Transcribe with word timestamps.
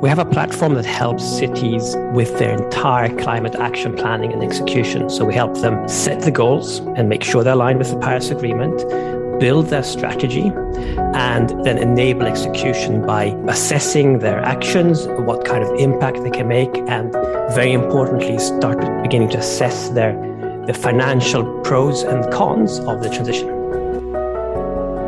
We 0.00 0.08
have 0.08 0.18
a 0.18 0.24
platform 0.24 0.76
that 0.76 0.86
helps 0.86 1.22
cities 1.22 1.94
with 2.14 2.38
their 2.38 2.56
entire 2.56 3.14
climate 3.18 3.54
action 3.56 3.94
planning 3.94 4.32
and 4.32 4.42
execution. 4.42 5.10
So 5.10 5.26
we 5.26 5.34
help 5.34 5.58
them 5.58 5.86
set 5.90 6.22
the 6.22 6.30
goals 6.30 6.78
and 6.96 7.06
make 7.06 7.22
sure 7.22 7.44
they're 7.44 7.52
aligned 7.52 7.80
with 7.80 7.90
the 7.90 7.98
Paris 7.98 8.30
Agreement, 8.30 8.78
build 9.38 9.66
their 9.66 9.82
strategy, 9.82 10.52
and 11.12 11.50
then 11.66 11.76
enable 11.76 12.22
execution 12.22 13.04
by 13.04 13.24
assessing 13.46 14.20
their 14.20 14.40
actions, 14.40 15.06
what 15.06 15.44
kind 15.44 15.62
of 15.62 15.78
impact 15.78 16.22
they 16.22 16.30
can 16.30 16.48
make, 16.48 16.74
and 16.88 17.12
very 17.52 17.74
importantly, 17.74 18.38
start 18.38 18.80
beginning 19.02 19.28
to 19.28 19.38
assess 19.38 19.90
their 19.90 20.14
the 20.66 20.72
financial 20.72 21.60
pros 21.60 22.04
and 22.04 22.32
cons 22.32 22.78
of 22.80 23.02
the 23.02 23.10
transition. 23.10 23.48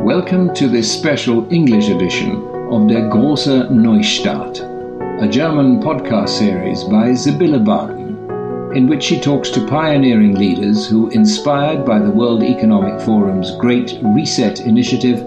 Welcome 0.03 0.53
to 0.53 0.67
this 0.67 0.93
special 0.93 1.51
English 1.51 1.89
edition 1.89 2.35
of 2.69 2.87
Der 2.87 3.09
große 3.09 3.71
Neustart 3.71 4.72
a 5.21 5.27
German 5.27 5.79
podcast 5.79 6.29
series 6.29 6.83
by 6.83 7.13
Sibylle 7.13 7.59
Barton, 7.59 8.75
in 8.75 8.87
which 8.87 9.03
she 9.03 9.21
talks 9.21 9.49
to 9.51 9.65
pioneering 9.67 10.33
leaders 10.33 10.87
who, 10.87 11.07
inspired 11.09 11.85
by 11.85 11.99
the 11.99 12.09
World 12.09 12.43
Economic 12.43 12.99
Forum's 12.99 13.55
Great 13.57 13.97
Reset 14.01 14.61
initiative, 14.61 15.21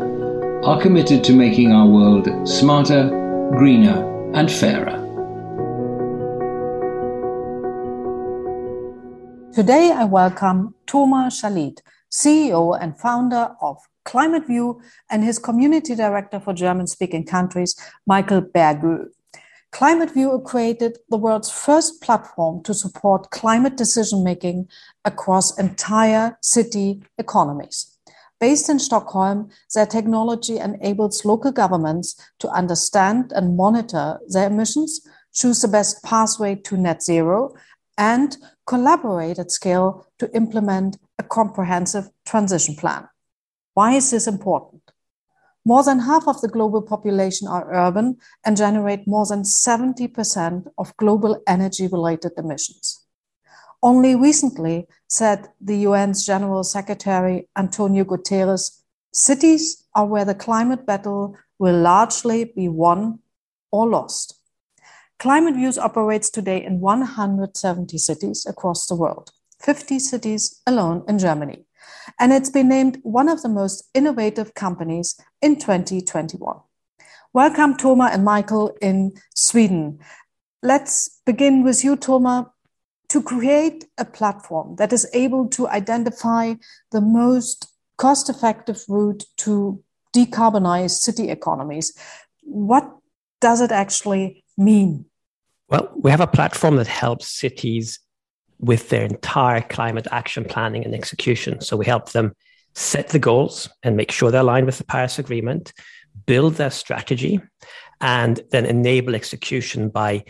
are 0.65 0.83
committed 0.83 1.23
to 1.25 1.33
making 1.33 1.71
our 1.71 1.87
world 1.87 2.29
smarter, 2.47 3.09
greener, 3.57 4.33
and 4.35 4.51
fairer. 4.51 5.03
Today, 9.55 9.93
I 9.93 10.05
welcome 10.05 10.75
Thomas 10.87 11.41
Shalit, 11.41 11.79
CEO 12.11 12.77
and 12.79 12.99
founder 12.99 13.55
of 13.63 13.79
ClimateView, 14.05 14.81
and 15.11 15.23
his 15.23 15.39
community 15.39 15.95
director 15.95 16.41
for 16.41 16.53
German 16.53 16.89
speaking 16.89 17.25
countries, 17.25 17.77
Michael 18.05 18.43
Bergöö. 18.43 19.07
ClimateView 19.77 20.43
created 20.43 20.97
the 21.11 21.19
world's 21.19 21.51
first 21.51 22.01
platform 22.01 22.63
to 22.63 22.73
support 22.73 23.31
climate 23.31 23.77
decision 23.77 24.25
making 24.25 24.67
across 25.05 25.59
entire 25.59 26.39
city 26.41 27.03
economies. 27.19 27.99
Based 28.41 28.71
in 28.71 28.79
Stockholm, 28.79 29.51
their 29.75 29.85
technology 29.85 30.57
enables 30.57 31.27
local 31.27 31.53
governments 31.53 32.19
to 32.39 32.49
understand 32.49 33.33
and 33.33 33.55
monitor 33.55 34.19
their 34.29 34.47
emissions, 34.47 35.07
choose 35.35 35.61
the 35.61 35.69
best 35.69 36.03
pathway 36.03 36.55
to 36.55 36.79
net 36.79 37.03
zero, 37.03 37.55
and 37.99 38.39
collaborate 38.67 39.39
at 39.39 39.51
scale 39.51 40.07
to 40.19 40.35
implement 40.35 40.97
a 41.19 41.23
comprehensive 41.23 42.09
transition 42.25 42.77
plan. 42.77 43.07
Why 43.75 43.93
is 43.93 44.11
this 44.11 44.27
important? 44.27 44.76
More 45.67 45.83
than 45.83 45.99
half 45.99 46.29
of 46.29 46.41
the 46.43 46.49
global 46.49 46.81
population 46.81 47.49
are 47.49 47.75
urban 47.75 48.19
and 48.45 48.57
generate 48.57 49.09
more 49.09 49.27
than 49.27 49.43
70% 49.43 50.69
of 50.79 50.97
global 50.97 51.43
energy 51.49 51.89
related 51.89 52.35
emissions. 52.37 53.05
Only 53.83 54.15
recently, 54.15 54.87
said 55.09 55.49
the 55.61 55.85
UN's 55.87 56.25
General 56.25 56.63
Secretary 56.63 57.49
Antonio 57.59 58.05
Guterres, 58.05 58.81
cities 59.13 59.89
are 59.93 60.07
where 60.07 60.25
the 60.25 60.37
climate 60.37 60.87
battle 60.87 61.37
will 61.59 61.81
largely 61.81 62.45
be 62.45 62.69
won 62.69 63.19
or 63.73 63.89
lost. 63.89 64.41
ClimateViews 65.19 65.79
operates 65.79 66.31
today 66.31 66.65
in 66.65 66.79
170 66.79 67.99
cities 67.99 68.47
across 68.49 68.87
the 68.87 68.95
world, 68.95 69.33
50 69.61 69.99
cities 69.99 70.63
alone 70.65 71.03
in 71.09 71.19
Germany 71.19 71.66
and 72.19 72.33
it's 72.33 72.51
been 72.51 72.69
named 72.69 72.99
one 73.03 73.29
of 73.29 73.43
the 73.43 73.49
most 73.49 73.89
innovative 73.95 74.55
companies 74.55 75.19
in 75.43 75.57
2021. 75.57 76.57
Welcome, 77.33 77.77
Tomer 77.77 78.11
and 78.13 78.25
Michael 78.25 78.77
in 78.81 79.13
Sweden. 79.35 79.99
Let's 80.63 81.21
begin 81.27 81.63
with 81.63 81.85
you, 81.85 81.97
Tomer. 81.97 82.51
To 83.11 83.23
create 83.23 83.85
a 83.99 84.05
platform 84.05 84.77
that 84.77 84.93
is 84.93 85.09
able 85.13 85.47
to 85.51 85.69
identify 85.69 86.55
the 86.91 87.01
most 87.01 87.69
cost 87.99 88.29
effective 88.29 88.83
route 88.89 89.25
to 89.39 89.83
decarbonize 90.15 90.91
city 90.91 91.31
economies, 91.31 91.97
what 92.43 92.91
does 93.41 93.61
it 93.61 93.71
actually 93.71 94.45
mean? 94.57 95.05
Well, 95.69 95.93
we 95.95 96.11
have 96.11 96.21
a 96.21 96.27
platform 96.27 96.77
that 96.77 96.87
helps 96.87 97.29
cities 97.29 97.99
with 98.59 98.89
their 98.89 99.05
entire 99.05 99.61
climate 99.61 100.07
action 100.11 100.45
planning 100.45 100.85
and 100.85 100.95
execution. 100.95 101.61
So 101.61 101.77
we 101.77 101.87
help 101.87 102.13
them 102.13 102.33
set 102.75 103.09
the 103.09 103.19
goals 103.19 103.69
and 103.83 103.97
make 103.97 104.11
sure 104.11 104.31
they're 104.31 104.41
aligned 104.41 104.67
with 104.67 104.79
the 104.79 104.85
Paris 104.85 105.19
Agreement, 105.19 105.73
build 106.27 106.55
their 106.55 106.71
strategy, 106.71 107.41
and 108.01 108.41
then 108.51 108.67
enable 108.67 109.15
execution 109.15 109.89
by 109.89 110.25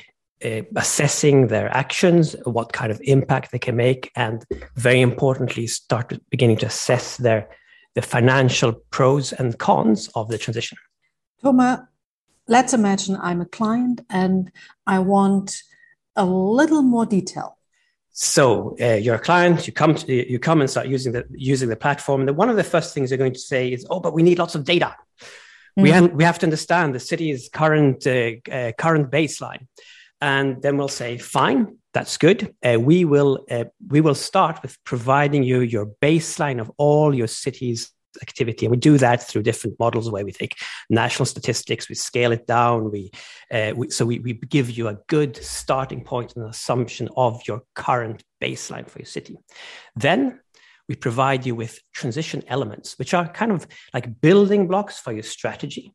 uh, 0.45 0.63
assessing 0.77 1.49
their 1.49 1.69
actions, 1.75 2.37
what 2.45 2.73
kind 2.73 2.93
of 2.93 3.01
impact 3.03 3.53
they 3.53 3.59
can 3.59 3.75
make, 3.75 4.11
and 4.15 4.45
very 4.77 5.01
importantly, 5.01 5.67
start 5.67 6.13
beginning 6.31 6.59
to 6.59 6.67
assess 6.67 7.17
their 7.17 7.49
the 7.95 8.03
financial 8.03 8.75
pros 8.91 9.33
and 9.33 9.59
cons 9.59 10.09
of 10.15 10.29
the 10.29 10.37
transition. 10.37 10.77
Thomas, 11.43 11.81
let's 12.47 12.75
imagine 12.75 13.17
I'm 13.17 13.41
a 13.41 13.47
client 13.47 14.03
and 14.11 14.53
I 14.87 14.99
want 14.99 15.63
a 16.15 16.27
little 16.27 16.83
more 16.83 17.07
detail 17.07 17.56
so 18.19 18.75
uh, 18.81 18.95
you're 18.95 19.17
a 19.17 19.19
client, 19.19 19.67
you 19.67 19.75
come 19.75 19.95
to, 19.95 20.33
you 20.33 20.39
come 20.39 20.63
and 20.63 20.71
start 20.71 20.87
using 20.87 21.13
the 21.13 21.27
using 21.31 21.69
the 21.69 21.77
platform. 21.77 22.27
And 22.27 22.35
one 22.35 22.49
of 22.49 22.57
the 22.57 22.65
first 22.65 22.95
things 22.95 23.11
you're 23.11 23.19
going 23.19 23.35
to 23.35 23.39
say 23.39 23.71
is, 23.71 23.87
"Oh, 23.91 24.01
but 24.01 24.15
we 24.15 24.23
need 24.23 24.39
lots 24.39 24.55
of 24.55 24.65
data. 24.65 24.97
Mm-hmm. 25.21 25.83
We 25.83 25.91
have 25.91 26.13
we 26.13 26.25
have 26.25 26.39
to 26.39 26.47
understand 26.47 26.95
the 26.95 27.01
city's 27.01 27.51
current 27.51 28.07
uh, 28.07 28.31
uh, 28.51 28.73
current 28.73 29.11
baseline." 29.11 29.67
And 30.23 30.63
then 30.63 30.79
we'll 30.79 30.89
say, 30.89 31.19
"Fine, 31.19 31.77
that's 31.93 32.17
good. 32.17 32.55
Uh, 32.65 32.81
we 32.81 33.05
will 33.05 33.45
uh, 33.51 33.65
we 33.87 34.01
will 34.01 34.15
start 34.15 34.63
with 34.63 34.83
providing 34.85 35.43
you 35.43 35.61
your 35.61 35.85
baseline 36.01 36.59
of 36.59 36.73
all 36.79 37.15
your 37.15 37.29
city's 37.29 37.93
activity. 38.23 38.67
And 38.67 38.71
we 38.71 38.77
do 38.77 38.99
that 38.99 39.23
through 39.23 39.43
different 39.43 39.79
models 39.79 40.11
where 40.11 40.25
we 40.25 40.33
take 40.33 40.57
national 40.91 41.27
statistics, 41.27 41.89
we 41.89 41.95
scale 41.95 42.33
it 42.33 42.47
down. 42.47 42.91
We, 42.91 43.11
uh, 43.51 43.73
we 43.77 43.91
so 43.91 44.05
we, 44.05 44.19
we 44.19 44.35
give 44.35 44.71
you 44.71 44.89
a 44.89 44.99
good 45.07 45.37
starting 45.37 46.03
point 46.03 46.35
and 46.37 46.49
assumption 46.49 47.09
of 47.17 47.43
your 47.47 47.63
current 47.75 48.23
baseline 48.43 48.89
for 48.89 48.99
your 48.99 49.07
city. 49.07 49.37
Then 49.95 50.41
we 50.89 50.95
provide 50.95 51.45
you 51.47 51.55
with 51.55 51.81
transition 51.93 52.43
elements, 52.49 52.99
which 52.99 53.15
are 53.15 53.29
kind 53.29 53.53
of 53.53 53.67
like 53.93 54.21
building 54.21 54.69
blocks 54.69 54.99
for 54.99 55.13
your 55.13 55.23
strategy, 55.23 55.93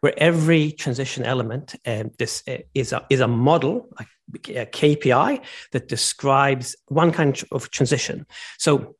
where 0.00 0.14
every 0.16 0.72
transition 0.72 1.24
element 1.24 1.74
um, 1.86 2.10
this 2.18 2.42
uh, 2.48 2.58
is 2.74 2.92
a 2.92 3.04
is 3.10 3.20
a 3.20 3.28
model, 3.28 3.88
a, 3.98 4.04
a 4.62 4.66
KPI 4.66 5.44
that 5.72 5.88
describes 5.88 6.76
one 6.86 7.12
kind 7.12 7.42
of 7.52 7.70
transition. 7.70 8.26
So 8.58 8.96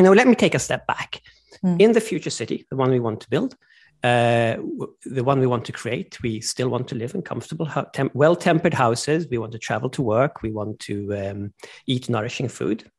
now 0.00 0.12
let 0.12 0.28
me 0.28 0.34
take 0.34 0.54
a 0.54 0.58
step 0.58 0.86
back 0.86 1.22
Mm. 1.64 1.80
In 1.80 1.92
the 1.92 2.00
future 2.00 2.30
city, 2.30 2.66
the 2.70 2.76
one 2.76 2.90
we 2.90 3.00
want 3.00 3.20
to 3.20 3.30
build, 3.30 3.56
uh, 4.04 4.56
the 5.04 5.24
one 5.24 5.40
we 5.40 5.46
want 5.46 5.64
to 5.64 5.72
create, 5.72 6.22
we 6.22 6.40
still 6.40 6.68
want 6.68 6.86
to 6.88 6.94
live 6.94 7.14
in 7.14 7.22
comfortable, 7.22 7.66
temp- 7.92 8.14
well 8.14 8.36
tempered 8.36 8.74
houses. 8.74 9.26
We 9.28 9.38
want 9.38 9.52
to 9.52 9.58
travel 9.58 9.90
to 9.90 10.02
work. 10.02 10.42
We 10.42 10.52
want 10.52 10.78
to 10.80 11.16
um, 11.16 11.54
eat 11.86 12.08
nourishing 12.08 12.48
food. 12.48 12.90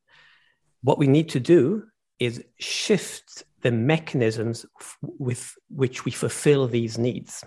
What 0.81 0.97
we 0.97 1.07
need 1.07 1.29
to 1.29 1.39
do 1.39 1.83
is 2.19 2.43
shift 2.59 3.43
the 3.61 3.71
mechanisms 3.71 4.65
f- 4.79 4.97
with 5.01 5.55
which 5.69 6.05
we 6.05 6.11
fulfill 6.11 6.67
these 6.67 6.97
needs. 6.97 7.43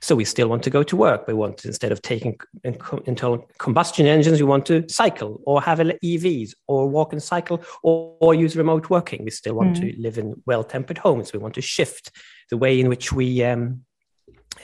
So 0.00 0.14
we 0.14 0.24
still 0.24 0.48
want 0.48 0.62
to 0.64 0.70
go 0.70 0.82
to 0.82 0.96
work. 0.96 1.26
We 1.26 1.34
want 1.34 1.58
to, 1.58 1.68
instead 1.68 1.92
of 1.92 2.02
taking 2.02 2.38
internal 2.64 3.46
combustion 3.58 4.06
engines, 4.06 4.40
we 4.40 4.46
want 4.46 4.66
to 4.66 4.88
cycle 4.88 5.40
or 5.46 5.60
have 5.62 5.78
EVs 5.78 6.54
or 6.66 6.88
walk 6.88 7.12
and 7.12 7.22
cycle 7.22 7.62
or, 7.82 8.16
or 8.20 8.34
use 8.34 8.56
remote 8.56 8.90
working. 8.90 9.24
We 9.24 9.30
still 9.30 9.54
want 9.54 9.76
mm. 9.76 9.80
to 9.80 10.00
live 10.00 10.18
in 10.18 10.42
well-tempered 10.46 10.98
homes. 10.98 11.32
We 11.32 11.38
want 11.38 11.54
to 11.54 11.62
shift 11.62 12.10
the 12.50 12.56
way 12.56 12.80
in 12.80 12.88
which 12.88 13.12
we 13.12 13.42
um, 13.42 13.82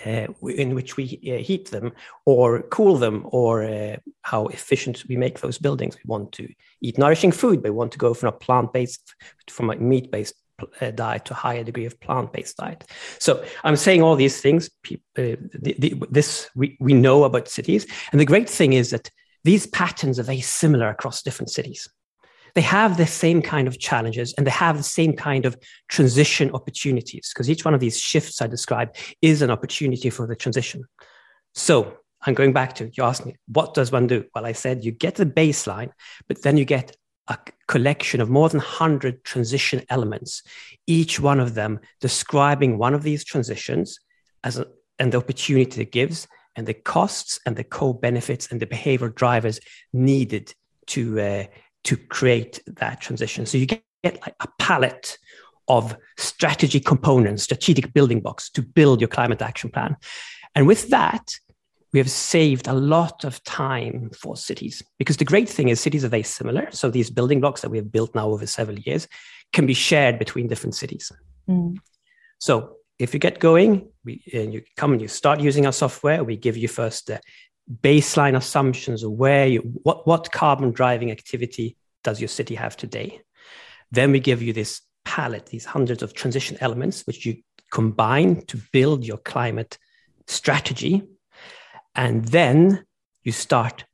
uh, 0.07 0.27
in 0.49 0.75
which 0.75 0.97
we 0.97 1.21
uh, 1.33 1.43
heat 1.43 1.71
them 1.71 1.93
or 2.25 2.63
cool 2.63 2.97
them 2.97 3.23
or 3.27 3.63
uh, 3.63 3.97
how 4.23 4.47
efficient 4.47 5.05
we 5.09 5.17
make 5.17 5.41
those 5.41 5.59
buildings. 5.59 5.97
We 5.97 6.03
want 6.07 6.33
to 6.33 6.49
eat 6.81 6.99
nourishing 6.99 7.33
food. 7.33 7.63
We 7.63 7.71
want 7.71 7.93
to 7.93 7.99
go 7.99 8.15
from 8.15 8.31
a 8.31 8.33
plant-based, 8.33 9.15
from 9.49 9.71
a 9.71 9.77
meat-based 9.77 10.35
diet 10.95 11.25
to 11.27 11.33
a 11.33 11.37
higher 11.37 11.65
degree 11.65 11.87
of 11.87 11.99
plant-based 12.01 12.57
diet. 12.57 12.85
So 13.19 13.45
I'm 13.65 13.77
saying 13.77 14.03
all 14.03 14.17
these 14.17 14.41
things. 14.41 14.71
Uh, 14.89 14.93
the, 15.17 15.75
the, 15.79 16.03
this 16.11 16.49
we, 16.55 16.77
we 16.81 16.95
know 16.95 17.25
about 17.25 17.49
cities, 17.49 17.87
and 18.13 18.21
the 18.21 18.25
great 18.25 18.49
thing 18.49 18.73
is 18.73 18.91
that 18.91 19.11
these 19.45 19.67
patterns 19.67 20.19
are 20.19 20.25
very 20.25 20.41
similar 20.41 20.89
across 20.89 21.23
different 21.23 21.51
cities. 21.51 21.89
They 22.55 22.61
have 22.61 22.97
the 22.97 23.07
same 23.07 23.41
kind 23.41 23.67
of 23.67 23.79
challenges 23.79 24.35
and 24.35 24.47
they 24.47 24.51
have 24.51 24.77
the 24.77 24.83
same 24.83 25.15
kind 25.15 25.47
of 25.47 25.57
transition 25.89 26.51
opportunities 26.53 27.31
because 27.33 27.49
each 27.49 27.65
one 27.65 27.75
of 27.75 27.81
these 27.81 27.99
shifts 27.99 28.43
I 28.43 28.47
described 28.47 28.97
is 29.23 29.41
an 29.43 29.51
opportunity 29.51 30.11
for 30.11 30.27
the 30.27 30.37
transition. 30.37 30.85
So 31.55 31.97
I'm 32.25 32.35
going 32.35 32.53
back 32.53 32.75
to 32.77 32.91
you 32.93 33.05
asked 33.05 33.27
me, 33.27 33.37
what 33.47 33.75
does 33.75 33.91
one 33.91 34.07
do? 34.07 34.25
Well, 34.35 34.47
I 34.47 34.53
said 34.53 34.85
you 34.85 34.93
get 34.93 35.15
the 35.15 35.27
baseline, 35.27 35.91
but 36.29 36.43
then 36.43 36.57
you 36.57 36.65
get 36.65 36.97
a 37.29 37.39
collection 37.69 38.21
of 38.21 38.29
more 38.29 38.49
than 38.49 38.59
100 38.59 39.25
transition 39.25 39.83
elements, 39.89 40.43
each 40.87 41.21
one 41.21 41.41
of 41.41 41.55
them 41.55 41.81
describing 42.01 42.79
one 42.79 42.95
of 42.95 43.03
these 43.03 43.25
transitions 43.25 43.99
as 44.45 44.59
a, 44.59 44.67
and 44.99 45.13
the 45.13 45.19
opportunity 45.19 45.83
it 45.83 45.93
gives 45.93 46.27
and 46.57 46.67
the 46.67 46.75
costs 46.75 47.41
and 47.47 47.57
the 47.57 47.65
co-benefits 47.65 48.51
and 48.51 48.61
the 48.61 48.67
behavioral 48.67 49.15
drivers 49.15 49.61
needed 49.93 50.55
to 50.87 51.21
uh, 51.21 51.45
to 51.85 51.97
create 51.97 52.61
that 52.67 53.01
transition. 53.01 53.47
So 53.47 53.59
you 53.59 53.67
get, 53.67 53.83
get 54.05 54.21
like 54.23 54.37
a 54.41 54.49
palette 54.59 55.19
of 55.69 55.97
strategy 56.19 56.81
components, 56.81 57.43
strategic 57.43 57.93
building 57.93 58.21
blocks 58.21 58.51
to 58.51 58.63
build 58.63 59.01
your 59.01 59.09
climate 59.09 59.43
action 59.43 59.71
plan. 59.71 59.97
And 60.55 60.67
with 60.67 60.91
that, 60.91 61.35
we 61.93 61.99
have 61.99 62.11
saved 62.11 62.69
a 62.69 62.73
lot 62.73 63.25
of 63.25 63.43
time 63.45 64.11
for 64.19 64.37
cities 64.37 64.83
because 64.99 65.19
the 65.19 65.25
great 65.25 65.49
thing 65.49 65.69
is 65.69 65.81
cities 65.81 66.05
are 66.05 66.09
very 66.09 66.23
similar. 66.23 66.69
So 66.71 66.91
these 66.91 67.11
building 67.11 67.41
blocks 67.41 67.61
that 67.61 67.71
we 67.71 67.77
have 67.77 67.93
built 67.93 68.15
now 68.15 68.31
over 68.31 68.47
several 68.47 68.79
years 68.79 69.07
can 69.53 69.67
be 69.67 69.75
shared 69.75 70.19
between 70.19 70.49
different 70.49 70.75
cities. 70.75 71.13
Mm. 71.49 71.77
So 72.39 72.77
if 72.99 73.13
you 73.13 73.21
get 73.21 73.39
going, 73.41 73.89
we, 74.05 74.23
and 74.33 74.55
you 74.55 74.63
come 74.77 74.93
and 74.93 75.03
you 75.03 75.09
start 75.09 75.41
using 75.41 75.67
our 75.67 75.73
software, 75.73 76.25
we 76.25 76.37
give 76.37 76.57
you 76.57 76.69
first 76.69 77.09
the 77.09 77.21
baseline 77.83 78.37
assumptions 78.37 79.03
of 79.03 79.13
where 79.13 79.47
you, 79.47 79.61
what, 79.83 80.07
what 80.07 80.33
carbon 80.33 80.71
driving 80.71 81.11
activity 81.11 81.77
does 82.03 82.21
your 82.21 82.29
city 82.29 82.55
have 82.55 82.77
today. 82.77 83.21
Then 83.91 84.13
we 84.13 84.21
give 84.21 84.41
you 84.43 84.55
this 84.55 84.81
palette, 85.05 85.47
these 85.47 85.67
hundreds 85.67 86.03
of 86.03 86.15
transition 86.15 86.57
elements, 86.61 87.03
which 87.07 87.27
you 87.27 87.43
combine 87.71 88.43
to 88.47 88.61
build 88.73 89.05
your 89.05 89.19
climate 89.19 89.79
strategy 90.27 91.03
and 91.95 92.25
then 92.27 92.85
you 93.23 93.33
start, 93.33 93.85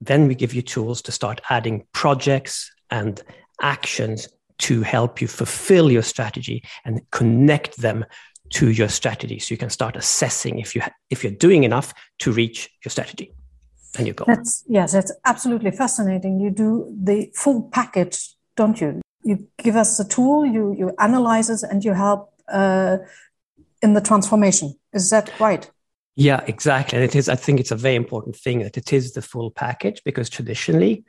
then 0.00 0.28
we 0.28 0.34
give 0.34 0.54
you 0.54 0.62
tools 0.62 1.02
to 1.02 1.12
start 1.12 1.40
adding 1.50 1.86
projects 1.92 2.70
and 2.90 3.22
actions 3.60 4.28
to 4.58 4.82
help 4.82 5.20
you 5.20 5.28
fulfill 5.28 5.90
your 5.90 6.02
strategy 6.02 6.62
and 6.84 7.00
connect 7.10 7.76
them 7.78 8.04
to 8.50 8.70
your 8.70 8.88
strategy. 8.88 9.38
So 9.38 9.52
you 9.52 9.58
can 9.58 9.70
start 9.70 9.96
assessing 9.96 10.58
if 10.58 10.74
you 10.74 10.82
if 11.10 11.24
you're 11.24 11.32
doing 11.32 11.64
enough 11.64 11.92
to 12.20 12.32
reach 12.32 12.70
your 12.84 12.90
strategy. 12.90 13.32
And 13.98 14.06
your 14.06 14.14
goal 14.14 14.26
that's 14.28 14.62
yes 14.68 14.92
that's 14.92 15.12
absolutely 15.24 15.70
fascinating. 15.70 16.38
You 16.40 16.50
do 16.50 16.94
the 17.02 17.30
full 17.34 17.62
package 17.62 18.34
don't 18.56 18.80
you? 18.80 19.00
You 19.22 19.48
give 19.58 19.76
us 19.76 19.96
the 19.96 20.04
tool 20.04 20.46
you 20.46 20.74
you 20.78 20.92
analyze 20.98 21.50
it 21.50 21.62
and 21.68 21.84
you 21.84 21.92
help 21.92 22.32
uh, 22.48 22.98
in 23.82 23.94
the 23.94 24.00
transformation. 24.00 24.78
Is 24.92 25.10
that 25.10 25.32
right 25.40 25.70
yeah, 26.16 26.42
exactly. 26.46 26.96
And 26.96 27.04
it 27.04 27.14
is, 27.14 27.28
I 27.28 27.36
think 27.36 27.60
it's 27.60 27.70
a 27.70 27.76
very 27.76 27.94
important 27.94 28.36
thing 28.36 28.60
that 28.60 28.78
it 28.78 28.92
is 28.92 29.12
the 29.12 29.22
full 29.22 29.50
package 29.50 30.02
because 30.02 30.30
traditionally, 30.30 31.04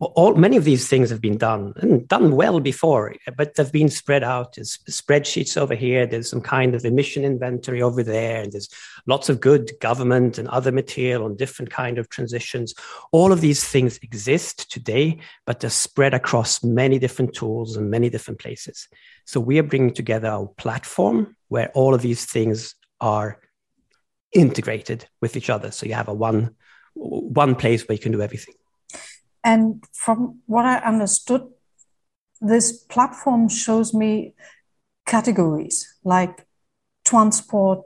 all 0.00 0.34
many 0.34 0.56
of 0.56 0.64
these 0.64 0.88
things 0.88 1.08
have 1.10 1.20
been 1.20 1.38
done 1.38 1.72
and 1.76 2.06
done 2.08 2.34
well 2.34 2.58
before, 2.58 3.14
but 3.36 3.54
they've 3.54 3.70
been 3.70 3.88
spread 3.88 4.24
out. 4.24 4.56
There's 4.56 4.78
spreadsheets 4.90 5.56
over 5.56 5.76
here. 5.76 6.04
There's 6.04 6.28
some 6.28 6.40
kind 6.40 6.74
of 6.74 6.84
emission 6.84 7.24
inventory 7.24 7.80
over 7.80 8.02
there, 8.02 8.42
and 8.42 8.52
there's 8.52 8.68
lots 9.06 9.28
of 9.28 9.40
good 9.40 9.70
government 9.80 10.36
and 10.36 10.48
other 10.48 10.72
material 10.72 11.24
on 11.24 11.36
different 11.36 11.70
kind 11.70 11.96
of 11.96 12.08
transitions. 12.08 12.74
All 13.12 13.32
of 13.32 13.40
these 13.40 13.64
things 13.64 13.98
exist 13.98 14.70
today, 14.70 15.20
but 15.46 15.60
they're 15.60 15.70
spread 15.70 16.12
across 16.12 16.64
many 16.64 16.98
different 16.98 17.32
tools 17.32 17.76
and 17.76 17.88
many 17.88 18.10
different 18.10 18.40
places. 18.40 18.88
So 19.24 19.38
we 19.38 19.60
are 19.60 19.62
bringing 19.62 19.94
together 19.94 20.28
a 20.28 20.46
platform 20.46 21.36
where 21.48 21.70
all 21.74 21.94
of 21.94 22.02
these 22.02 22.26
things 22.26 22.74
are 23.00 23.38
integrated 24.34 25.08
with 25.20 25.36
each 25.36 25.48
other. 25.50 25.70
So 25.70 25.86
you 25.86 25.94
have 25.94 26.08
a 26.08 26.14
one 26.14 26.54
one 26.94 27.54
place 27.54 27.86
where 27.88 27.94
you 27.94 28.02
can 28.02 28.12
do 28.12 28.22
everything. 28.22 28.54
And 29.42 29.84
from 29.92 30.40
what 30.46 30.64
I 30.64 30.78
understood, 30.78 31.42
this 32.40 32.72
platform 32.72 33.48
shows 33.48 33.92
me 33.92 34.34
categories 35.06 35.98
like 36.04 36.46
transport, 37.04 37.80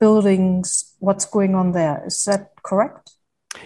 buildings, 0.00 0.94
what's 0.98 1.24
going 1.24 1.54
on 1.54 1.72
there. 1.72 2.02
Is 2.06 2.24
that 2.24 2.50
correct? 2.62 3.12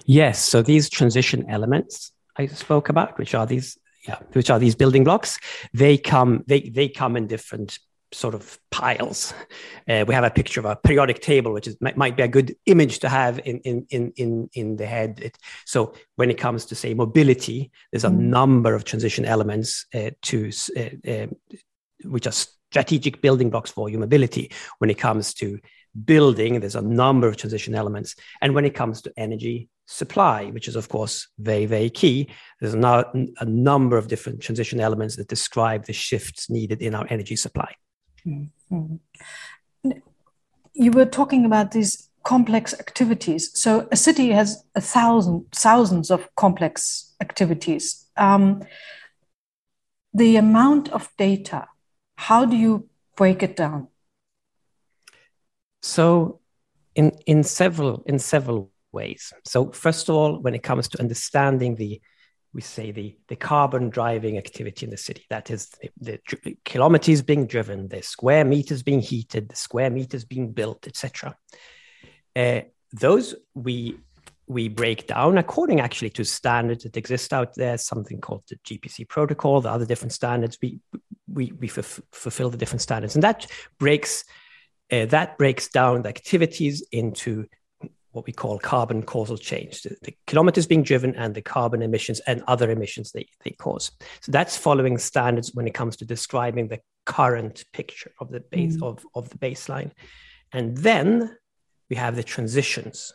Yes. 0.04 0.44
So 0.44 0.62
these 0.62 0.90
transition 0.90 1.48
elements 1.48 2.12
I 2.36 2.46
spoke 2.46 2.88
about, 2.88 3.19
which 3.19 3.34
are 3.34 3.46
these 3.46 3.78
yeah, 4.06 4.19
which 4.34 4.50
are 4.50 4.58
these 4.58 4.76
building 4.76 5.04
blocks, 5.04 5.38
they 5.72 5.98
come 5.98 6.44
they 6.46 6.60
they 6.60 6.88
come 6.88 7.16
in 7.16 7.26
different 7.26 7.78
sort 8.12 8.35
of 8.35 8.58
piles. 8.70 9.35
Uh, 9.88 10.05
we 10.06 10.14
have 10.14 10.25
a 10.25 10.31
picture 10.31 10.61
of 10.61 10.67
a 10.67 10.76
periodic 10.76 11.20
table, 11.20 11.53
which 11.53 11.67
is 11.67 11.76
might, 11.81 11.97
might 11.97 12.17
be 12.17 12.23
a 12.23 12.29
good 12.29 12.55
image 12.67 13.00
to 13.00 13.08
have 13.08 13.41
in 13.44 13.58
in 13.61 13.87
in 13.91 14.12
in, 14.17 14.50
in 14.55 14.76
the 14.76 14.87
head. 14.87 15.20
It, 15.23 15.38
so 15.64 15.94
when 16.17 16.31
it 16.31 16.38
comes 16.38 16.67
to 16.67 16.75
say 16.75 16.94
mobility, 16.94 17.70
there's 17.91 18.05
a 18.05 18.11
mm. 18.11 18.19
number 18.19 18.75
of 18.75 18.85
transition 18.85 19.25
elements 19.25 19.87
uh, 19.94 20.11
to 20.23 20.50
uh, 20.76 21.12
um, 21.12 21.37
which 22.05 22.26
are 22.26 22.32
strategic 22.32 23.20
building 23.20 23.50
blocks 23.50 23.70
for 23.70 23.88
your 23.88 24.00
mobility. 24.00 24.50
When 24.79 24.91
it 24.91 24.99
comes 24.99 25.35
to 25.35 25.58
building, 26.05 26.61
there's 26.61 26.76
a 26.76 26.82
number 26.82 27.26
of 27.26 27.37
transition 27.37 27.75
elements, 27.75 28.14
and 28.41 28.55
when 28.55 28.64
it 28.64 28.75
comes 28.75 29.03
to 29.03 29.12
energy 29.17 29.69
supply, 29.88 30.47
which 30.47 30.69
is 30.69 30.76
of 30.76 30.88
course 30.88 31.29
very 31.38 31.67
very 31.67 31.91
key, 31.91 32.29
there's 32.61 32.75
now 32.75 33.05
a 33.38 33.44
number 33.44 33.97
of 33.97 34.08
different 34.08 34.41
transition 34.41 34.81
elements 34.81 35.17
that 35.17 35.29
describe 35.29 35.87
the 35.87 35.93
shifts 35.93 36.50
needed 36.50 36.82
in 36.82 36.94
our 36.94 37.06
energy 37.11 37.37
supply. 37.37 37.75
Mm-hmm. 38.26 38.96
You 40.75 40.90
were 40.90 41.06
talking 41.06 41.46
about 41.46 41.70
these 41.70 42.11
complex 42.23 42.75
activities. 42.75 43.50
So 43.58 43.88
a 43.93 43.96
city 43.96 44.31
has 44.31 44.64
a 44.75 44.81
thousand, 44.81 45.46
thousands 45.52 46.11
of 46.11 46.28
complex 46.34 47.14
activities. 47.20 48.06
Um, 48.17 48.64
the 50.12 50.37
amount 50.37 50.88
of 50.88 51.08
data, 51.19 51.69
how 52.17 52.44
do 52.44 52.56
you 52.56 52.88
break 53.17 53.43
it 53.43 53.55
down? 53.56 53.88
So, 55.82 56.40
in 56.94 57.12
in 57.26 57.44
several 57.44 58.02
in 58.06 58.19
several 58.19 58.72
ways. 58.93 59.32
So, 59.44 59.70
first 59.70 60.08
of 60.08 60.14
all, 60.17 60.40
when 60.40 60.55
it 60.55 60.62
comes 60.62 60.88
to 60.88 61.00
understanding 61.00 61.76
the 61.76 62.00
we 62.56 62.62
say 62.62 62.91
the, 62.91 63.14
the 63.29 63.37
carbon 63.37 63.91
driving 63.91 64.38
activity 64.38 64.87
in 64.87 64.91
the 64.91 64.97
city. 64.97 65.26
That 65.29 65.50
is 65.50 65.69
the, 66.00 66.19
the 66.43 66.56
kilometers 66.64 67.20
being 67.20 67.47
driven, 67.47 67.87
the 67.88 68.03
square 68.03 68.47
meters 68.47 68.82
being 68.82 69.00
heated, 69.00 69.50
the 69.50 69.56
square 69.56 69.91
meters 69.91 70.25
being 70.25 70.53
built, 70.53 70.87
etc. 70.87 71.37
Uh, 72.35 72.62
those 72.93 73.35
we 73.55 73.99
we 74.49 74.69
break 74.69 75.06
down 75.06 75.37
according 75.37 75.81
actually 75.81 76.08
to 76.11 76.25
standards 76.25 76.85
that 76.85 76.97
exist 76.97 77.35
out 77.35 77.55
there. 77.56 77.76
Something 77.76 78.23
called 78.23 78.44
the 78.49 78.56
GPC 78.56 79.06
protocol, 79.06 79.61
the 79.61 79.70
other 79.70 79.85
different 79.85 80.14
standards. 80.14 80.56
We 80.62 80.81
we 81.31 81.53
we 81.61 81.69
f- 81.69 82.00
fulfill 82.12 82.49
the 82.49 82.56
different 82.56 82.81
standards, 82.81 83.17
and 83.17 83.23
that 83.23 83.47
breaks 83.79 84.25
uh, 84.91 85.05
that 85.06 85.37
breaks 85.37 85.69
down 85.69 86.03
the 86.03 86.08
activities 86.08 86.82
into 86.91 87.49
what 88.16 88.26
we 88.26 88.32
call 88.32 88.58
carbon 88.58 89.02
causal 89.02 89.36
change, 89.36 89.82
the, 89.82 89.94
the, 90.02 90.16
kilometers 90.26 90.67
being 90.67 90.82
driven 90.82 91.14
and 91.17 91.34
the 91.34 91.43
carbon 91.43 91.82
emissions 91.82 92.19
and 92.20 92.43
other 92.48 92.70
emissions 92.70 93.12
they, 93.12 93.29
they 93.44 93.50
cause. 93.50 93.93
So 94.22 94.32
that's 94.32 94.56
following 94.56 94.96
standards 94.96 95.55
when 95.55 95.67
it 95.69 95.74
comes 95.74 95.96
to 95.98 96.06
describing 96.06 96.69
the 96.69 96.81
current 97.05 97.64
picture 97.74 98.12
of 98.19 98.31
the 98.31 98.41
base 98.41 98.79
mm. 98.79 98.82
of, 98.82 99.05
of 99.14 99.29
the 99.29 99.36
baseline. 99.36 99.93
And 100.50 100.79
then 100.79 101.36
we 101.91 101.96
have 101.96 102.17
the 102.17 102.22
transitions. 102.22 103.12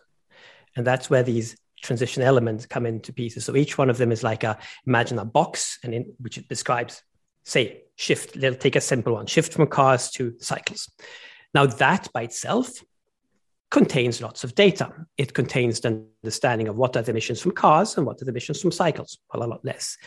And 0.76 0.86
that's 0.86 1.10
where 1.10 1.24
these 1.24 1.58
transition 1.82 2.22
elements 2.22 2.68
come 2.68 2.86
into 2.86 3.12
pieces. 3.12 3.44
So 3.44 3.56
each 3.56 3.80
one 3.80 3.90
of 3.90 3.98
them 3.98 4.12
is 4.12 4.22
like 4.22 4.44
a 4.44 4.60
imagine 4.86 5.18
a 5.18 5.26
box 5.26 5.80
and 5.84 5.96
in 5.96 6.14
which 6.20 6.38
it 6.38 6.48
describes, 6.48 7.02
say, 7.44 7.86
shift. 7.96 8.36
Let's 8.36 8.62
take 8.62 8.76
a 8.76 8.82
simple 8.82 9.14
one: 9.14 9.26
shift 9.26 9.54
from 9.54 9.66
cars 9.66 10.12
to 10.12 10.36
cycles. 10.40 10.90
Now 11.56 11.66
that 11.66 12.08
by 12.14 12.22
itself 12.22 12.70
contains 13.72 14.22
lots 14.22 14.44
of 14.44 14.54
data. 14.54 14.94
It 15.18 15.34
contains 15.34 15.80
the 15.80 16.06
understanding 16.24 16.68
of 16.68 16.76
what 16.76 16.96
are 16.96 17.02
the 17.02 17.12
emissions 17.12 17.42
from 17.42 17.52
cars 17.54 17.98
and 17.98 18.06
what 18.06 18.22
are 18.22 18.26
the 18.26 18.32
emissions 18.32 18.62
from 18.62 18.72
cycles. 18.72 19.18
Well, 19.34 19.44
a 19.44 19.48
lot 19.48 19.66
less. 19.66 19.98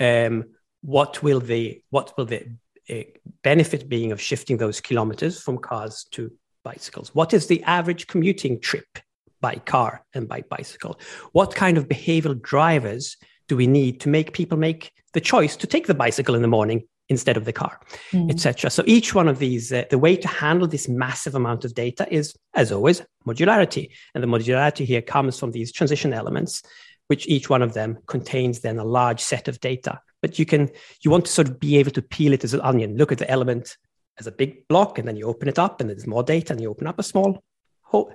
Um, 0.00 0.46
what 0.82 1.22
will 1.22 1.40
the 1.40 1.82
what 1.90 2.16
will 2.16 2.24
the 2.24 2.46
uh, 2.88 3.02
benefit 3.44 3.88
being 3.88 4.12
of 4.12 4.20
shifting 4.20 4.56
those 4.56 4.80
kilometers 4.80 5.40
from 5.40 5.58
cars 5.58 6.06
to 6.12 6.32
bicycles? 6.64 7.14
What 7.14 7.34
is 7.34 7.46
the 7.46 7.62
average 7.64 8.06
commuting 8.06 8.60
trip 8.60 8.98
by 9.40 9.56
car 9.56 10.04
and 10.14 10.26
by 10.26 10.42
bicycle? 10.42 10.98
What 11.32 11.54
kind 11.54 11.76
of 11.76 11.88
behavioral 11.88 12.40
drivers 12.40 13.16
do 13.48 13.56
we 13.56 13.66
need 13.66 14.00
to 14.00 14.08
make 14.08 14.32
people 14.32 14.56
make 14.56 14.92
the 15.12 15.20
choice 15.20 15.56
to 15.56 15.66
take 15.66 15.86
the 15.86 15.94
bicycle 15.94 16.34
in 16.34 16.42
the 16.42 16.48
morning 16.48 16.84
instead 17.10 17.36
of 17.36 17.44
the 17.44 17.52
car, 17.52 17.78
mm. 18.12 18.30
etc. 18.30 18.70
So 18.70 18.82
each 18.86 19.14
one 19.14 19.28
of 19.28 19.38
these, 19.38 19.72
uh, 19.72 19.84
the 19.90 19.98
way 19.98 20.16
to 20.16 20.28
handle 20.28 20.66
this 20.66 20.88
massive 20.88 21.34
amount 21.34 21.64
of 21.64 21.74
data 21.74 22.06
is, 22.10 22.34
as 22.54 22.72
always, 22.72 23.02
modularity. 23.26 23.90
And 24.14 24.22
the 24.22 24.28
modularity 24.28 24.86
here 24.86 25.02
comes 25.02 25.38
from 25.38 25.50
these 25.50 25.72
transition 25.72 26.14
elements, 26.14 26.62
which 27.08 27.28
each 27.28 27.50
one 27.50 27.62
of 27.62 27.74
them 27.74 27.98
contains 28.06 28.60
then 28.60 28.78
a 28.78 28.84
large 28.84 29.20
set 29.20 29.48
of 29.48 29.60
data. 29.60 30.00
But 30.22 30.38
you 30.38 30.46
can, 30.46 30.70
you 31.02 31.10
want 31.10 31.26
to 31.26 31.32
sort 31.32 31.48
of 31.48 31.58
be 31.58 31.76
able 31.78 31.90
to 31.90 32.02
peel 32.02 32.32
it 32.32 32.44
as 32.44 32.54
an 32.54 32.60
onion, 32.60 32.96
look 32.96 33.10
at 33.12 33.18
the 33.18 33.30
element 33.30 33.76
as 34.18 34.26
a 34.26 34.32
big 34.32 34.68
block, 34.68 34.98
and 34.98 35.08
then 35.08 35.16
you 35.16 35.26
open 35.26 35.48
it 35.48 35.58
up, 35.58 35.80
and 35.80 35.90
there's 35.90 36.06
more 36.06 36.22
data, 36.22 36.52
and 36.52 36.62
you 36.62 36.70
open 36.70 36.86
up 36.86 36.98
a 36.98 37.02
small, 37.02 37.42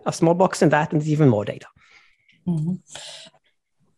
a 0.05 0.13
small 0.13 0.33
box 0.33 0.61
in 0.61 0.69
that, 0.69 0.93
and 0.93 1.01
there's 1.01 1.11
even 1.11 1.27
more 1.27 1.43
data. 1.43 1.67
Mm-hmm. 2.47 2.75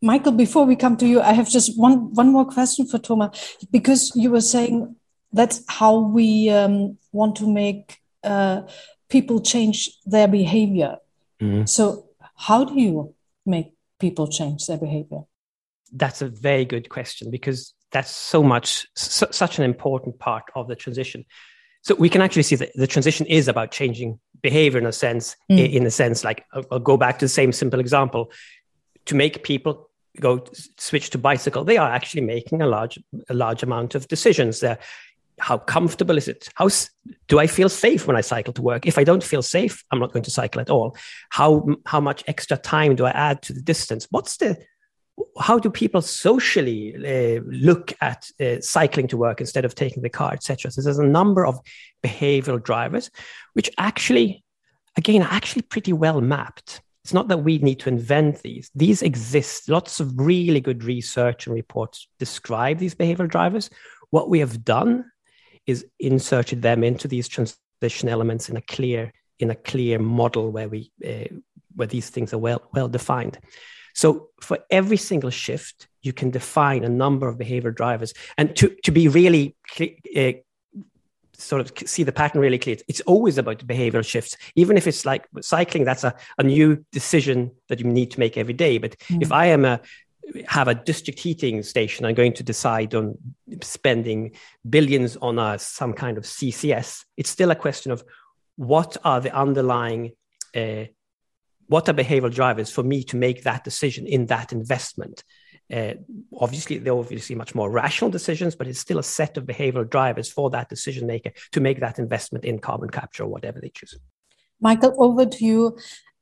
Michael, 0.02 0.34
before 0.34 0.66
we 0.66 0.76
come 0.76 0.96
to 0.98 1.08
you, 1.08 1.22
I 1.22 1.34
have 1.34 1.50
just 1.50 1.78
one 1.78 2.14
one 2.14 2.32
more 2.32 2.46
question 2.46 2.86
for 2.88 3.00
Thomas 3.00 3.58
because 3.72 4.12
you 4.16 4.30
were 4.30 4.42
saying 4.42 4.96
that's 5.34 5.64
how 5.68 5.98
we 5.98 6.50
um, 6.50 6.98
want 7.12 7.36
to 7.38 7.52
make 7.52 8.00
uh, 8.24 8.62
people 9.10 9.42
change 9.42 9.92
their 10.06 10.28
behavior. 10.28 10.98
Mm-hmm. 11.42 11.66
So, 11.66 12.10
how 12.36 12.64
do 12.64 12.80
you 12.80 13.16
make 13.46 13.74
people 14.00 14.28
change 14.28 14.68
their 14.68 14.78
behavior? 14.78 15.22
That's 15.92 16.22
a 16.22 16.28
very 16.28 16.66
good 16.66 16.90
question 16.90 17.32
because 17.32 17.74
that's 17.92 18.12
so 18.12 18.44
much, 18.44 18.86
su- 18.96 19.32
such 19.32 19.58
an 19.58 19.64
important 19.64 20.20
part 20.20 20.44
of 20.56 20.68
the 20.68 20.76
transition. 20.76 21.26
So 21.82 21.96
we 21.96 22.10
can 22.10 22.22
actually 22.22 22.44
see 22.44 22.58
that 22.58 22.72
the 22.76 22.88
transition 22.88 23.26
is 23.28 23.48
about 23.48 23.72
changing 23.72 24.20
behavior 24.42 24.80
in 24.80 24.86
a 24.86 24.92
sense, 24.92 25.36
mm. 25.50 25.72
in 25.72 25.86
a 25.86 25.92
sense, 25.92 26.24
like 26.24 26.44
I'll, 26.54 26.66
I'll 26.72 26.80
go 26.80 26.98
back 26.98 27.20
to 27.20 27.26
the 27.26 27.30
same 27.30 27.54
simple 27.54 27.80
example 27.80 28.32
to 29.06 29.16
make 29.16 29.44
people 29.44 29.87
go 30.20 30.44
switch 30.78 31.10
to 31.12 31.18
bicycle, 31.18 31.64
they 31.64 31.78
are 31.78 31.90
actually 31.90 32.22
making 32.22 32.62
a 32.62 32.68
large 32.68 33.00
a 33.30 33.34
large 33.34 33.64
amount 33.64 33.96
of 33.96 34.08
decisions. 34.08 34.60
There, 34.60 34.80
how 35.40 35.58
comfortable 35.58 36.18
is 36.18 36.28
it? 36.28 36.50
How 36.56 36.70
do 37.28 37.40
I 37.40 37.48
feel 37.48 37.70
safe 37.70 38.08
when 38.08 38.16
I 38.16 38.22
cycle 38.22 38.54
to 38.54 38.62
work? 38.62 38.88
If 38.88 38.98
I 38.98 39.04
don't 39.04 39.24
feel 39.24 39.42
safe, 39.42 39.84
I'm 39.92 40.00
not 40.00 40.12
going 40.12 40.24
to 40.24 40.32
cycle 40.32 40.62
at 40.62 40.70
all. 40.70 40.98
How 41.30 41.68
how 41.86 42.00
much 42.00 42.24
extra 42.28 42.58
time 42.58 42.96
do 42.96 43.06
I 43.06 43.12
add 43.12 43.42
to 43.44 43.54
the 43.54 43.62
distance? 43.62 44.08
What's 44.10 44.38
the 44.38 44.58
how 45.40 45.58
do 45.58 45.70
people 45.70 46.02
socially 46.02 46.96
uh, 46.96 47.42
look 47.48 47.94
at 48.02 48.30
uh, 48.40 48.62
cycling 48.62 49.08
to 49.08 49.18
work 49.18 49.40
instead 49.40 49.66
of 49.66 49.74
taking 49.74 50.04
the 50.04 50.10
car, 50.10 50.34
etc. 50.34 50.72
So 50.72 50.82
there's 50.82 51.00
a 51.00 51.06
number 51.06 51.46
of 51.46 51.60
behavioral 52.04 52.64
drivers, 52.64 53.10
which 53.54 53.70
actually, 53.78 54.44
again, 54.96 55.24
are 55.24 55.32
actually 55.32 55.64
pretty 55.64 55.94
well 55.94 56.22
mapped. 56.22 56.82
It's 57.08 57.14
not 57.14 57.30
that 57.30 57.38
we 57.38 57.58
need 57.60 57.80
to 57.80 57.88
invent 57.88 58.42
these; 58.42 58.70
these 58.76 59.02
exist. 59.02 59.70
Lots 59.70 60.02
of 60.02 60.20
really 60.20 60.60
good 60.60 60.84
research 60.84 61.48
and 61.48 61.56
reports 61.56 62.06
describe 62.20 62.80
these 62.80 62.96
behavioral 62.96 63.30
drivers. 63.30 63.70
What 64.10 64.30
we 64.30 64.40
have 64.40 64.66
done 64.66 65.06
is 65.66 65.86
inserted 66.02 66.62
them 66.64 66.84
into 66.84 67.08
these 67.08 67.30
transition 67.30 68.10
elements 68.10 68.50
in 68.50 68.58
a 68.58 68.62
clear 68.62 69.14
in 69.40 69.50
a 69.50 69.56
clear 69.56 70.00
model 70.00 70.52
where 70.52 70.68
we 70.68 70.92
uh, 71.08 71.34
where 71.76 71.88
these 71.88 72.10
things 72.10 72.34
are 72.34 72.40
well 72.40 72.62
well 72.74 72.90
defined. 72.90 73.40
So 73.96 74.28
for 74.42 74.60
every 74.70 74.98
single 74.98 75.30
shift, 75.30 75.88
you 76.02 76.12
can 76.12 76.30
define 76.30 76.84
a 76.84 76.90
number 76.90 77.30
of 77.30 77.38
behavior 77.38 77.72
drivers, 77.72 78.14
and 78.38 78.54
to 78.58 78.76
to 78.84 78.92
be 78.92 79.08
really 79.08 79.56
uh, 79.80 80.34
sort 81.38 81.62
of 81.62 81.88
see 81.88 82.04
the 82.04 82.12
pattern 82.12 82.42
really 82.42 82.58
clear. 82.58 82.78
It's 82.88 83.02
always 83.02 83.38
about 83.38 83.60
the 83.60 83.66
behavioral 83.66 84.06
shifts, 84.06 84.36
even 84.56 84.78
if 84.78 84.88
it's 84.88 85.06
like 85.06 85.28
cycling. 85.42 85.86
That's 85.86 86.04
a, 86.04 86.16
a 86.38 86.44
new 86.44 86.84
decision 86.92 87.52
that 87.70 87.80
you 87.80 87.86
need 87.86 88.12
to 88.12 88.20
make 88.20 88.38
every 88.38 88.54
day. 88.54 88.78
But 88.78 88.98
mm. 89.00 89.22
if 89.22 89.32
I 89.32 89.48
am 89.48 89.66
a 89.66 89.80
have 90.48 90.68
a 90.68 90.76
district 90.76 91.20
heating 91.20 91.64
station, 91.64 92.06
I'm 92.06 92.16
going 92.16 92.34
to 92.34 92.44
decide 92.44 92.94
on 92.96 93.18
spending 93.62 94.36
billions 94.70 95.16
on 95.18 95.40
a, 95.40 95.58
some 95.58 95.94
kind 95.94 96.18
of 96.18 96.26
CCS. 96.26 97.06
It's 97.16 97.30
still 97.30 97.52
a 97.52 97.56
question 97.56 97.92
of 97.92 98.04
what 98.56 98.98
are 99.04 99.22
the 99.22 99.34
underlying, 99.34 100.12
uh, 100.56 100.86
what 101.68 101.88
are 101.88 101.94
behavioral 101.94 102.34
drivers 102.34 102.72
for 102.72 102.84
me 102.84 103.04
to 103.06 103.16
make 103.16 103.44
that 103.44 103.64
decision 103.64 104.06
in 104.06 104.26
that 104.28 104.52
investment. 104.52 105.24
Uh, 105.72 105.94
obviously, 106.40 106.78
they're 106.78 106.94
obviously 106.94 107.36
much 107.36 107.54
more 107.54 107.70
rational 107.70 108.10
decisions, 108.10 108.56
but 108.56 108.68
it's 108.68 108.80
still 108.80 109.00
a 109.00 109.04
set 109.04 109.38
of 109.38 109.46
behavioral 109.46 109.90
drivers 109.90 110.32
for 110.32 110.50
that 110.50 110.70
decision 110.70 111.08
maker 111.08 111.32
to 111.52 111.60
make 111.60 111.80
that 111.80 112.00
investment 112.00 112.46
in 112.46 112.60
carbon 112.60 112.90
capture 112.90 113.24
or 113.24 113.28
whatever 113.28 113.60
they 113.60 113.70
choose. 113.70 113.98
Michael, 114.62 114.96
over 114.98 115.26
to 115.26 115.46
you. 115.46 115.78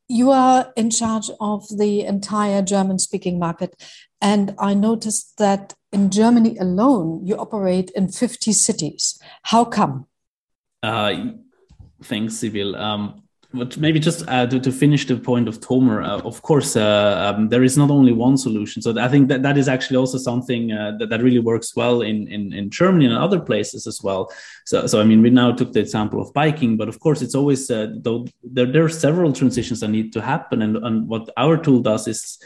You 0.08 0.32
are 0.32 0.72
in 0.76 0.92
charge 0.92 1.32
of 1.40 1.66
the 1.76 2.02
entire 2.02 2.62
German 2.62 3.00
speaking 3.00 3.40
market. 3.40 3.76
And 4.22 4.56
I 4.60 4.74
noticed 4.74 5.38
that 5.38 5.74
in 5.92 6.12
Germany 6.12 6.58
alone, 6.58 7.26
you 7.26 7.36
operate 7.38 7.90
in 7.92 8.10
50 8.10 8.54
cities. 8.54 9.20
How 9.44 9.66
come? 9.66 10.06
Uh, 10.84 11.32
thanks, 12.04 12.36
Sibyl. 12.36 12.76
Um, 12.76 13.24
but 13.58 13.78
maybe 13.78 14.00
just 14.00 14.28
uh, 14.28 14.46
to, 14.48 14.60
to 14.60 14.72
finish 14.72 15.06
the 15.06 15.18
point 15.18 15.48
of 15.48 15.60
Tomer, 15.60 16.06
uh, 16.06 16.22
of 16.28 16.42
course, 16.42 16.76
uh, 16.76 17.34
um, 17.36 17.50
there 17.50 17.64
is 17.64 17.78
not 17.78 17.90
only 17.90 18.12
one 18.12 18.38
solution. 18.38 18.82
So 18.82 19.00
I 19.00 19.08
think 19.08 19.28
that 19.30 19.42
that 19.44 19.58
is 19.58 19.68
actually 19.68 19.98
also 19.98 20.18
something 20.18 20.72
uh, 20.72 20.98
that, 21.00 21.10
that 21.10 21.22
really 21.24 21.40
works 21.40 21.76
well 21.76 22.02
in, 22.02 22.28
in, 22.28 22.54
in 22.54 22.70
Germany 22.70 23.06
and 23.06 23.16
other 23.16 23.40
places 23.40 23.88
as 23.88 24.02
well. 24.04 24.32
So, 24.66 24.88
so 24.88 25.02
I 25.02 25.04
mean, 25.04 25.22
we 25.22 25.30
now 25.30 25.52
took 25.52 25.74
the 25.74 25.80
example 25.80 26.22
of 26.22 26.34
biking, 26.34 26.78
but 26.78 26.90
of 26.90 27.00
course, 27.00 27.22
it's 27.22 27.36
always, 27.36 27.72
uh, 27.72 27.88
though 27.98 28.28
there, 28.44 28.72
there 28.72 28.84
are 28.84 28.90
several 28.90 29.34
transitions 29.34 29.80
that 29.80 29.90
need 29.90 30.14
to 30.14 30.22
happen. 30.22 30.62
And, 30.62 30.78
and 30.78 31.08
what 31.08 31.30
our 31.38 31.58
tool 31.58 31.80
does 31.80 32.08
is 32.08 32.38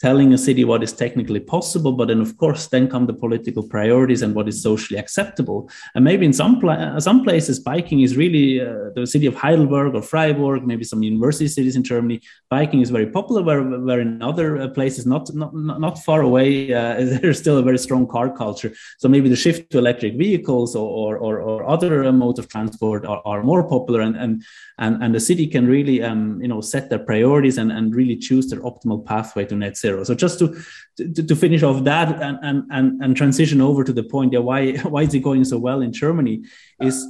telling 0.00 0.32
a 0.32 0.38
city 0.38 0.64
what 0.64 0.82
is 0.82 0.92
technically 0.92 1.40
possible 1.40 1.92
but 1.92 2.08
then 2.08 2.20
of 2.20 2.36
course 2.38 2.68
then 2.68 2.88
come 2.88 3.06
the 3.06 3.12
political 3.12 3.62
priorities 3.62 4.22
and 4.22 4.34
what 4.34 4.48
is 4.48 4.62
socially 4.62 4.98
acceptable. 4.98 5.70
And 5.94 6.04
maybe 6.04 6.26
in 6.26 6.32
some 6.32 6.60
pla- 6.60 6.98
some 6.98 7.22
places 7.24 7.58
biking 7.58 8.00
is 8.00 8.16
really 8.16 8.60
uh, 8.60 8.90
the 8.94 9.06
city 9.06 9.26
of 9.26 9.34
heidelberg 9.34 9.94
or 9.94 10.02
freiburg 10.02 10.66
maybe 10.66 10.84
some 10.84 11.02
university 11.02 11.48
cities 11.48 11.76
in 11.76 11.82
germany 11.82 12.20
biking 12.48 12.80
is 12.80 12.90
very 12.90 13.06
popular 13.06 13.42
where, 13.42 13.62
where 13.62 14.00
in 14.00 14.22
other 14.22 14.58
uh, 14.58 14.68
places 14.68 15.06
not 15.06 15.32
not, 15.34 15.54
not 15.54 15.98
far 15.98 16.22
away 16.22 16.72
uh, 16.72 16.94
there's 17.22 17.38
still 17.38 17.58
a 17.58 17.62
very 17.62 17.78
strong 17.78 18.06
car 18.06 18.30
culture. 18.30 18.72
So 18.98 19.08
maybe 19.08 19.28
the 19.28 19.36
shift 19.36 19.70
to 19.70 19.78
electric 19.78 20.14
vehicles 20.16 20.76
or 20.76 21.18
or, 21.18 21.40
or 21.40 21.68
other 21.68 22.04
uh, 22.04 22.12
modes 22.12 22.38
of 22.38 22.48
transport 22.48 23.04
are, 23.04 23.22
are 23.24 23.42
more 23.42 23.62
popular 23.68 24.00
and, 24.00 24.16
and 24.16 24.32
and 24.78 25.02
and 25.02 25.14
the 25.14 25.20
city 25.20 25.46
can 25.46 25.66
really 25.66 26.02
um, 26.02 26.40
you 26.42 26.48
know 26.48 26.60
set 26.60 26.88
their 26.90 27.04
priorities 27.10 27.58
and, 27.58 27.70
and 27.72 27.94
really 27.94 28.16
choose 28.16 28.48
their 28.48 28.60
optimal 28.60 29.04
pathway 29.04 29.44
to 29.46 29.54
net 29.56 29.76
zero 29.76 29.89
zero. 29.90 30.04
So 30.04 30.14
just 30.14 30.38
to 30.38 30.56
to, 30.96 31.22
to 31.22 31.36
finish 31.36 31.62
off 31.62 31.84
that 31.84 32.20
and, 32.22 32.38
and 32.42 32.64
and 32.70 33.02
and 33.02 33.16
transition 33.16 33.60
over 33.60 33.84
to 33.84 33.92
the 33.92 34.04
point, 34.04 34.32
yeah, 34.32 34.40
why 34.40 34.76
why 34.92 35.02
is 35.02 35.14
it 35.14 35.20
going 35.20 35.44
so 35.44 35.58
well 35.58 35.80
in 35.82 35.92
Germany? 35.92 36.44
Is 36.80 37.06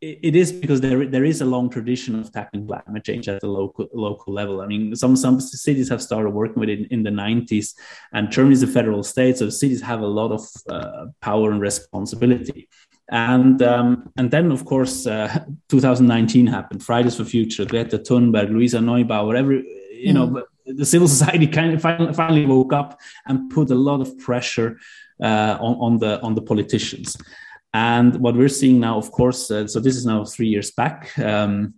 it, 0.00 0.18
it 0.22 0.36
is 0.36 0.52
because 0.52 0.80
there 0.80 1.06
there 1.06 1.24
is 1.24 1.40
a 1.40 1.44
long 1.44 1.68
tradition 1.70 2.18
of 2.18 2.32
tackling 2.32 2.66
climate 2.66 3.04
change 3.04 3.28
at 3.28 3.40
the 3.40 3.48
local 3.48 3.88
local 3.92 4.32
level. 4.32 4.60
I 4.60 4.66
mean, 4.66 4.94
some 4.96 5.16
some 5.16 5.40
cities 5.40 5.88
have 5.88 6.02
started 6.02 6.30
working 6.30 6.60
with 6.60 6.68
it 6.68 6.80
in, 6.80 6.86
in 6.86 7.02
the 7.02 7.10
90s, 7.10 7.74
and 8.12 8.30
Germany 8.30 8.54
is 8.54 8.62
a 8.62 8.66
federal 8.66 9.02
state, 9.02 9.38
so 9.38 9.50
cities 9.50 9.82
have 9.82 10.00
a 10.00 10.06
lot 10.06 10.32
of 10.32 10.42
uh, 10.68 11.06
power 11.20 11.50
and 11.50 11.60
responsibility. 11.60 12.68
And 13.10 13.62
um, 13.62 14.12
and 14.16 14.30
then 14.30 14.50
of 14.50 14.64
course, 14.64 15.06
uh, 15.06 15.44
2019 15.68 16.46
happened. 16.46 16.82
Fridays 16.82 17.16
for 17.16 17.24
Future, 17.24 17.64
Greta 17.64 17.98
Thunberg, 17.98 18.50
Luisa 18.50 18.78
Neubauer, 18.78 19.36
every 19.36 19.58
you 19.92 20.12
mm. 20.12 20.14
know 20.14 20.44
the 20.66 20.84
civil 20.84 21.08
society 21.08 21.46
kind 21.46 21.72
of 21.74 21.82
finally, 21.82 22.46
woke 22.46 22.72
up 22.72 23.00
and 23.26 23.50
put 23.50 23.70
a 23.70 23.74
lot 23.74 24.00
of 24.00 24.18
pressure 24.18 24.78
uh, 25.22 25.56
on, 25.60 25.76
on 25.76 25.98
the 25.98 26.20
on 26.22 26.34
the 26.34 26.42
politicians. 26.42 27.16
And 27.74 28.16
what 28.20 28.36
we're 28.36 28.48
seeing 28.48 28.80
now, 28.80 28.96
of 28.96 29.12
course, 29.12 29.50
uh, 29.50 29.66
so 29.66 29.80
this 29.80 29.96
is 29.96 30.06
now 30.06 30.24
three 30.24 30.48
years 30.48 30.70
back. 30.70 31.16
Um, 31.18 31.74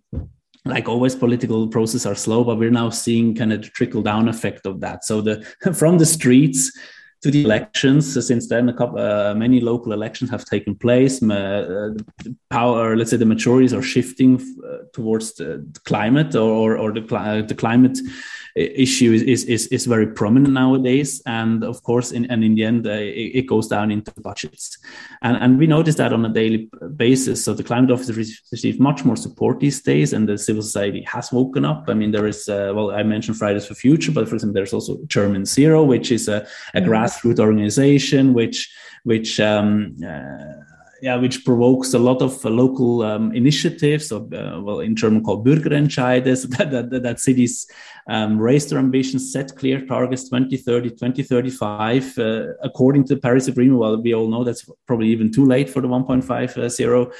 like 0.65 0.89
always, 0.89 1.17
political 1.17 1.67
processes 1.67 2.07
are 2.07 2.15
slow, 2.15 2.45
but 2.45 2.59
we're 2.59 2.71
now 2.71 2.91
seeing 2.91 3.35
kind 3.35 3.53
of 3.53 3.63
the 3.63 3.69
trickle 3.69 4.03
down 4.03 4.29
effect 4.29 4.67
of 4.67 4.81
that. 4.81 5.05
So 5.05 5.21
the 5.21 5.45
from 5.75 5.99
the 5.99 6.07
streets 6.07 6.73
to 7.23 7.31
the 7.31 7.45
elections. 7.45 8.15
So 8.15 8.21
since 8.21 8.49
then, 8.49 8.69
a 8.69 8.73
couple, 8.73 8.99
uh, 8.99 9.35
many 9.35 9.61
local 9.61 9.93
elections 9.93 10.31
have 10.31 10.45
taken 10.45 10.75
place. 10.75 11.23
Uh, 11.23 11.95
power, 12.51 12.97
let's 12.97 13.11
say, 13.11 13.17
the 13.17 13.25
majorities 13.25 13.75
are 13.75 13.83
shifting 13.83 14.41
uh, 14.65 14.85
towards 14.93 15.35
the, 15.35 15.67
climate 15.85 16.35
or, 16.35 16.77
or, 16.77 16.93
the, 16.93 17.01
the 17.47 17.55
climate 17.55 17.99
issue 18.59 19.13
is, 19.13 19.45
is, 19.45 19.67
is 19.69 19.87
very 19.87 20.07
prominent 20.07 20.53
nowadays. 20.53 21.23
And 21.27 21.65
of 21.65 21.83
course, 21.83 22.13
in, 22.13 22.31
and 22.31 22.43
in 22.43 22.55
the 22.55 22.65
end, 22.65 22.87
uh, 22.87 22.91
it, 22.91 23.31
it, 23.35 23.47
goes 23.47 23.69
down 23.69 23.91
into 23.91 24.13
budgets. 24.21 24.79
And, 25.23 25.37
and 25.37 25.59
we 25.59 25.67
notice 25.67 25.95
that 25.97 26.13
on 26.13 26.25
a 26.25 26.29
daily 26.29 26.69
basis. 26.97 27.45
So 27.45 27.55
the 27.55 27.63
climate 27.63 27.91
office 27.91 28.11
receives 28.51 28.79
much 28.79 29.05
more 29.05 29.17
support 29.17 29.61
these 29.61 29.81
days, 29.81 30.13
and 30.13 30.29
the 30.29 30.37
civil 30.37 30.63
society 30.63 31.03
has 31.03 31.33
woken 31.33 31.65
up. 31.65 31.85
I 31.89 31.95
mean, 31.95 32.11
there 32.11 32.27
is, 32.27 32.49
uh, 32.49 32.73
well, 32.75 32.91
I 32.91 33.03
mentioned 33.03 33.37
Fridays 33.39 33.67
for 33.67 33.75
Future, 33.75 34.13
but 34.13 34.29
for 34.29 34.35
example, 34.35 34.55
there's 34.55 34.73
also 34.73 34.99
German 35.07 35.45
Zero, 35.45 35.85
which 35.85 36.11
is 36.11 36.29
a, 36.29 36.37
a 36.75 36.81
mm-hmm. 36.81 36.85
Grassroots 37.09 37.39
organization, 37.39 38.35
which, 38.35 38.73
which, 39.05 39.41
um, 39.41 39.97
uh, 40.07 40.65
yeah, 41.01 41.15
which 41.15 41.45
provokes 41.45 41.95
a 41.95 41.99
lot 41.99 42.21
of 42.23 42.45
uh, 42.45 42.51
local 42.51 43.03
um, 43.03 43.33
initiatives, 43.33 44.11
or, 44.11 44.23
uh, 44.35 44.61
well, 44.61 44.81
in 44.81 44.97
German 44.97 45.23
called 45.23 45.47
Bürgerentscheide, 45.47 46.25
that, 46.59 46.71
that, 46.71 47.03
that 47.03 47.21
cities 47.21 47.71
um, 48.09 48.39
raise 48.39 48.69
their 48.69 48.79
ambitions, 48.79 49.33
set 49.33 49.55
clear 49.57 49.87
targets 49.87 50.25
2030, 50.25 50.91
2035, 50.91 52.19
uh, 52.19 52.47
according 52.63 53.05
to 53.05 53.15
the 53.15 53.21
Paris 53.21 53.47
Agreement. 53.47 53.79
Well, 53.79 54.03
we 54.03 54.15
all 54.15 54.29
know 54.29 54.43
that's 54.45 54.69
probably 54.87 55.09
even 55.09 55.33
too 55.33 55.45
late 55.45 55.71
for 55.71 55.81
the 55.81 55.89
1.5 55.89 56.59
uh, 56.59 56.69
zero. 56.69 57.07
Uh, 57.07 57.11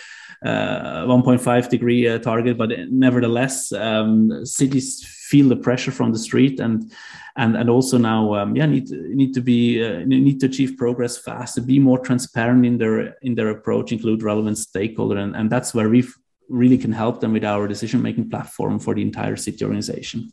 1.5 0.45 1.69
degree 1.69 2.09
uh, 2.09 2.19
target, 2.19 2.57
but 2.57 2.71
nevertheless, 2.91 3.73
um, 3.73 4.45
cities 4.45 5.05
feel 5.29 5.49
the 5.49 5.57
pressure 5.57 5.91
from 5.91 6.13
the 6.13 6.19
street 6.19 6.59
and 6.59 6.91
and 7.37 7.57
and 7.57 7.69
also 7.69 7.99
now 7.99 8.35
um, 8.35 8.57
yeah 8.57 8.67
need 8.67 8.89
need 8.91 9.35
to 9.35 9.41
be 9.41 9.85
uh, 9.85 10.05
need 10.07 10.41
to 10.41 10.47
achieve 10.47 10.77
progress 10.77 11.19
faster, 11.19 11.61
be 11.61 11.79
more 11.79 11.99
transparent 11.99 12.65
in 12.65 12.79
their 12.79 13.15
in 13.23 13.35
their 13.35 13.51
approach 13.51 13.93
include 13.93 14.23
relevant 14.23 14.57
stakeholder 14.59 15.19
and, 15.19 15.37
and 15.37 15.51
that's 15.51 15.75
where 15.75 15.89
we 15.89 16.03
really 16.49 16.79
can 16.79 16.93
help 16.93 17.21
them 17.21 17.33
with 17.35 17.45
our 17.45 17.69
decision 17.69 18.01
making 18.01 18.31
platform 18.31 18.79
for 18.79 18.95
the 18.95 19.03
entire 19.03 19.37
city 19.37 19.65
organization. 19.65 20.33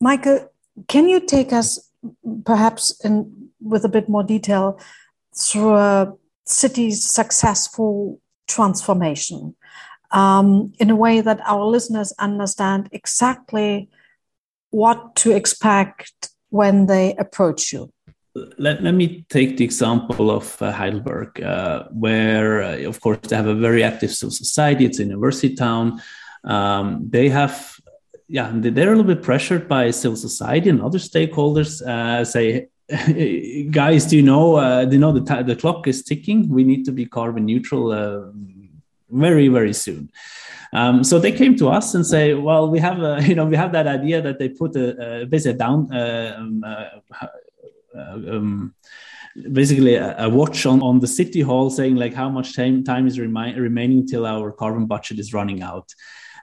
Michael 0.00 0.50
can 0.88 1.08
you 1.08 1.20
take 1.20 1.52
us 1.52 1.90
perhaps 2.44 2.98
in 3.04 3.50
with 3.60 3.84
a 3.84 3.88
bit 3.88 4.08
more 4.08 4.24
detail 4.24 4.80
through 5.36 5.74
a 5.74 6.12
city's 6.44 7.04
successful 7.04 8.20
transformation 8.56 9.54
um, 10.12 10.72
in 10.78 10.90
a 10.90 10.96
way 11.04 11.20
that 11.20 11.40
our 11.46 11.64
listeners 11.64 12.12
understand 12.18 12.88
exactly 12.92 13.88
what 14.70 14.98
to 15.16 15.32
expect 15.32 16.30
when 16.50 16.86
they 16.86 17.14
approach 17.16 17.72
you? 17.72 17.90
Let, 18.58 18.82
let 18.82 18.94
me 18.94 19.24
take 19.28 19.58
the 19.58 19.64
example 19.64 20.30
of 20.30 20.60
uh, 20.62 20.72
Heidelberg, 20.72 21.42
uh, 21.42 21.84
where, 21.90 22.62
uh, 22.62 22.88
of 22.88 23.00
course, 23.00 23.18
they 23.28 23.36
have 23.36 23.46
a 23.46 23.54
very 23.54 23.82
active 23.82 24.10
civil 24.10 24.30
society. 24.30 24.86
It's 24.86 25.00
a 25.00 25.04
university 25.04 25.54
town. 25.54 26.00
Um, 26.44 27.08
they 27.10 27.28
have, 27.28 27.54
yeah, 28.28 28.50
they're 28.54 28.92
a 28.92 28.96
little 28.96 29.14
bit 29.14 29.22
pressured 29.22 29.68
by 29.68 29.90
civil 29.90 30.16
society 30.16 30.70
and 30.70 30.80
other 30.80 30.98
stakeholders. 30.98 31.82
Uh, 31.82 32.24
say, 32.24 32.68
guys, 33.70 34.06
do 34.06 34.16
you 34.16 34.22
know? 34.22 34.56
Uh, 34.56 34.84
do 34.84 34.92
you 34.92 35.00
know 35.00 35.12
the 35.12 35.42
the 35.42 35.56
clock 35.56 35.86
is 35.86 36.02
ticking? 36.02 36.48
We 36.48 36.64
need 36.64 36.84
to 36.84 36.92
be 36.92 37.06
carbon 37.06 37.46
neutral 37.46 37.92
uh, 37.92 38.30
very, 39.12 39.48
very 39.48 39.72
soon. 39.72 40.10
Um, 40.72 41.04
so 41.04 41.18
they 41.18 41.32
came 41.32 41.54
to 41.56 41.68
us 41.68 41.94
and 41.94 42.06
say, 42.06 42.32
well, 42.34 42.68
we 42.68 42.78
have 42.80 43.02
a, 43.02 43.22
you 43.26 43.34
know, 43.34 43.44
we 43.44 43.56
have 43.56 43.72
that 43.72 43.86
idea 43.86 44.22
that 44.22 44.38
they 44.38 44.48
put 44.48 44.74
a, 44.76 45.22
a 45.22 45.26
basically 45.26 45.54
a 45.54 45.58
down, 45.58 45.92
uh, 45.92 46.34
um, 46.38 46.64
uh, 46.66 46.86
uh, 47.94 48.36
um, 48.36 48.74
basically 49.52 49.94
a, 49.96 50.16
a, 50.18 50.28
watch 50.28 50.64
on, 50.64 50.80
on 50.82 51.00
the 51.00 51.06
city 51.06 51.40
hall 51.40 51.68
saying 51.68 51.96
like 51.96 52.14
how 52.14 52.28
much 52.28 52.56
time, 52.56 52.82
time 52.84 53.06
is 53.06 53.18
remi- 53.20 53.58
remaining 53.58 54.06
till 54.06 54.24
our 54.24 54.50
carbon 54.50 54.86
budget 54.86 55.18
is 55.18 55.34
running 55.34 55.62
out. 55.62 55.94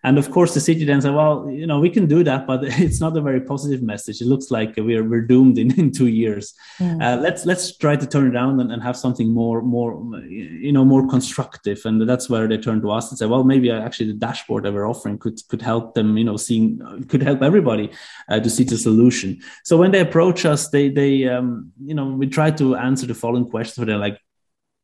And 0.03 0.17
of 0.17 0.31
course, 0.31 0.53
the 0.53 0.59
city 0.59 0.85
then 0.85 1.01
said, 1.01 1.13
well, 1.13 1.49
you 1.49 1.67
know, 1.67 1.79
we 1.79 1.89
can 1.89 2.05
do 2.05 2.23
that, 2.23 2.47
but 2.47 2.63
it's 2.63 2.99
not 2.99 3.15
a 3.17 3.21
very 3.21 3.41
positive 3.41 3.81
message. 3.81 4.21
It 4.21 4.27
looks 4.27 4.51
like 4.51 4.75
we're, 4.77 5.07
we're 5.07 5.21
doomed 5.21 5.57
in, 5.57 5.77
in 5.79 5.91
two 5.91 6.07
years. 6.07 6.53
Mm. 6.79 7.01
Uh, 7.01 7.21
let's 7.21 7.45
let's 7.45 7.75
try 7.75 7.95
to 7.95 8.07
turn 8.07 8.27
it 8.27 8.35
around 8.35 8.59
and, 8.59 8.71
and, 8.71 8.79
have 8.81 8.95
something 8.95 9.33
more 9.33 9.61
more 9.61 10.01
you 10.25 10.71
know 10.71 10.85
more 10.85 11.07
constructive. 11.07 11.81
And 11.85 12.07
that's 12.07 12.29
where 12.29 12.47
they 12.47 12.57
turn 12.57 12.81
to 12.81 12.91
us 12.91 13.09
and 13.09 13.17
say, 13.17 13.25
well, 13.25 13.43
maybe 13.43 13.69
actually 13.71 14.07
the 14.07 14.17
dashboard 14.17 14.63
that 14.63 14.73
we're 14.73 14.89
offering 14.89 15.17
could 15.17 15.39
could 15.49 15.61
help 15.61 15.95
them, 15.95 16.17
you 16.17 16.23
know, 16.23 16.37
seeing 16.37 16.79
could 17.09 17.21
help 17.21 17.41
everybody 17.41 17.91
uh, 18.29 18.39
to 18.39 18.49
see 18.49 18.63
the 18.63 18.77
solution. 18.77 19.41
So 19.63 19.77
when 19.77 19.91
they 19.91 19.99
approach 19.99 20.45
us, 20.45 20.69
they 20.69 20.89
they 20.89 21.27
um, 21.27 21.71
you 21.83 21.93
know 21.93 22.07
we 22.07 22.27
try 22.27 22.51
to 22.51 22.75
answer 22.75 23.05
the 23.05 23.15
following 23.15 23.49
questions 23.49 23.75
for 23.75 23.85
them, 23.85 23.99
like 23.99 24.19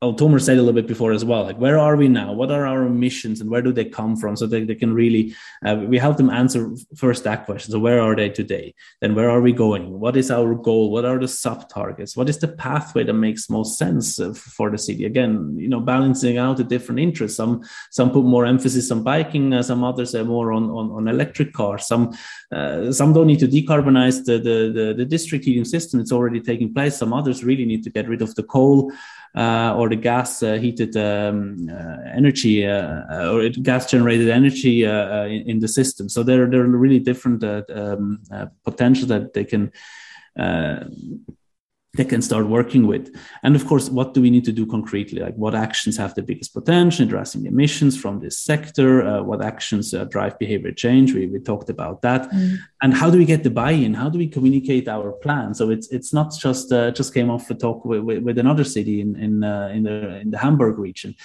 oh, 0.05 0.13
Tomer 0.13 0.39
said 0.39 0.57
a 0.57 0.61
little 0.61 0.73
bit 0.73 0.87
before 0.87 1.11
as 1.11 1.25
well, 1.25 1.43
like 1.43 1.57
where 1.57 1.79
are 1.79 1.95
we 1.95 2.07
now? 2.07 2.31
What 2.31 2.51
are 2.51 2.65
our 2.67 2.87
missions 2.87 3.41
and 3.41 3.49
where 3.49 3.63
do 3.63 3.73
they 3.73 3.85
come 3.85 4.15
from? 4.15 4.35
So 4.35 4.45
they, 4.45 4.63
they 4.63 4.75
can 4.75 4.93
really, 4.93 5.33
uh, 5.65 5.83
we 5.87 5.97
help 5.97 6.17
them 6.17 6.29
answer 6.29 6.71
first 6.95 7.23
that 7.23 7.45
question. 7.45 7.71
So 7.71 7.79
where 7.79 7.99
are 7.99 8.15
they 8.15 8.29
today? 8.29 8.75
Then 9.01 9.15
where 9.15 9.29
are 9.29 9.41
we 9.41 9.51
going? 9.51 9.99
What 9.99 10.15
is 10.15 10.29
our 10.29 10.53
goal? 10.53 10.91
What 10.91 11.05
are 11.05 11.17
the 11.17 11.27
sub 11.27 11.69
targets? 11.69 12.15
What 12.15 12.29
is 12.29 12.37
the 12.37 12.49
pathway 12.49 13.03
that 13.03 13.13
makes 13.13 13.49
most 13.49 13.79
sense 13.79 14.19
uh, 14.19 14.33
for 14.33 14.69
the 14.69 14.77
city? 14.77 15.05
Again, 15.05 15.57
you 15.57 15.69
know, 15.69 15.79
balancing 15.79 16.37
out 16.37 16.57
the 16.57 16.63
different 16.63 16.99
interests. 16.99 17.37
Some 17.37 17.63
some 17.89 18.11
put 18.11 18.25
more 18.25 18.45
emphasis 18.45 18.91
on 18.91 19.01
biking, 19.01 19.53
uh, 19.53 19.63
some 19.63 19.83
others 19.83 20.13
are 20.13 20.23
more 20.23 20.51
on, 20.53 20.69
on, 20.69 20.91
on 20.91 21.07
electric 21.07 21.51
cars. 21.53 21.87
Some 21.87 22.15
uh, 22.51 22.91
some 22.91 23.11
don't 23.13 23.27
need 23.27 23.39
to 23.39 23.47
decarbonize 23.47 24.23
the, 24.25 24.37
the, 24.37 24.71
the, 24.77 24.93
the 24.97 25.05
district 25.05 25.45
heating 25.45 25.65
system. 25.65 25.99
It's 25.99 26.11
already 26.11 26.41
taking 26.41 26.73
place. 26.73 26.97
Some 26.97 27.11
others 27.11 27.43
really 27.43 27.65
need 27.65 27.83
to 27.85 27.89
get 27.89 28.07
rid 28.07 28.21
of 28.21 28.35
the 28.35 28.43
coal 28.43 28.91
or 29.35 29.89
the 29.89 29.95
gas 29.95 30.41
uh, 30.41 30.55
heated 30.55 30.95
um, 30.95 31.69
uh, 31.69 31.97
energy 32.13 32.65
or 32.65 33.49
gas 33.61 33.89
generated 33.89 34.29
energy 34.29 34.83
in, 34.83 35.49
in, 35.49 35.59
the 35.59 35.67
system. 35.67 36.07
So 36.09 36.23
there, 36.23 36.47
there 36.49 36.61
are 36.61 36.67
really 36.67 36.99
different 36.99 37.43
um, 37.43 38.21
potential 38.63 39.07
that 39.07 39.33
they 39.33 39.43
can 39.43 39.71
they 41.95 42.05
can 42.05 42.21
start 42.21 42.47
working 42.47 42.87
with. 42.87 43.15
And 43.43 43.55
of 43.55 43.65
course, 43.65 43.89
what 43.89 44.13
do 44.13 44.21
we 44.21 44.29
need 44.29 44.45
to 44.45 44.51
do 44.51 44.65
concretely? 44.65 45.21
Like 45.21 45.35
what 45.35 45.55
actions 45.55 45.97
have 45.97 46.13
the 46.13 46.21
biggest 46.21 46.53
potential 46.53 47.05
addressing 47.05 47.45
emissions 47.45 47.97
from 47.97 48.19
this 48.19 48.37
sector? 48.37 49.05
Uh, 49.05 49.23
what 49.23 49.43
actions 49.43 49.93
uh, 49.93 50.05
drive 50.05 50.37
behavior 50.39 50.71
change? 50.71 51.13
We, 51.13 51.27
we 51.27 51.39
talked 51.39 51.69
about 51.69 52.01
that. 52.01 52.29
Mm. 52.31 52.57
And 52.85 52.93
how 52.93 53.09
do 53.09 53.17
we 53.17 53.25
get 53.25 53.41
the 53.41 53.49
buy-in? 53.49 53.95
How 53.95 54.09
do 54.09 54.19
we 54.19 54.27
communicate 54.27 54.87
our 54.87 55.11
plan? 55.11 55.55
So 55.55 55.71
it's 55.71 55.87
it's 55.97 56.13
not 56.13 56.27
just 56.45 56.71
uh, 56.71 56.91
just 56.91 57.15
came 57.15 57.31
off 57.31 57.49
a 57.49 57.55
talk 57.55 57.83
with, 57.83 58.01
with, 58.07 58.21
with 58.21 58.37
another 58.37 58.63
city 58.63 59.01
in 59.01 59.15
in, 59.15 59.43
uh, 59.43 59.69
in 59.73 59.81
the 59.87 59.97
in 60.23 60.29
the 60.29 60.37
Hamburg 60.37 60.77
region. 60.77 61.15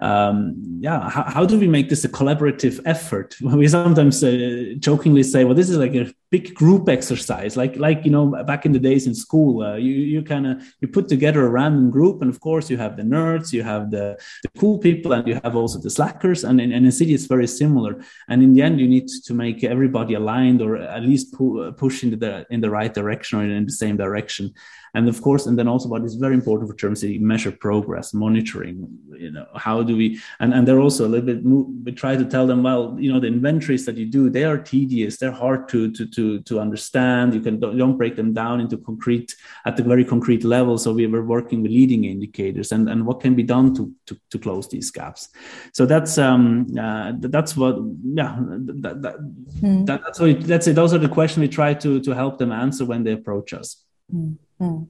Um, 0.00 0.36
yeah, 0.78 1.10
how, 1.10 1.24
how, 1.24 1.44
do 1.44 1.58
we 1.58 1.66
make 1.66 1.88
this 1.88 2.04
a 2.04 2.08
collaborative 2.08 2.76
effort? 2.94 3.34
We 3.58 3.66
sometimes 3.66 4.22
uh, 4.22 4.74
jokingly 4.78 5.24
say, 5.24 5.42
well, 5.42 5.56
this 5.56 5.68
is 5.68 5.78
like 5.78 5.96
a 5.96 6.06
big 6.30 6.54
group 6.54 6.88
exercise, 6.88 7.56
like 7.56 7.74
like 7.76 8.04
you 8.04 8.12
know 8.12 8.24
back 8.44 8.62
in 8.66 8.72
the 8.72 8.78
days 8.78 9.06
in 9.08 9.14
school. 9.14 9.62
Uh, 9.62 9.76
you 9.76 9.94
you 10.14 10.22
kind 10.22 10.46
of 10.46 10.62
you 10.80 10.86
put 10.86 11.08
together 11.08 11.44
a 11.44 11.48
random 11.48 11.90
group 11.90 12.22
and 12.22 12.30
of 12.30 12.38
course 12.40 12.70
you 12.70 12.76
have 12.76 12.96
the 12.96 13.02
nerds 13.02 13.52
you 13.52 13.62
have 13.62 13.90
the, 13.90 14.16
the 14.42 14.50
cool 14.60 14.78
people 14.78 15.12
and 15.12 15.26
you 15.26 15.40
have 15.42 15.56
also 15.56 15.78
the 15.78 15.90
slackers 15.90 16.44
and 16.44 16.60
in, 16.60 16.70
in 16.72 16.92
city 16.92 17.14
it's 17.14 17.26
very 17.26 17.46
similar 17.46 17.92
and 18.28 18.42
in 18.42 18.52
the 18.54 18.62
end 18.62 18.78
you 18.78 18.88
need 18.88 19.08
to 19.08 19.32
make 19.34 19.64
everybody 19.64 20.14
aligned 20.14 20.60
or 20.60 20.76
at 20.76 21.02
least 21.08 21.32
pu- 21.34 21.60
uh, 21.62 21.70
push 21.72 22.02
in 22.04 22.10
the 22.18 22.46
in 22.50 22.60
the 22.60 22.70
right 22.70 22.92
direction 22.94 23.38
or 23.38 23.44
in 23.44 23.66
the 23.66 23.72
same 23.84 23.96
direction 23.96 24.52
and 24.98 25.08
of 25.08 25.18
course 25.26 25.46
and 25.46 25.56
then 25.58 25.68
also 25.72 25.88
what 25.88 26.02
is 26.08 26.14
very 26.26 26.36
important 26.40 26.68
for 26.68 26.76
German 26.82 26.96
city 26.96 27.18
measure 27.32 27.54
progress 27.66 28.12
monitoring 28.24 28.76
you 29.24 29.30
know 29.36 29.46
how 29.66 29.82
do 29.88 29.96
we 30.00 30.06
and, 30.40 30.50
and 30.54 30.62
they're 30.66 30.84
also 30.86 31.02
a 31.06 31.10
little 31.12 31.28
bit 31.30 31.38
we 31.86 31.92
try 31.92 32.14
to 32.22 32.26
tell 32.34 32.46
them 32.50 32.60
well 32.68 32.82
you 32.98 33.10
know 33.12 33.20
the 33.20 33.32
inventories 33.36 33.84
that 33.86 33.96
you 33.96 34.06
do 34.18 34.22
they 34.36 34.44
are 34.50 34.58
tedious 34.74 35.16
they're 35.16 35.40
hard 35.44 35.68
to 35.68 35.90
to 35.96 36.06
to, 36.18 36.40
to 36.40 36.60
understand. 36.60 37.34
You 37.34 37.40
can 37.40 37.60
don't 37.60 37.96
break 37.96 38.16
them 38.16 38.32
down 38.32 38.60
into 38.60 38.76
concrete 38.76 39.34
at 39.64 39.76
the 39.76 39.82
very 39.82 40.04
concrete 40.04 40.44
level. 40.44 40.78
So 40.78 40.92
we 40.92 41.06
were 41.06 41.24
working 41.24 41.62
with 41.62 41.70
leading 41.70 42.04
indicators 42.04 42.72
and 42.72 42.88
and 42.88 43.06
what 43.06 43.20
can 43.20 43.34
be 43.34 43.42
done 43.42 43.74
to 43.76 43.94
to, 44.06 44.16
to 44.30 44.38
close 44.38 44.68
these 44.68 44.90
gaps. 44.90 45.28
So 45.72 45.86
that's 45.86 46.18
um 46.18 46.66
uh, 46.78 47.12
that's 47.18 47.56
what 47.56 47.76
yeah 48.20 48.36
that, 48.84 49.02
that, 49.02 49.16
mm. 49.60 49.86
that, 49.86 50.00
that's 50.04 50.20
what 50.20 50.30
it. 50.30 50.74
Those 50.74 50.94
are 50.94 50.98
the 50.98 51.08
questions 51.08 51.42
we 51.42 51.48
try 51.48 51.74
to 51.74 52.00
to 52.00 52.10
help 52.14 52.38
them 52.38 52.52
answer 52.52 52.84
when 52.84 53.04
they 53.04 53.12
approach 53.12 53.52
us 53.52 53.84
mm. 54.12 54.36
Mm. 54.60 54.88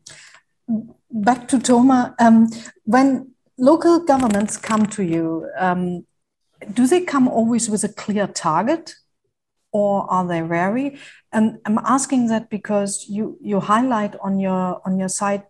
Back 1.10 1.48
to 1.48 1.58
Tomer, 1.58 2.14
um, 2.20 2.48
when 2.84 3.32
local 3.56 4.00
governments 4.00 4.56
come 4.56 4.86
to 4.86 5.02
you, 5.02 5.48
um, 5.58 6.06
do 6.72 6.86
they 6.86 7.02
come 7.02 7.28
always 7.28 7.70
with 7.70 7.84
a 7.84 7.88
clear 7.88 8.26
target 8.26 8.94
or 9.72 10.10
are 10.10 10.26
they 10.26 10.42
wary? 10.42 10.98
And 11.32 11.58
I'm 11.64 11.78
asking 11.78 12.28
that 12.28 12.50
because 12.50 13.06
you, 13.08 13.38
you 13.40 13.60
highlight 13.60 14.16
on 14.20 14.38
your, 14.38 14.80
on 14.84 14.98
your 14.98 15.08
site 15.08 15.44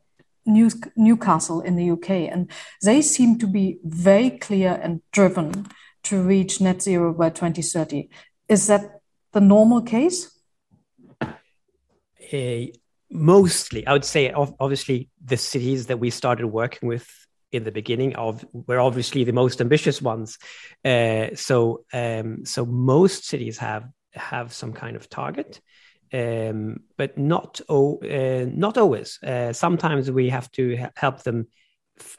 New, 0.47 0.71
Newcastle 0.97 1.61
in 1.61 1.77
the 1.77 1.91
UK, 1.91 2.11
and 2.33 2.51
they 2.83 3.03
seem 3.03 3.39
to 3.39 3.47
be 3.47 3.79
very 3.85 4.31
clear 4.31 4.81
and 4.83 5.03
driven 5.13 5.67
to 6.05 6.23
reach 6.23 6.61
net 6.61 6.81
zero 6.81 7.13
by 7.13 7.29
2030. 7.29 8.09
Is 8.49 8.67
that 8.69 9.01
the 9.33 9.41
normal 9.41 9.83
case? 9.83 10.35
Uh, 11.21 11.33
mostly, 13.11 13.87
I 13.87 13.93
would 13.93 14.05
say, 14.05 14.33
obviously, 14.33 15.09
the 15.25 15.37
cities 15.37 15.87
that 15.87 15.99
we 15.99 16.11
started 16.11 16.47
working 16.47 16.89
with 16.89 17.09
in 17.51 17.65
the 17.65 17.73
beginning 17.73 18.15
of 18.17 18.45
were 18.53 18.81
obviously 18.81 19.25
the 19.25 19.33
most 19.33 19.61
ambitious 19.61 20.03
ones. 20.03 20.39
Uh, 20.85 21.29
so, 21.35 21.85
um, 21.93 22.45
so 22.45 22.67
most 22.67 23.27
cities 23.27 23.59
have 23.59 23.89
have 24.13 24.53
some 24.53 24.73
kind 24.73 24.97
of 24.97 25.09
target, 25.09 25.61
um, 26.13 26.81
but 26.97 27.17
not 27.17 27.61
oh, 27.69 27.99
uh, 27.99 28.47
not 28.53 28.77
always. 28.77 29.19
Uh, 29.23 29.53
sometimes 29.53 30.11
we 30.11 30.29
have 30.29 30.51
to 30.53 30.89
help 30.97 31.23
them 31.23 31.47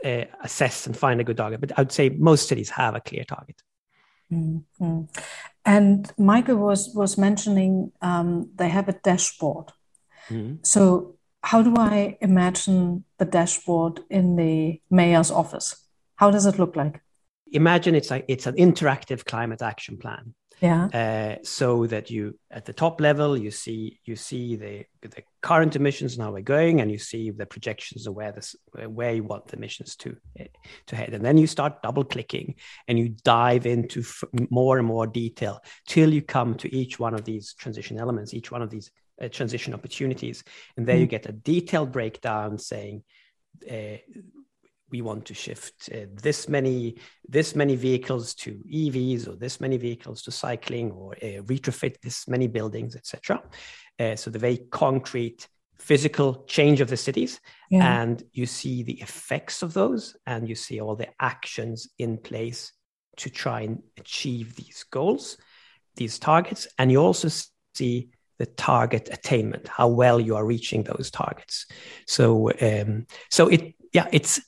uh, 0.03 0.25
assess 0.41 0.87
and 0.87 0.97
find 0.97 1.21
a 1.21 1.23
good 1.23 1.37
target. 1.37 1.61
But 1.61 1.77
I 1.77 1.81
would 1.81 1.91
say 1.91 2.09
most 2.09 2.47
cities 2.47 2.69
have 2.71 2.95
a 2.95 3.01
clear 3.01 3.23
target. 3.23 3.61
Mm-hmm. 4.31 5.01
And 5.65 6.11
Michael 6.17 6.57
was 6.57 6.93
was 6.95 7.17
mentioning 7.17 7.91
um, 8.01 8.49
they 8.55 8.69
have 8.69 8.89
a 8.89 8.93
dashboard 8.93 9.71
Mm-hmm. 10.29 10.55
So, 10.63 11.15
how 11.41 11.61
do 11.61 11.73
I 11.77 12.17
imagine 12.21 13.05
the 13.17 13.25
dashboard 13.25 14.01
in 14.09 14.35
the 14.35 14.81
mayor's 14.89 15.31
office? 15.31 15.75
How 16.15 16.31
does 16.31 16.45
it 16.45 16.59
look 16.59 16.75
like? 16.75 17.01
Imagine 17.51 17.95
it's 17.95 18.11
like 18.11 18.25
it's 18.27 18.45
an 18.45 18.55
interactive 18.55 19.25
climate 19.25 19.61
action 19.61 19.97
plan. 19.97 20.33
Yeah. 20.61 20.89
Uh, 20.93 21.43
so 21.43 21.87
that 21.87 22.11
you 22.11 22.37
at 22.51 22.65
the 22.65 22.73
top 22.73 22.99
level 22.99 23.37
you 23.37 23.49
see 23.49 23.99
you 24.03 24.17
see 24.17 24.57
the 24.57 24.85
the 25.01 25.23
current 25.41 25.77
emissions 25.77 26.15
and 26.15 26.23
how 26.23 26.31
we're 26.33 26.41
going, 26.41 26.81
and 26.81 26.91
you 26.91 26.97
see 26.97 27.31
the 27.31 27.45
projections 27.45 28.07
of 28.07 28.13
where 28.13 28.33
this 28.33 28.57
where 28.73 29.13
you 29.13 29.23
want 29.23 29.47
the 29.47 29.55
emissions 29.55 29.95
to 29.97 30.17
to 30.87 30.95
head, 30.95 31.13
and 31.13 31.23
then 31.23 31.37
you 31.37 31.47
start 31.47 31.81
double 31.81 32.03
clicking 32.03 32.55
and 32.89 32.99
you 32.99 33.15
dive 33.23 33.65
into 33.65 34.01
f- 34.01 34.23
more 34.49 34.77
and 34.77 34.85
more 34.85 35.07
detail 35.07 35.61
till 35.87 36.13
you 36.13 36.21
come 36.21 36.55
to 36.55 36.75
each 36.75 36.99
one 36.99 37.13
of 37.13 37.23
these 37.23 37.53
transition 37.53 37.97
elements, 37.97 38.33
each 38.33 38.51
one 38.51 38.61
of 38.61 38.69
these 38.69 38.91
uh, 39.21 39.27
transition 39.29 39.73
opportunities. 39.73 40.43
And 40.77 40.85
there 40.85 40.95
mm. 40.95 41.01
you 41.01 41.07
get 41.07 41.27
a 41.27 41.31
detailed 41.31 41.91
breakdown 41.91 42.57
saying, 42.57 43.03
uh, 43.69 43.97
we 44.91 45.01
want 45.01 45.25
to 45.25 45.33
shift 45.33 45.89
uh, 45.93 46.05
this 46.13 46.49
many 46.49 46.95
this 47.27 47.55
many 47.55 47.75
vehicles 47.75 48.33
to 48.33 48.59
EVs 48.71 49.27
or 49.27 49.35
this 49.35 49.61
many 49.61 49.77
vehicles 49.77 50.23
to 50.23 50.31
cycling 50.31 50.91
or 50.91 51.13
uh, 51.13 51.41
retrofit 51.43 52.01
this 52.01 52.27
many 52.27 52.47
buildings, 52.47 52.95
etc. 52.95 53.41
Uh, 53.99 54.15
so 54.15 54.29
the 54.29 54.39
very 54.39 54.57
concrete 54.71 55.47
physical 55.77 56.43
change 56.45 56.81
of 56.81 56.89
the 56.89 56.97
cities, 56.97 57.39
yeah. 57.69 58.01
and 58.01 58.23
you 58.33 58.45
see 58.45 58.83
the 58.83 59.01
effects 59.01 59.61
of 59.61 59.73
those, 59.73 60.15
and 60.25 60.49
you 60.49 60.55
see 60.55 60.81
all 60.81 60.95
the 60.95 61.07
actions 61.19 61.87
in 61.97 62.17
place 62.17 62.73
to 63.17 63.29
try 63.29 63.61
and 63.61 63.81
achieve 63.97 64.55
these 64.55 64.85
goals, 64.91 65.37
these 65.95 66.19
targets, 66.19 66.67
and 66.77 66.91
you 66.91 67.01
also 67.01 67.29
see 67.73 68.09
the 68.39 68.45
target 68.45 69.09
attainment, 69.11 69.67
how 69.67 69.87
well 69.87 70.19
you 70.19 70.35
are 70.35 70.45
reaching 70.45 70.83
those 70.83 71.11
targets. 71.11 71.67
So, 72.07 72.51
um, 72.61 73.05
so 73.29 73.49
it, 73.49 73.75
yeah, 73.93 74.07
it's 74.11 74.39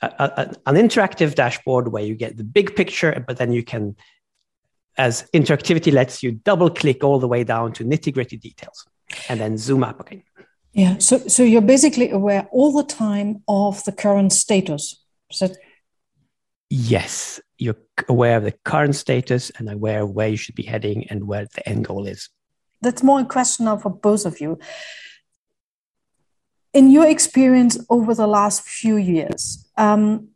a, 0.00 0.06
a, 0.06 0.54
an 0.66 0.76
interactive 0.76 1.34
dashboard 1.34 1.88
where 1.88 2.04
you 2.04 2.14
get 2.14 2.36
the 2.36 2.44
big 2.44 2.74
picture, 2.76 3.22
but 3.26 3.36
then 3.36 3.52
you 3.52 3.64
can, 3.64 3.96
as 4.96 5.28
interactivity 5.34 5.92
lets 5.92 6.22
you 6.22 6.32
double 6.32 6.70
click 6.70 7.02
all 7.02 7.18
the 7.18 7.28
way 7.28 7.42
down 7.44 7.72
to 7.74 7.84
nitty 7.84 8.14
gritty 8.14 8.36
details 8.36 8.86
and 9.28 9.40
then 9.40 9.58
zoom 9.58 9.82
up 9.82 10.00
again. 10.00 10.22
Yeah. 10.72 10.98
So, 10.98 11.18
so 11.18 11.42
you're 11.42 11.60
basically 11.60 12.10
aware 12.10 12.48
all 12.52 12.72
the 12.72 12.84
time 12.84 13.42
of 13.48 13.84
the 13.84 13.92
current 13.92 14.32
status. 14.32 15.02
That 15.40 15.56
yes, 16.70 17.40
you're 17.58 17.76
aware 18.08 18.36
of 18.36 18.44
the 18.44 18.54
current 18.64 18.94
status 18.94 19.50
and 19.50 19.68
aware 19.68 20.02
of 20.02 20.10
where 20.10 20.28
you 20.28 20.36
should 20.36 20.54
be 20.54 20.62
heading 20.62 21.08
and 21.08 21.26
where 21.26 21.46
the 21.54 21.68
end 21.68 21.86
goal 21.86 22.06
is. 22.06 22.28
That's 22.82 23.02
more 23.02 23.20
a 23.20 23.24
question 23.24 23.66
now 23.66 23.78
for 23.78 23.90
both 23.90 24.26
of 24.26 24.40
you. 24.40 24.58
In 26.74 26.90
your 26.90 27.06
experience 27.06 27.78
over 27.88 28.14
the 28.14 28.26
last 28.26 28.62
few 28.62 28.96
years, 28.96 29.70
um, 29.76 30.28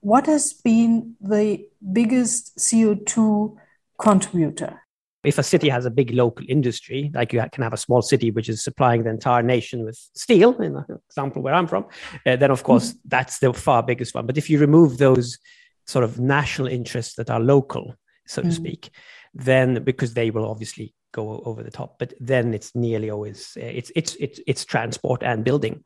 what 0.00 0.26
has 0.26 0.52
been 0.52 1.16
the 1.20 1.66
biggest 1.92 2.56
CO2 2.58 3.56
contributor? 3.98 4.82
If 5.24 5.38
a 5.38 5.42
city 5.42 5.68
has 5.68 5.86
a 5.86 5.90
big 5.90 6.10
local 6.10 6.44
industry, 6.48 7.10
like 7.14 7.32
you 7.32 7.42
can 7.52 7.62
have 7.62 7.72
a 7.72 7.76
small 7.76 8.02
city 8.02 8.32
which 8.32 8.48
is 8.48 8.62
supplying 8.62 9.04
the 9.04 9.10
entire 9.10 9.42
nation 9.42 9.84
with 9.84 9.96
steel, 10.14 10.60
in 10.60 10.74
the 10.74 11.00
example 11.08 11.42
where 11.42 11.54
I'm 11.54 11.68
from, 11.68 11.86
uh, 12.26 12.36
then 12.36 12.50
of 12.50 12.64
course 12.64 12.90
mm-hmm. 12.90 13.08
that's 13.08 13.38
the 13.38 13.52
far 13.52 13.82
biggest 13.82 14.14
one. 14.14 14.26
But 14.26 14.36
if 14.36 14.50
you 14.50 14.58
remove 14.58 14.98
those 14.98 15.38
sort 15.86 16.04
of 16.04 16.18
national 16.18 16.68
interests 16.68 17.14
that 17.14 17.30
are 17.30 17.40
local, 17.40 17.94
so 18.26 18.42
to 18.42 18.48
mm. 18.48 18.52
speak, 18.52 18.90
then 19.34 19.84
because 19.84 20.14
they 20.14 20.30
will 20.30 20.48
obviously 20.48 20.94
go 21.12 21.42
over 21.44 21.62
the 21.62 21.70
top, 21.70 21.98
but 21.98 22.14
then 22.20 22.54
it's 22.54 22.74
nearly 22.74 23.10
always 23.10 23.56
uh, 23.60 23.64
it's 23.64 23.92
it's 23.94 24.16
it's 24.16 24.40
it's 24.46 24.64
transport 24.64 25.22
and 25.22 25.44
building. 25.44 25.82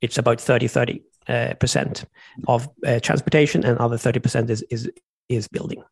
It's 0.00 0.18
about 0.18 0.40
30 0.40 0.68
30 0.68 1.02
uh, 1.28 1.54
percent 1.60 2.04
of 2.46 2.68
uh, 2.86 3.00
transportation, 3.00 3.64
and 3.64 3.78
other 3.78 3.98
30 3.98 4.20
percent 4.20 4.50
is 4.50 4.62
is 4.70 4.90
is 5.28 5.48
building. 5.48 5.82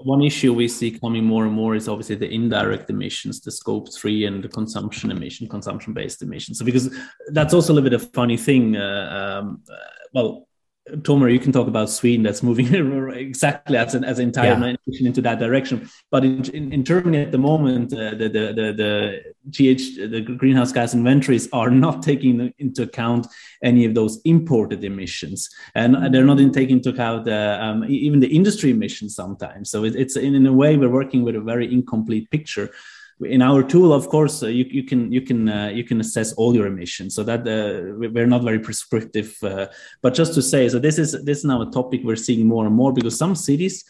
One 0.00 0.22
issue 0.22 0.54
we 0.54 0.68
see 0.68 0.92
coming 0.92 1.24
more 1.24 1.44
and 1.44 1.52
more 1.52 1.74
is 1.74 1.88
obviously 1.88 2.14
the 2.14 2.32
indirect 2.32 2.88
emissions, 2.88 3.40
the 3.40 3.50
scope 3.50 3.92
three 3.92 4.26
and 4.26 4.44
the 4.44 4.48
consumption 4.48 5.10
emission, 5.10 5.48
consumption 5.48 5.92
based 5.92 6.22
emissions. 6.22 6.60
So 6.60 6.64
because 6.64 6.96
that's 7.32 7.52
also 7.52 7.72
a 7.72 7.74
little 7.74 7.90
bit 7.90 8.00
of 8.00 8.04
a 8.04 8.12
funny 8.12 8.36
thing. 8.36 8.76
Uh, 8.76 9.40
um, 9.42 9.62
uh, 9.68 9.74
well, 10.14 10.47
Tomer, 10.96 11.32
you 11.32 11.38
can 11.38 11.52
talk 11.52 11.68
about 11.68 11.90
Sweden 11.90 12.22
that's 12.22 12.42
moving 12.42 12.72
exactly 13.14 13.76
as 13.76 13.94
an, 13.94 14.04
as 14.04 14.18
an 14.18 14.26
entire 14.26 14.52
yeah. 14.52 14.76
nation 14.86 15.06
into 15.06 15.22
that 15.22 15.38
direction. 15.38 15.88
But 16.10 16.24
in, 16.24 16.44
in, 16.50 16.72
in 16.72 16.84
Germany 16.84 17.18
at 17.18 17.32
the 17.32 17.38
moment, 17.38 17.92
uh, 17.92 18.10
the, 18.10 18.28
the, 18.28 18.52
the, 18.54 18.72
the 18.72 19.22
GH, 19.50 20.10
the 20.10 20.20
greenhouse 20.20 20.72
gas 20.72 20.94
inventories 20.94 21.48
are 21.52 21.70
not 21.70 22.02
taking 22.10 22.52
into 22.58 22.82
account 22.82 23.26
any 23.62 23.84
of 23.84 23.94
those 23.94 24.20
imported 24.24 24.84
emissions. 24.84 25.48
And 25.74 26.14
they're 26.14 26.24
not 26.24 26.40
in 26.40 26.52
taking 26.52 26.78
into 26.78 26.90
account 26.90 27.28
uh, 27.28 27.58
um, 27.60 27.84
even 27.84 28.20
the 28.20 28.34
industry 28.34 28.70
emissions 28.70 29.14
sometimes. 29.14 29.70
So 29.70 29.84
it, 29.84 29.96
it's 29.96 30.16
in, 30.16 30.34
in 30.34 30.46
a 30.46 30.52
way, 30.52 30.76
we're 30.76 30.88
working 30.88 31.22
with 31.22 31.36
a 31.36 31.40
very 31.40 31.72
incomplete 31.72 32.30
picture 32.30 32.70
in 33.20 33.42
our 33.42 33.62
tool 33.62 33.92
of 33.92 34.08
course 34.08 34.42
uh, 34.42 34.46
you, 34.46 34.64
you 34.70 34.84
can 34.84 35.10
you 35.10 35.20
can 35.20 35.48
uh, 35.48 35.68
you 35.68 35.82
can 35.82 36.00
assess 36.00 36.32
all 36.34 36.54
your 36.54 36.66
emissions. 36.66 37.14
So 37.14 37.24
that 37.24 37.40
uh, 37.40 37.94
we're 37.96 38.26
not 38.26 38.42
very 38.42 38.58
prescriptive 38.58 39.36
uh, 39.42 39.66
but 40.02 40.14
just 40.14 40.34
to 40.34 40.42
say 40.42 40.68
so 40.68 40.78
this 40.78 40.98
is 40.98 41.12
this 41.24 41.38
is 41.38 41.44
now 41.44 41.62
a 41.62 41.70
topic 41.70 42.02
we're 42.04 42.16
seeing 42.16 42.46
more 42.46 42.66
and 42.66 42.74
more 42.74 42.92
because 42.92 43.18
some 43.18 43.34
cities 43.34 43.84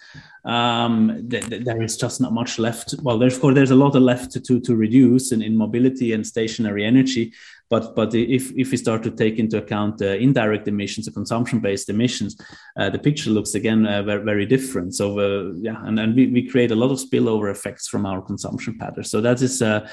um, 0.45 1.27
th- 1.29 1.47
th- 1.47 1.65
there 1.65 1.83
is 1.83 1.97
just 1.97 2.21
not 2.21 2.33
much 2.33 2.59
left. 2.59 2.95
Well 3.03 3.19
there's 3.19 3.35
of 3.35 3.43
course 3.43 3.55
there's 3.55 3.71
a 3.71 3.77
lot 3.77 3.95
left 3.95 4.33
to 4.33 4.41
to, 4.41 4.61
to 4.61 4.77
reduce 4.77 5.33
in, 5.33 5.43
in 5.43 5.57
mobility 5.57 6.13
and 6.13 6.27
stationary 6.27 6.85
energy 6.85 7.35
but 7.71 7.95
but 7.95 8.15
if, 8.15 8.51
if 8.57 8.71
we 8.71 8.77
start 8.77 9.03
to 9.03 9.11
take 9.11 9.39
into 9.39 9.59
account 9.59 9.99
the 9.99 10.17
indirect 10.17 10.69
emissions, 10.69 11.07
the 11.07 11.13
consumption-based 11.13 11.89
emissions, 11.89 12.37
uh, 12.77 12.91
the 12.91 12.99
picture 12.99 13.31
looks 13.31 13.55
again 13.55 13.87
uh, 13.87 14.03
very, 14.03 14.25
very 14.25 14.47
different. 14.47 14.95
So 14.95 15.19
uh, 15.19 15.53
yeah, 15.57 15.77
and, 15.85 15.99
and 15.99 16.15
we, 16.15 16.27
we 16.29 16.49
create 16.49 16.71
a 16.71 16.77
lot 16.77 16.91
of 16.91 16.99
spillover 16.99 17.51
effects 17.51 17.89
from 17.89 18.07
our 18.07 18.23
consumption 18.23 18.79
patterns. 18.79 19.11
So 19.11 19.21
that 19.21 19.43
is 19.43 19.61
uh, 19.63 19.89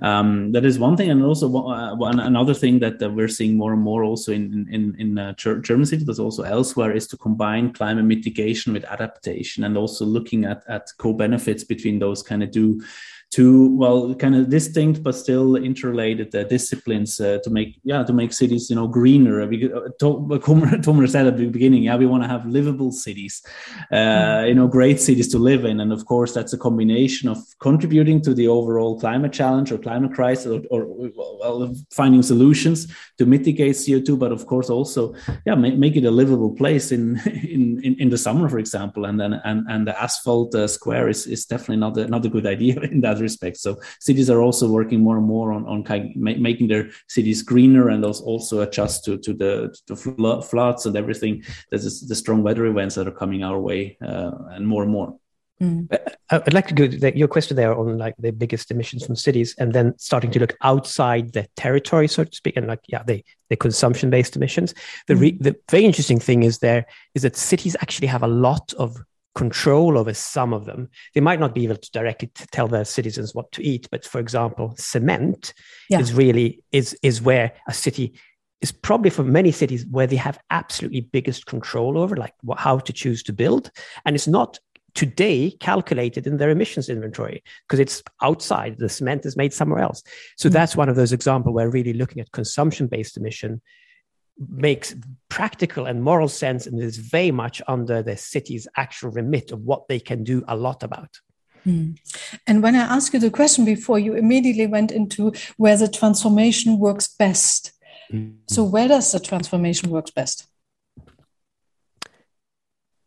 um, 0.00 0.52
that 0.52 0.64
is 0.64 0.78
one 0.78 0.96
thing, 0.96 1.10
and 1.10 1.24
also 1.24 1.48
uh, 1.48 1.94
one, 1.96 2.20
another 2.20 2.54
thing 2.54 2.78
that 2.78 3.02
uh, 3.02 3.10
we're 3.10 3.28
seeing 3.28 3.56
more 3.56 3.72
and 3.72 3.82
more 3.82 4.04
also 4.04 4.32
in 4.32 4.68
in 4.70 4.94
in 4.98 5.18
uh, 5.18 5.32
German 5.34 5.86
cities, 5.86 6.04
but 6.04 6.18
also 6.20 6.44
elsewhere, 6.44 6.92
is 6.92 7.08
to 7.08 7.16
combine 7.16 7.72
climate 7.72 8.04
mitigation 8.04 8.72
with 8.72 8.84
adaptation, 8.84 9.64
and 9.64 9.76
also 9.76 10.04
looking 10.04 10.44
at 10.44 10.62
at 10.68 10.86
co-benefits 10.98 11.64
between 11.64 11.98
those 11.98 12.22
kind 12.22 12.42
of 12.44 12.52
two 12.52 12.80
two 13.30 13.76
well 13.76 14.14
kind 14.14 14.34
of 14.34 14.48
distinct 14.48 15.02
but 15.02 15.14
still 15.14 15.54
interrelated 15.56 16.34
uh, 16.34 16.44
disciplines 16.44 17.20
uh, 17.20 17.38
to 17.44 17.50
make 17.50 17.78
yeah 17.84 18.02
to 18.02 18.12
make 18.12 18.32
cities 18.32 18.70
you 18.70 18.76
know 18.76 18.86
greener. 18.86 19.46
Because 19.46 19.72
uh, 19.72 19.88
Tomer 20.00 21.08
said 21.08 21.26
at 21.26 21.36
the 21.36 21.46
beginning 21.46 21.82
yeah 21.82 21.96
we 21.96 22.06
want 22.06 22.22
to 22.22 22.28
have 22.28 22.46
livable 22.46 22.90
cities 22.90 23.42
uh, 23.92 23.96
mm. 23.96 24.48
you 24.48 24.54
know 24.54 24.66
great 24.66 25.00
cities 25.00 25.28
to 25.28 25.38
live 25.38 25.64
in. 25.66 25.80
And 25.80 25.92
of 25.92 26.06
course 26.06 26.32
that's 26.32 26.54
a 26.54 26.58
combination 26.58 27.28
of 27.28 27.38
contributing 27.58 28.22
to 28.22 28.32
the 28.32 28.48
overall 28.48 28.98
climate 28.98 29.32
challenge 29.32 29.72
or 29.72 29.78
climate 29.78 30.14
crisis 30.14 30.46
or, 30.46 30.62
or 30.70 31.10
well, 31.14 31.74
finding 31.90 32.22
solutions 32.22 32.92
to 33.18 33.26
mitigate 33.26 33.74
CO2 33.74 34.18
but 34.18 34.32
of 34.32 34.46
course 34.46 34.70
also 34.70 35.14
yeah 35.44 35.54
make, 35.54 35.76
make 35.76 35.96
it 35.96 36.04
a 36.04 36.10
livable 36.10 36.54
place 36.54 36.92
in, 36.92 37.20
in 37.26 37.78
in 37.84 37.94
in 38.00 38.08
the 38.08 38.18
summer 38.18 38.48
for 38.48 38.58
example. 38.58 39.04
And 39.04 39.20
then 39.20 39.34
and 39.44 39.66
and 39.68 39.86
the 39.86 40.00
asphalt 40.00 40.54
uh, 40.54 40.66
square 40.66 41.08
is 41.10 41.26
is 41.26 41.44
definitely 41.44 41.76
not 41.76 41.98
a, 41.98 42.08
not 42.08 42.24
a 42.24 42.30
good 42.30 42.46
idea 42.46 42.80
in 42.92 43.02
that 43.02 43.17
respect. 43.20 43.56
So 43.58 43.80
cities 44.00 44.30
are 44.30 44.40
also 44.40 44.68
working 44.68 45.00
more 45.00 45.16
and 45.16 45.26
more 45.26 45.52
on, 45.52 45.66
on 45.66 45.84
kind 45.84 46.10
of 46.10 46.16
making 46.16 46.68
their 46.68 46.90
cities 47.08 47.42
greener 47.42 47.88
and 47.88 48.04
also 48.04 48.60
adjust 48.60 49.04
to, 49.04 49.18
to 49.18 49.32
the 49.34 49.76
to 49.86 49.96
floods 50.42 50.86
and 50.86 50.96
everything. 50.96 51.44
There's 51.70 52.00
the 52.00 52.14
strong 52.14 52.42
weather 52.42 52.66
events 52.66 52.94
that 52.94 53.08
are 53.08 53.12
coming 53.12 53.42
our 53.42 53.58
way 53.58 53.98
uh, 54.02 54.32
and 54.50 54.66
more 54.66 54.82
and 54.82 54.92
more. 54.92 55.18
Mm. 55.60 55.88
I'd 56.30 56.54
like 56.54 56.68
to 56.68 56.74
go 56.74 56.86
to 56.86 57.18
your 57.18 57.26
question 57.26 57.56
there 57.56 57.76
on 57.76 57.98
like 57.98 58.14
the 58.18 58.30
biggest 58.30 58.70
emissions 58.70 59.04
from 59.04 59.16
cities, 59.16 59.56
and 59.58 59.72
then 59.72 59.98
starting 59.98 60.30
to 60.30 60.38
look 60.38 60.56
outside 60.62 61.32
the 61.32 61.48
territory, 61.56 62.06
so 62.06 62.22
to 62.22 62.36
speak, 62.36 62.56
and 62.56 62.68
like 62.68 62.80
yeah, 62.86 63.02
the 63.02 63.24
the 63.50 63.56
consumption 63.56 64.08
based 64.08 64.36
emissions. 64.36 64.72
The 65.08 65.16
re- 65.16 65.32
mm. 65.32 65.42
the 65.42 65.56
very 65.70 65.84
interesting 65.84 66.20
thing 66.20 66.44
is 66.44 66.58
there 66.58 66.86
is 67.14 67.22
that 67.22 67.36
cities 67.36 67.74
actually 67.80 68.06
have 68.06 68.22
a 68.22 68.28
lot 68.28 68.72
of 68.74 69.02
control 69.38 69.96
over 69.96 70.12
some 70.12 70.52
of 70.52 70.64
them. 70.64 70.88
They 71.14 71.20
might 71.20 71.38
not 71.38 71.54
be 71.54 71.62
able 71.64 71.76
to 71.76 71.90
directly 71.92 72.28
tell 72.50 72.66
their 72.66 72.84
citizens 72.84 73.36
what 73.36 73.52
to 73.52 73.62
eat, 73.62 73.86
but 73.88 74.04
for 74.04 74.18
example, 74.18 74.74
cement 74.76 75.54
yeah. 75.88 76.00
is 76.00 76.12
really 76.12 76.60
is 76.72 76.98
is 77.04 77.22
where 77.22 77.52
a 77.68 77.72
city 77.72 78.18
is 78.60 78.72
probably 78.72 79.10
for 79.10 79.22
many 79.22 79.52
cities 79.52 79.86
where 79.92 80.08
they 80.08 80.16
have 80.16 80.40
absolutely 80.50 81.02
biggest 81.02 81.46
control 81.46 81.96
over, 81.96 82.16
like 82.16 82.34
what, 82.42 82.58
how 82.58 82.80
to 82.80 82.92
choose 82.92 83.22
to 83.22 83.32
build, 83.32 83.70
and 84.04 84.16
it's 84.16 84.26
not 84.26 84.58
today 84.94 85.52
calculated 85.60 86.26
in 86.26 86.38
their 86.38 86.50
emissions 86.50 86.88
inventory 86.88 87.44
because 87.68 87.78
it's 87.78 88.02
outside 88.22 88.76
the 88.78 88.88
cement 88.88 89.24
is 89.24 89.36
made 89.36 89.52
somewhere 89.52 89.80
else 89.80 90.02
so 90.36 90.48
mm-hmm. 90.48 90.54
that's 90.54 90.74
one 90.74 90.88
of 90.88 90.96
those 90.96 91.12
examples 91.12 91.54
where 91.54 91.70
really 91.70 91.92
looking 91.92 92.20
at 92.20 92.32
consumption 92.32 92.86
based 92.88 93.16
emission 93.16 93.60
makes 94.38 94.94
practical 95.28 95.86
and 95.86 96.02
moral 96.02 96.28
sense 96.28 96.66
and 96.66 96.80
is 96.80 96.96
very 96.96 97.30
much 97.30 97.60
under 97.66 98.02
the 98.02 98.16
city's 98.16 98.68
actual 98.76 99.10
remit 99.10 99.50
of 99.50 99.60
what 99.60 99.88
they 99.88 99.98
can 99.98 100.24
do 100.24 100.44
a 100.48 100.56
lot 100.56 100.82
about. 100.82 101.18
Hmm. 101.64 101.92
And 102.46 102.62
when 102.62 102.76
I 102.76 102.80
asked 102.80 103.12
you 103.12 103.20
the 103.20 103.30
question 103.30 103.64
before, 103.64 103.98
you 103.98 104.14
immediately 104.14 104.66
went 104.66 104.92
into 104.92 105.32
where 105.56 105.76
the 105.76 105.88
transformation 105.88 106.78
works 106.78 107.08
best. 107.08 107.72
Mm. 108.12 108.36
So, 108.46 108.64
where 108.64 108.88
does 108.88 109.12
the 109.12 109.20
transformation 109.20 109.90
works 109.90 110.10
best? 110.10 110.46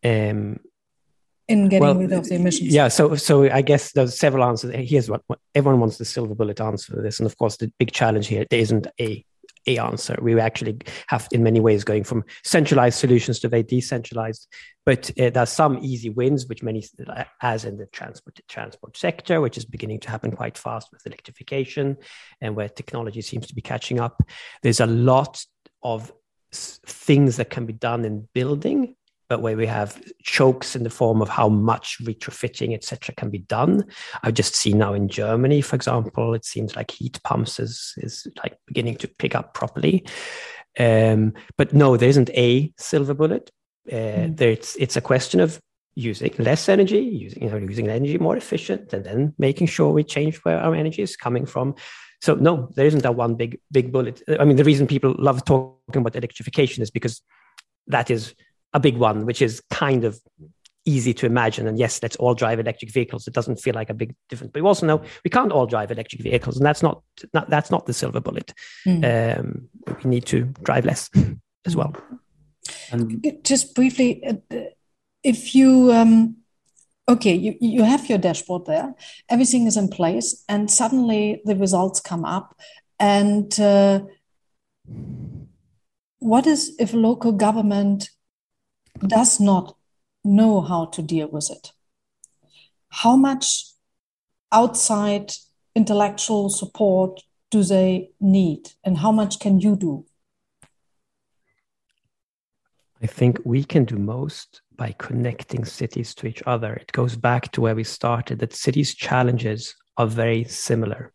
Um, 0.03 0.59
in 1.47 1.69
getting 1.69 1.81
well, 1.81 1.95
rid 1.95 2.11
of 2.11 2.27
the 2.27 2.35
emissions. 2.35 2.73
Yeah, 2.73 2.87
so 2.87 3.15
so 3.15 3.43
I 3.43 3.61
guess 3.61 3.91
there's 3.93 4.17
several 4.17 4.43
answers. 4.43 4.73
Here's 4.75 5.09
what, 5.09 5.21
what 5.27 5.39
everyone 5.55 5.79
wants 5.79 5.97
the 5.97 6.05
silver 6.05 6.35
bullet 6.35 6.61
answer 6.61 6.93
for 6.93 7.01
this, 7.01 7.19
and 7.19 7.25
of 7.25 7.37
course 7.37 7.57
the 7.57 7.71
big 7.79 7.91
challenge 7.91 8.27
here 8.27 8.45
there 8.49 8.59
isn't 8.59 8.87
a 8.99 9.25
a 9.67 9.77
answer. 9.77 10.17
We 10.21 10.39
actually 10.39 10.79
have, 11.07 11.27
in 11.31 11.43
many 11.43 11.59
ways, 11.59 11.83
going 11.83 12.03
from 12.03 12.23
centralized 12.43 12.99
solutions 12.99 13.39
to 13.39 13.49
very 13.49 13.63
decentralized. 13.63 14.47
But 14.85 15.11
uh, 15.19 15.29
there's 15.29 15.51
some 15.51 15.79
easy 15.81 16.09
wins, 16.09 16.47
which 16.47 16.63
many, 16.63 16.83
as 17.41 17.65
in 17.65 17.77
the 17.77 17.85
transport 17.87 18.39
transport 18.47 18.97
sector, 18.97 19.39
which 19.39 19.57
is 19.57 19.65
beginning 19.65 19.99
to 20.01 20.09
happen 20.09 20.31
quite 20.31 20.57
fast 20.57 20.89
with 20.91 21.05
electrification, 21.05 21.97
and 22.39 22.55
where 22.55 22.69
technology 22.69 23.21
seems 23.21 23.47
to 23.47 23.55
be 23.55 23.61
catching 23.61 23.99
up. 23.99 24.21
There's 24.63 24.79
a 24.79 24.87
lot 24.87 25.43
of 25.83 26.11
things 26.51 27.37
that 27.37 27.49
can 27.49 27.65
be 27.65 27.73
done 27.73 28.05
in 28.05 28.27
building 28.33 28.95
but 29.31 29.41
where 29.41 29.55
we 29.55 29.65
have 29.65 29.97
chokes 30.23 30.75
in 30.75 30.83
the 30.83 30.89
form 30.89 31.21
of 31.21 31.29
how 31.29 31.47
much 31.47 31.99
retrofitting, 32.03 32.73
etc., 32.73 33.15
can 33.15 33.29
be 33.29 33.37
done. 33.37 33.85
I've 34.23 34.33
just 34.33 34.55
seen 34.55 34.77
now 34.77 34.93
in 34.93 35.07
Germany, 35.07 35.61
for 35.61 35.77
example, 35.77 36.33
it 36.33 36.43
seems 36.43 36.75
like 36.75 36.91
heat 36.91 37.17
pumps 37.23 37.57
is 37.57 37.93
is 37.99 38.27
like 38.43 38.57
beginning 38.67 38.97
to 38.97 39.07
pick 39.07 39.33
up 39.33 39.53
properly. 39.53 40.05
Um, 40.77 41.31
but 41.57 41.71
no, 41.73 41.95
there 41.95 42.09
isn't 42.09 42.29
a 42.31 42.73
silver 42.77 43.13
bullet. 43.13 43.49
Uh, 43.89 43.95
mm. 43.95 44.35
there, 44.35 44.51
it's 44.51 44.75
it's 44.75 44.97
a 44.97 45.01
question 45.01 45.39
of 45.39 45.61
using 45.95 46.33
less 46.37 46.67
energy, 46.67 46.99
using 46.99 47.43
you 47.43 47.49
know 47.51 47.55
using 47.55 47.87
energy 47.87 48.17
more 48.17 48.35
efficient, 48.35 48.91
and 48.91 49.05
then 49.05 49.33
making 49.37 49.67
sure 49.67 49.93
we 49.93 50.03
change 50.03 50.39
where 50.43 50.59
our 50.59 50.75
energy 50.75 51.03
is 51.03 51.15
coming 51.15 51.45
from. 51.45 51.73
so 52.21 52.35
no, 52.35 52.69
there 52.75 52.85
isn't 52.85 53.03
that 53.03 53.15
one 53.15 53.35
big 53.35 53.61
big 53.71 53.93
bullet. 53.93 54.21
I 54.41 54.43
mean, 54.43 54.57
the 54.57 54.69
reason 54.71 54.87
people 54.87 55.15
love 55.17 55.45
talking 55.45 56.01
about 56.01 56.17
electrification 56.17 56.83
is 56.83 56.91
because 56.91 57.21
that 57.87 58.11
is 58.11 58.35
a 58.73 58.79
big 58.79 58.97
one, 58.97 59.25
which 59.25 59.41
is 59.41 59.61
kind 59.69 60.03
of 60.03 60.19
easy 60.85 61.13
to 61.13 61.25
imagine. 61.25 61.67
And 61.67 61.77
yes, 61.77 62.01
let's 62.01 62.15
all 62.15 62.33
drive 62.33 62.59
electric 62.59 62.91
vehicles. 62.91 63.27
It 63.27 63.33
doesn't 63.33 63.57
feel 63.57 63.75
like 63.75 63.89
a 63.89 63.93
big 63.93 64.15
difference. 64.29 64.51
But 64.51 64.63
we 64.63 64.67
also 64.67 64.85
know 64.85 65.03
we 65.23 65.29
can't 65.29 65.51
all 65.51 65.65
drive 65.65 65.91
electric 65.91 66.21
vehicles, 66.21 66.57
and 66.57 66.65
that's 66.65 66.81
not, 66.81 67.03
not 67.33 67.49
that's 67.49 67.71
not 67.71 67.85
the 67.85 67.93
silver 67.93 68.19
bullet. 68.19 68.53
Mm. 68.85 69.39
Um, 69.39 69.69
we 70.03 70.09
need 70.09 70.25
to 70.27 70.45
drive 70.63 70.85
less 70.85 71.09
as 71.65 71.75
well. 71.75 71.95
And 72.91 73.39
just 73.43 73.75
briefly, 73.75 74.25
uh, 74.25 74.57
if 75.23 75.53
you 75.55 75.91
um, 75.91 76.37
okay, 77.07 77.35
you, 77.35 77.55
you 77.59 77.83
have 77.83 78.07
your 78.09 78.17
dashboard 78.17 78.65
there, 78.65 78.93
everything 79.29 79.67
is 79.67 79.77
in 79.77 79.89
place, 79.89 80.43
and 80.47 80.71
suddenly 80.71 81.41
the 81.45 81.55
results 81.55 81.99
come 81.99 82.25
up. 82.25 82.55
And 82.99 83.59
uh, 83.59 84.01
what 86.19 86.47
is 86.47 86.75
if 86.79 86.93
local 86.93 87.31
government 87.31 88.09
does 88.99 89.39
not 89.39 89.75
know 90.23 90.61
how 90.61 90.85
to 90.85 91.01
deal 91.01 91.27
with 91.27 91.49
it? 91.49 91.71
How 92.89 93.15
much 93.15 93.65
outside 94.51 95.33
intellectual 95.75 96.49
support 96.49 97.21
do 97.49 97.63
they 97.63 98.11
need, 98.19 98.71
and 98.83 98.97
how 98.97 99.11
much 99.11 99.39
can 99.39 99.59
you 99.59 99.75
do? 99.75 100.05
I 103.01 103.07
think 103.07 103.39
we 103.43 103.63
can 103.63 103.85
do 103.85 103.97
most 103.97 104.61
by 104.75 104.95
connecting 104.97 105.65
cities 105.65 106.13
to 106.15 106.27
each 106.27 106.43
other. 106.45 106.73
It 106.73 106.91
goes 106.91 107.15
back 107.15 107.51
to 107.51 107.61
where 107.61 107.75
we 107.75 107.83
started 107.83 108.39
that 108.39 108.53
cities' 108.53 108.93
challenges 108.93 109.75
are 109.97 110.07
very 110.07 110.43
similar. 110.45 111.11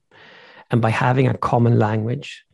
And 0.71 0.83
by 0.83 0.91
having 0.91 1.29
a 1.29 1.39
common 1.39 1.79
language 1.79 2.45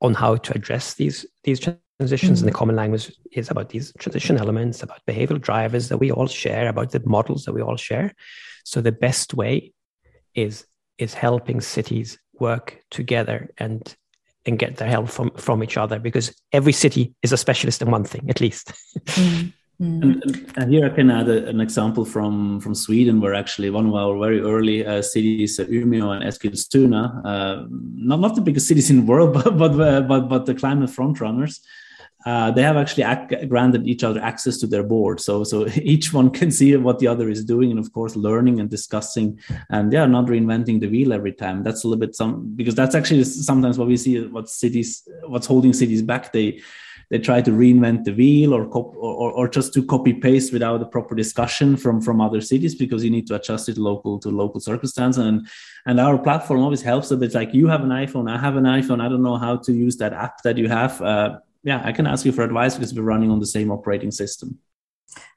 on 0.00 0.14
how 0.14 0.36
to 0.36 0.54
address 0.54 0.94
these, 0.94 1.26
these 1.44 1.60
transitions, 1.98 2.38
mm-hmm. 2.38 2.48
and 2.48 2.54
the 2.54 2.58
common 2.58 2.76
language 2.76 3.12
is 3.32 3.50
about 3.50 3.70
these 3.70 3.92
transition 3.98 4.38
elements, 4.38 4.82
about 4.82 5.04
behavioral 5.06 5.40
drivers 5.40 5.88
that 5.88 5.98
we 5.98 6.10
all 6.10 6.26
share, 6.26 6.68
about 6.68 6.90
the 6.92 7.02
models 7.04 7.44
that 7.44 7.52
we 7.52 7.62
all 7.62 7.76
share. 7.76 8.14
So 8.64 8.80
the 8.80 8.92
best 8.92 9.34
way 9.34 9.72
is 10.34 10.66
is 10.98 11.14
helping 11.14 11.60
cities 11.60 12.18
work 12.38 12.80
together 12.90 13.50
and 13.58 13.96
and 14.46 14.58
get 14.58 14.76
their 14.76 14.88
help 14.88 15.08
from 15.08 15.30
from 15.36 15.62
each 15.62 15.76
other 15.76 15.98
because 15.98 16.34
every 16.52 16.72
city 16.72 17.14
is 17.22 17.32
a 17.32 17.36
specialist 17.36 17.82
in 17.82 17.90
one 17.90 18.04
thing 18.04 18.28
at 18.30 18.40
least 18.40 18.72
mm. 19.06 19.52
Mm. 19.80 20.02
And, 20.02 20.52
and, 20.56 20.72
here 20.72 20.86
I 20.86 20.88
can 20.88 21.08
add 21.08 21.28
a, 21.28 21.46
an 21.46 21.60
example 21.60 22.04
from, 22.04 22.58
from 22.60 22.74
Sweden, 22.74 23.20
where 23.20 23.32
actually 23.32 23.70
one 23.70 23.86
of 23.86 23.94
our 23.94 24.18
very 24.18 24.40
early 24.40 24.84
uh, 24.84 25.02
cities, 25.02 25.60
uh, 25.60 25.66
Umeå 25.66 26.10
and 26.10 26.24
Eskilstuna, 26.24 27.24
uh, 27.24 27.64
not 27.70 28.18
not 28.18 28.34
the 28.34 28.40
biggest 28.40 28.66
cities 28.66 28.90
in 28.90 28.96
the 28.96 29.06
world, 29.06 29.32
but 29.44 29.56
but 29.56 29.80
uh, 29.80 30.00
but, 30.00 30.28
but 30.28 30.46
the 30.46 30.54
climate 30.56 30.90
frontrunners, 30.90 31.60
uh, 32.26 32.50
they 32.50 32.62
have 32.62 32.76
actually 32.76 33.04
ac- 33.04 33.46
granted 33.46 33.86
each 33.86 34.02
other 34.02 34.20
access 34.20 34.58
to 34.58 34.66
their 34.66 34.82
board. 34.82 35.20
So 35.20 35.44
so 35.44 35.66
each 35.76 36.12
one 36.12 36.30
can 36.30 36.50
see 36.50 36.74
what 36.76 36.98
the 36.98 37.06
other 37.06 37.28
is 37.28 37.44
doing, 37.44 37.70
and 37.70 37.78
of 37.78 37.92
course 37.92 38.16
learning 38.16 38.60
and 38.60 38.68
discussing, 38.68 39.38
and 39.70 39.92
yeah, 39.92 40.06
not 40.06 40.26
reinventing 40.26 40.80
the 40.80 40.88
wheel 40.88 41.12
every 41.12 41.32
time. 41.32 41.62
That's 41.62 41.84
a 41.84 41.88
little 41.88 42.00
bit 42.00 42.16
some 42.16 42.52
because 42.56 42.74
that's 42.74 42.94
actually 42.94 43.24
sometimes 43.24 43.78
what 43.78 43.88
we 43.88 43.96
see 43.96 44.20
what 44.26 44.48
cities 44.48 45.08
what's 45.26 45.46
holding 45.46 45.72
cities 45.72 46.02
back. 46.02 46.32
They 46.32 46.60
they 47.10 47.18
try 47.18 47.40
to 47.40 47.50
reinvent 47.50 48.04
the 48.04 48.12
wheel 48.12 48.52
or, 48.52 48.66
cop- 48.66 48.94
or, 48.96 49.32
or 49.32 49.48
just 49.48 49.72
to 49.74 49.82
copy 49.82 50.12
paste 50.12 50.52
without 50.52 50.82
a 50.82 50.86
proper 50.86 51.14
discussion 51.14 51.76
from 51.76 52.00
from 52.00 52.20
other 52.20 52.40
cities 52.40 52.74
because 52.74 53.02
you 53.02 53.10
need 53.10 53.26
to 53.26 53.34
adjust 53.34 53.68
it 53.68 53.78
local 53.78 54.18
to 54.18 54.28
local 54.28 54.60
circumstance 54.60 55.16
and 55.16 55.46
and 55.86 55.98
our 56.00 56.18
platform 56.18 56.60
always 56.60 56.82
helps 56.82 57.10
a 57.10 57.16
bit 57.16 57.34
like 57.34 57.54
you 57.54 57.66
have 57.66 57.82
an 57.82 57.90
iphone 57.90 58.30
i 58.30 58.38
have 58.38 58.56
an 58.56 58.64
iphone 58.64 59.00
i 59.00 59.08
don't 59.08 59.22
know 59.22 59.36
how 59.36 59.56
to 59.56 59.72
use 59.72 59.96
that 59.96 60.12
app 60.12 60.42
that 60.42 60.58
you 60.58 60.68
have 60.68 61.00
uh, 61.00 61.38
yeah 61.62 61.80
i 61.84 61.92
can 61.92 62.06
ask 62.06 62.24
you 62.24 62.32
for 62.32 62.42
advice 62.42 62.74
because 62.74 62.94
we're 62.94 63.02
running 63.02 63.30
on 63.30 63.40
the 63.40 63.46
same 63.46 63.70
operating 63.70 64.10
system. 64.10 64.58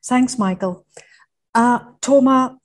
Thanks 0.04 0.38
michael. 0.38 0.86
Uh, 1.56 1.80
tomer 2.02 2.58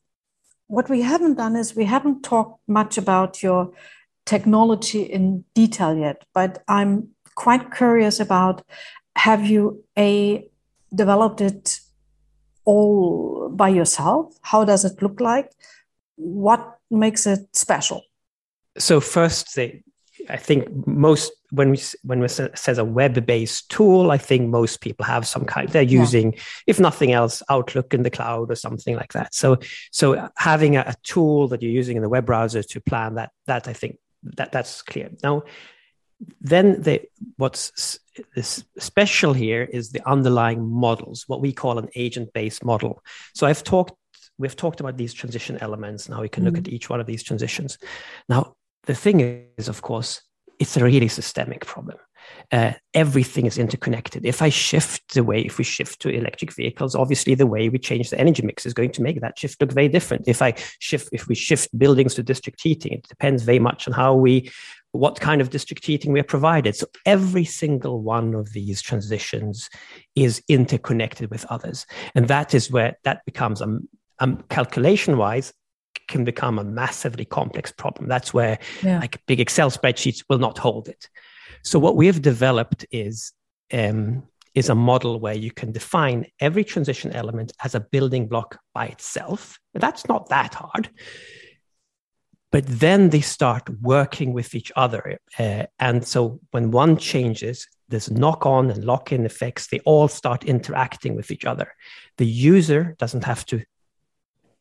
what 0.69 0.89
we 0.89 1.03
haven't 1.03 1.35
done 1.35 1.57
is 1.57 1.77
we 1.77 1.85
haven't 1.85 2.23
talked 2.23 2.61
much 2.69 2.99
about 2.99 3.43
your 3.43 3.73
technology 4.25 5.03
in 5.03 5.45
detail 5.55 5.97
yet 5.97 6.25
but 6.35 6.63
i'm 6.69 7.09
quite 7.35 7.73
curious 7.73 8.19
about 8.21 8.63
have 9.17 9.47
you 9.47 9.85
a 9.97 10.49
developed 10.95 11.41
it 11.41 11.81
all 12.65 13.49
by 13.49 13.69
yourself? 13.69 14.37
How 14.43 14.65
does 14.65 14.85
it 14.85 15.01
look 15.01 15.21
like? 15.21 15.51
What 16.17 16.79
makes 16.91 17.27
it 17.27 17.49
special? 17.55 18.03
So 18.79 19.01
first 19.01 19.55
the, 19.55 19.81
i 20.29 20.37
think 20.37 20.87
most 20.87 21.33
when 21.51 21.71
we 21.71 21.81
when 22.03 22.21
we 22.21 22.29
says 22.29 22.79
a 22.79 22.85
web-based 22.85 23.71
tool 23.71 24.11
i 24.11 24.19
think 24.19 24.49
most 24.49 24.81
people 24.81 25.05
have 25.05 25.27
some 25.27 25.45
kind 25.45 25.69
they're 25.69 25.83
using 25.83 26.33
yeah. 26.33 26.41
if 26.67 26.81
nothing 26.81 27.13
else 27.13 27.43
outlook 27.49 27.95
in 27.95 28.03
the 28.03 28.11
cloud 28.11 28.51
or 28.51 28.55
something 28.55 28.97
like 28.97 29.13
that 29.13 29.35
so 29.35 29.59
so 29.91 30.29
having 30.37 30.77
a, 30.77 30.81
a 30.81 30.95
tool 31.03 31.49
that 31.49 31.63
you're 31.63 31.71
using 31.71 31.97
in 31.97 32.03
the 32.03 32.09
web 32.09 32.27
browser 32.27 32.63
to 32.63 32.81
plan 32.81 33.15
that 33.15 33.31
that 33.47 33.69
i 33.69 33.73
think 33.73 33.99
that 34.23 34.53
that's 34.53 34.83
clear 34.83 35.11
now 35.23 35.43
then 36.41 36.81
the, 36.83 37.03
what's 37.37 37.99
special 38.79 39.33
here 39.33 39.63
is 39.63 39.91
the 39.91 40.09
underlying 40.09 40.67
models, 40.67 41.25
what 41.27 41.41
we 41.41 41.53
call 41.53 41.79
an 41.79 41.89
agent-based 41.95 42.65
model. 42.65 43.03
So 43.35 43.47
I've 43.47 43.63
talked, 43.63 43.93
we've 44.39 44.57
talked 44.57 44.81
about 44.81 44.97
these 44.97 45.13
transition 45.13 45.59
elements. 45.61 46.09
Now 46.09 46.23
we 46.23 46.29
can 46.29 46.45
mm-hmm. 46.45 46.55
look 46.55 46.67
at 46.67 46.73
each 46.73 46.89
one 46.89 47.01
of 47.01 47.07
these 47.07 47.23
transitions. 47.23 47.79
Now 48.29 48.55
the 48.85 48.95
thing 48.95 49.49
is, 49.59 49.69
of 49.69 49.83
course, 49.83 50.23
it's 50.59 50.77
a 50.77 50.85
really 50.85 51.09
systemic 51.09 51.65
problem. 51.65 51.99
Uh, 52.53 52.73
everything 52.95 53.47
is 53.47 53.59
interconnected. 53.59 54.25
If 54.25 54.43
I 54.43 54.49
shift 54.49 55.15
the 55.15 55.25
way, 55.25 55.41
if 55.41 55.59
we 55.59 55.65
shift 55.65 56.01
to 56.01 56.09
electric 56.09 56.53
vehicles, 56.53 56.95
obviously 56.95 57.35
the 57.35 57.47
way 57.47 57.69
we 57.69 57.79
change 57.79 58.11
the 58.11 58.21
energy 58.21 58.43
mix 58.43 58.67
is 58.67 58.75
going 58.75 58.93
to 58.93 59.03
make 59.03 59.21
that 59.21 59.39
shift 59.39 59.61
look 59.61 59.73
very 59.73 59.89
different. 59.89 60.27
If 60.27 60.43
I 60.43 60.55
shift, 60.79 61.09
if 61.13 61.29
we 61.29 61.35
shift 61.35 61.77
buildings 61.79 62.15
to 62.15 62.23
district 62.23 62.61
heating, 62.63 62.93
it 62.93 63.09
depends 63.09 63.43
very 63.43 63.59
much 63.59 63.87
on 63.87 63.95
how 63.95 64.15
we 64.15 64.51
what 64.93 65.21
kind 65.21 65.41
of 65.41 65.51
district 65.51 65.85
heating 65.85 66.13
we 66.13 66.21
are 66.21 66.25
provided. 66.25 66.75
So 66.75 66.87
every 67.05 67.45
single 67.45 68.01
one 68.01 68.35
of 68.35 68.53
these 68.53 68.81
transitions 68.81 69.69
is 70.15 70.43
interconnected 70.49 71.31
with 71.31 71.45
others. 71.47 71.87
And 72.15 72.29
that 72.29 72.55
is 72.55 72.71
where 72.71 72.97
that 73.05 73.25
becomes 73.27 73.61
a, 73.61 73.79
a 74.21 74.37
calculation 74.49 75.19
wise 75.19 75.53
can 76.09 76.25
become 76.25 76.59
a 76.59 76.65
massively 76.65 77.25
complex 77.25 77.73
problem. 77.73 78.09
That's 78.09 78.33
where 78.33 78.59
yeah. 78.83 79.01
like 79.01 79.25
big 79.27 79.41
Excel 79.41 79.71
spreadsheets 79.71 80.25
will 80.29 80.39
not 80.39 80.59
hold 80.59 80.89
it. 80.89 81.09
So 81.63 81.79
what 81.79 81.97
we 81.97 82.07
have 82.07 82.23
developed 82.23 82.87
is 82.91 83.33
um, 83.73 84.25
is 84.55 84.69
a 84.69 84.75
model 84.75 85.21
where 85.21 85.35
you 85.35 85.51
can 85.51 85.73
define 85.73 86.27
every 86.41 86.65
transition 86.65 87.13
element 87.13 87.53
as 87.63 87.75
a 87.75 87.81
building 87.81 88.27
block 88.27 88.59
by 88.73 88.87
itself. 88.87 89.59
That's 89.75 90.09
not 90.09 90.29
that 90.31 90.55
hard 90.55 90.89
but 92.53 92.65
then 92.67 93.11
they 93.11 93.21
start 93.21 93.69
working 93.83 94.33
with 94.33 94.55
each 94.55 94.73
other. 94.77 95.19
Uh, 95.39 95.65
and 95.79 96.07
so 96.07 96.41
when 96.53 96.71
one 96.71 96.97
changes, 96.97 97.69
there's 97.89 98.11
knock 98.11 98.47
on 98.47 98.71
and 98.71 98.83
lock 98.83 99.13
in 99.13 99.27
effects. 99.27 99.69
They 99.69 99.81
all 99.81 100.09
start 100.09 100.45
interacting 100.45 101.15
with 101.15 101.31
each 101.31 101.45
other. 101.45 101.73
The 102.17 102.27
user 102.27 102.97
doesn't 102.99 103.25
have 103.25 103.45
to 103.47 103.63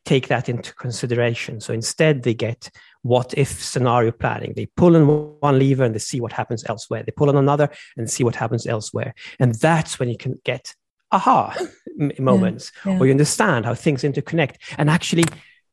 take 0.05 0.27
that 0.27 0.47
into 0.47 0.73
consideration. 0.75 1.59
So 1.59 1.73
instead, 1.73 2.23
they 2.23 2.33
get 2.33 2.69
what 3.01 3.33
if 3.37 3.61
scenario 3.61 4.11
planning. 4.11 4.53
They 4.55 4.67
pull 4.67 4.95
on 4.95 5.37
one 5.39 5.59
lever 5.59 5.83
and 5.83 5.93
they 5.93 5.99
see 5.99 6.21
what 6.21 6.31
happens 6.31 6.63
elsewhere. 6.67 7.03
They 7.03 7.11
pull 7.11 7.29
on 7.29 7.37
another 7.37 7.69
and 7.97 8.09
see 8.09 8.23
what 8.23 8.35
happens 8.35 8.65
elsewhere. 8.65 9.13
And 9.39 9.55
that's 9.55 9.99
when 9.99 10.09
you 10.09 10.17
can 10.17 10.39
get 10.43 10.73
aha 11.11 11.55
moments 12.19 12.71
yeah, 12.85 12.91
yeah. 12.91 12.97
where 12.99 13.07
you 13.07 13.13
understand 13.13 13.65
how 13.65 13.75
things 13.75 14.03
interconnect. 14.03 14.55
And 14.77 14.89
actually, 14.89 15.25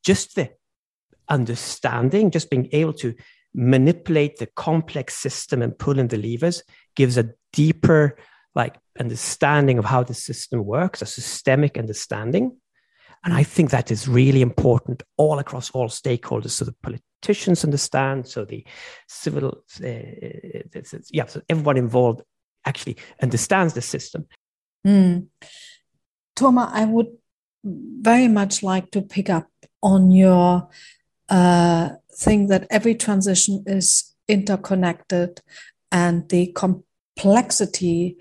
just 0.05 0.35
the 0.35 0.51
understanding, 1.29 2.31
just 2.31 2.51
being 2.51 2.69
able 2.73 2.93
to 2.95 3.15
manipulate 3.55 4.39
the 4.39 4.47
complex 4.47 5.15
system 5.15 5.63
and 5.63 5.79
pull 5.79 5.99
in 5.99 6.09
the 6.09 6.17
levers 6.17 6.63
gives 6.97 7.19
a 7.19 7.31
deeper 7.53 8.17
like 8.55 8.75
understanding 8.99 9.79
of 9.79 9.85
how 9.85 10.03
the 10.03 10.15
system 10.15 10.65
works, 10.65 11.03
a 11.03 11.07
systemic 11.07 11.79
understanding. 11.79 12.57
And 13.25 13.33
I 13.33 13.45
think 13.45 13.71
that 13.71 13.91
is 13.91 14.09
really 14.09 14.43
important 14.43 15.03
all 15.17 15.39
across 15.39 15.71
all 15.71 15.89
stakeholders. 15.89 16.51
So 16.51 16.65
the 16.65 16.75
politicians 16.83 17.65
understand, 17.65 18.27
so 18.27 18.45
the 18.45 18.65
civil, 19.07 19.63
uh, 19.83 19.89
yeah, 21.11 21.27
so 21.27 21.41
everyone 21.49 21.77
involved 21.77 22.23
actually 22.65 22.97
understands 23.23 23.75
the 23.75 23.83
system. 23.83 24.27
Mm. 24.87 25.27
I 26.41 26.85
would 26.85 27.09
very 27.65 28.27
much 28.27 28.63
like 28.63 28.91
to 28.91 29.03
pick 29.03 29.31
up 29.31 29.49
on 29.83 30.11
your 30.11 30.69
uh, 31.29 31.91
think 32.13 32.49
that 32.49 32.67
every 32.71 32.95
transition 32.95 33.63
is 33.67 34.15
interconnected 34.29 35.41
and 35.91 36.29
the 36.29 36.53
complexity 36.55 38.17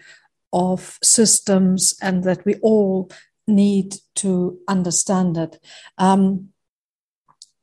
of 0.54 1.00
systems 1.02 1.96
and 2.02 2.24
that 2.24 2.46
we 2.46 2.56
all 2.56 3.10
need 3.52 3.96
to 4.16 4.60
understand 4.68 5.38
it. 5.38 5.60
Um, 5.98 6.50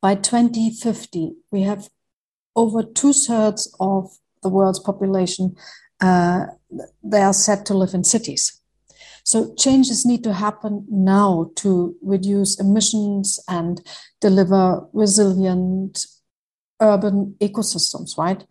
by 0.01 0.15
2050, 0.15 1.33
we 1.51 1.63
have 1.63 1.89
over 2.55 2.83
two 2.83 3.13
thirds 3.13 3.75
of 3.79 4.09
the 4.41 4.49
world's 4.49 4.79
population 4.79 5.55
uh, 6.01 6.45
they 7.03 7.21
are 7.21 7.33
said 7.33 7.65
to 7.65 7.73
live 7.73 7.93
in 7.93 8.03
cities. 8.03 8.61
So 9.23 9.53
changes 9.55 10.05
need 10.05 10.23
to 10.23 10.33
happen 10.33 10.85
now 10.89 11.51
to 11.57 11.95
reduce 12.01 12.59
emissions 12.59 13.39
and 13.47 13.81
deliver 14.21 14.87
resilient 14.93 16.05
urban 16.81 17.35
ecosystems, 17.41 18.17
right? 18.17 18.45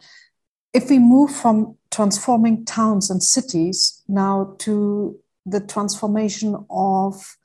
If 0.75 0.91
we 0.91 0.99
move 0.99 1.35
from 1.35 1.77
transforming 1.91 2.65
towns 2.65 3.11
and 3.11 3.23
cities 3.23 4.03
now 4.07 4.55
to 4.59 5.19
the 5.51 5.61
transformation 5.61 6.57
of 6.71 7.37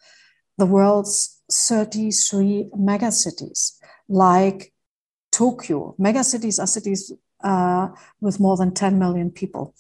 the 0.58 0.66
world's 0.66 1.42
33 1.52 2.70
megacities, 2.78 3.78
like 4.08 4.74
Tokyo. 5.32 5.96
Megacities 6.00 6.60
are 6.60 6.68
cities 6.68 7.12
uh, 7.44 7.90
with 8.22 8.40
more 8.40 8.58
than 8.58 8.74
10 8.74 9.00
million 9.00 9.32
people. 9.32 9.74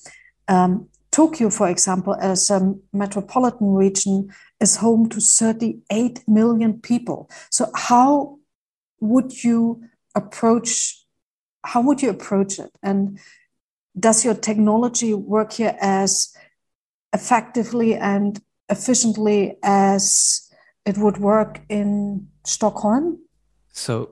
Um, 0.47 0.89
Tokyo, 1.11 1.49
for 1.51 1.69
example, 1.69 2.15
as 2.19 2.49
a 2.49 2.73
metropolitan 2.91 3.75
region, 3.75 4.33
is 4.59 4.77
home 4.77 5.09
to 5.09 5.21
38 5.21 6.23
million 6.27 6.79
people. 6.79 7.29
So, 7.51 7.69
how 7.75 8.39
would 8.99 9.43
you 9.43 9.83
approach? 10.15 11.05
How 11.63 11.81
would 11.81 12.01
you 12.01 12.09
approach 12.09 12.57
it? 12.57 12.71
And 12.81 13.19
does 13.97 14.25
your 14.25 14.33
technology 14.33 15.13
work 15.13 15.53
here 15.53 15.77
as 15.79 16.33
effectively 17.13 17.95
and 17.95 18.41
efficiently 18.69 19.57
as 19.63 20.49
it 20.85 20.97
would 20.97 21.17
work 21.17 21.61
in 21.69 22.27
Stockholm? 22.43 23.19
So 23.71 24.09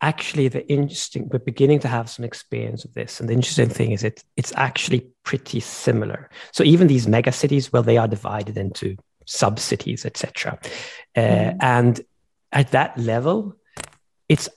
actually 0.00 0.48
the 0.48 0.66
interesting 0.70 1.28
we're 1.32 1.38
beginning 1.40 1.80
to 1.80 1.88
have 1.88 2.08
some 2.08 2.24
experience 2.24 2.84
of 2.84 2.94
this 2.94 3.18
and 3.18 3.28
the 3.28 3.32
interesting 3.32 3.68
thing 3.68 3.90
is 3.90 4.04
it 4.04 4.22
it's 4.36 4.52
actually 4.56 5.06
pretty 5.24 5.58
similar 5.58 6.30
so 6.52 6.62
even 6.62 6.86
these 6.86 7.08
mega 7.08 7.32
cities 7.32 7.72
well 7.72 7.82
they 7.82 7.96
are 7.96 8.06
divided 8.06 8.56
into 8.56 8.96
sub 9.26 9.58
cities 9.58 10.06
etc 10.06 10.56
uh, 11.16 11.20
mm. 11.20 11.56
and 11.60 12.00
at 12.52 12.70
that 12.70 12.96
level 12.96 13.56
it's 14.28 14.48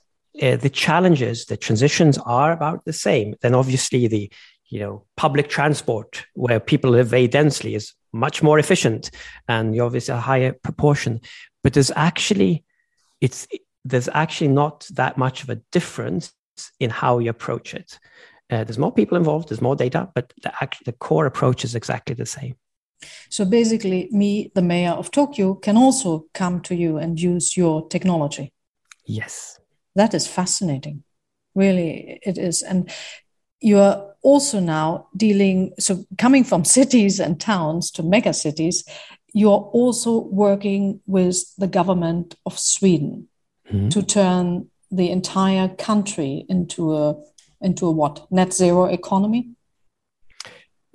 uh, 0.41 0.55
the 0.57 0.69
challenges 0.69 1.45
the 1.45 1.57
transitions 1.57 2.19
are 2.19 2.51
about 2.51 2.85
the 2.85 2.93
same 2.93 3.33
then 3.41 3.55
obviously 3.55 4.07
the 4.07 4.31
you 4.71 4.79
know 4.79 5.03
public 5.15 5.47
transport 5.49 6.25
where 6.33 6.59
people 6.59 6.89
live 6.89 7.07
very 7.07 7.27
densely 7.27 7.75
is 7.75 7.93
much 8.13 8.41
more 8.41 8.57
efficient 8.57 9.11
and 9.47 9.75
you 9.75 9.83
obviously 9.83 10.13
a 10.13 10.17
higher 10.17 10.51
proportion 10.51 11.21
but 11.63 11.73
there's 11.73 11.91
actually 11.95 12.63
it's 13.21 13.47
there's 13.85 14.09
actually 14.13 14.49
not 14.49 14.87
that 14.91 15.17
much 15.17 15.43
of 15.43 15.49
a 15.49 15.61
difference 15.71 16.33
in 16.79 16.89
how 16.89 17.19
you 17.19 17.29
approach 17.29 17.73
it. 17.73 17.99
Uh, 18.49 18.63
there's 18.63 18.77
more 18.77 18.91
people 18.91 19.17
involved, 19.17 19.49
there's 19.49 19.61
more 19.61 19.75
data, 19.75 20.09
but 20.13 20.33
the, 20.43 20.51
the 20.85 20.91
core 20.91 21.25
approach 21.25 21.63
is 21.63 21.73
exactly 21.73 22.13
the 22.13 22.25
same. 22.25 22.55
So 23.29 23.45
basically, 23.45 24.09
me, 24.11 24.51
the 24.53 24.61
mayor 24.61 24.91
of 24.91 25.09
Tokyo, 25.09 25.55
can 25.55 25.77
also 25.77 26.25
come 26.33 26.61
to 26.61 26.75
you 26.75 26.97
and 26.97 27.19
use 27.19 27.57
your 27.57 27.87
technology. 27.87 28.53
Yes. 29.05 29.59
That 29.95 30.13
is 30.13 30.27
fascinating. 30.27 31.03
Really, 31.55 32.19
it 32.23 32.37
is. 32.37 32.61
And 32.61 32.91
you're 33.59 34.10
also 34.21 34.59
now 34.59 35.07
dealing, 35.15 35.73
so 35.79 36.05
coming 36.17 36.43
from 36.43 36.65
cities 36.77 37.19
and 37.19 37.39
towns 37.39 37.91
to 37.91 38.03
mega 38.03 38.33
cities, 38.33 38.83
you're 39.33 39.69
also 39.73 40.19
working 40.19 40.99
with 41.05 41.55
the 41.57 41.67
government 41.67 42.35
of 42.45 42.59
Sweden 42.59 43.27
mm-hmm. 43.71 43.89
to 43.89 44.03
turn 44.03 44.67
the 44.91 45.09
entire 45.09 45.69
country 45.69 46.45
into 46.49 46.95
a 46.95 47.15
into 47.61 47.87
a 47.87 47.91
what 47.91 48.27
net 48.31 48.53
zero 48.53 48.85
economy? 48.85 49.51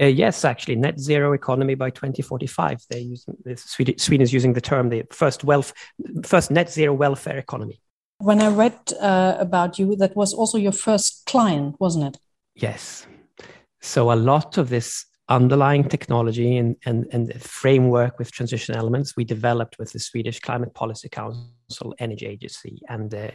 Uh, 0.00 0.06
yes, 0.06 0.44
actually, 0.44 0.76
net 0.76 1.00
zero 1.00 1.32
economy 1.32 1.74
by 1.74 1.88
2045. 1.88 2.82
They're 2.90 3.00
using 3.00 3.36
Sweden, 3.56 3.96
Sweden 3.96 4.22
is 4.22 4.32
using 4.32 4.52
the 4.52 4.60
term 4.60 4.90
the 4.90 5.04
first 5.10 5.42
wealth, 5.42 5.72
first 6.22 6.50
net 6.50 6.70
zero 6.70 6.92
welfare 6.92 7.38
economy. 7.38 7.80
When 8.18 8.42
I 8.42 8.48
read 8.48 8.78
uh, 9.00 9.36
about 9.38 9.78
you, 9.78 9.96
that 9.96 10.14
was 10.14 10.34
also 10.34 10.58
your 10.58 10.72
first 10.72 11.24
client, 11.26 11.76
wasn't 11.78 12.14
it? 12.14 12.20
Yes. 12.54 13.06
So 13.86 14.12
a 14.12 14.14
lot 14.14 14.58
of 14.58 14.68
this 14.68 15.06
underlying 15.28 15.84
technology 15.84 16.56
and, 16.56 16.76
and, 16.84 17.06
and 17.12 17.40
framework 17.40 18.18
with 18.18 18.32
transition 18.32 18.74
elements 18.74 19.16
we 19.16 19.24
developed 19.24 19.78
with 19.78 19.92
the 19.92 20.00
Swedish 20.00 20.40
Climate 20.40 20.74
Policy 20.74 21.08
Council, 21.08 21.94
Energy 22.00 22.26
Agency, 22.26 22.82
and 22.88 23.10
the 23.10 23.32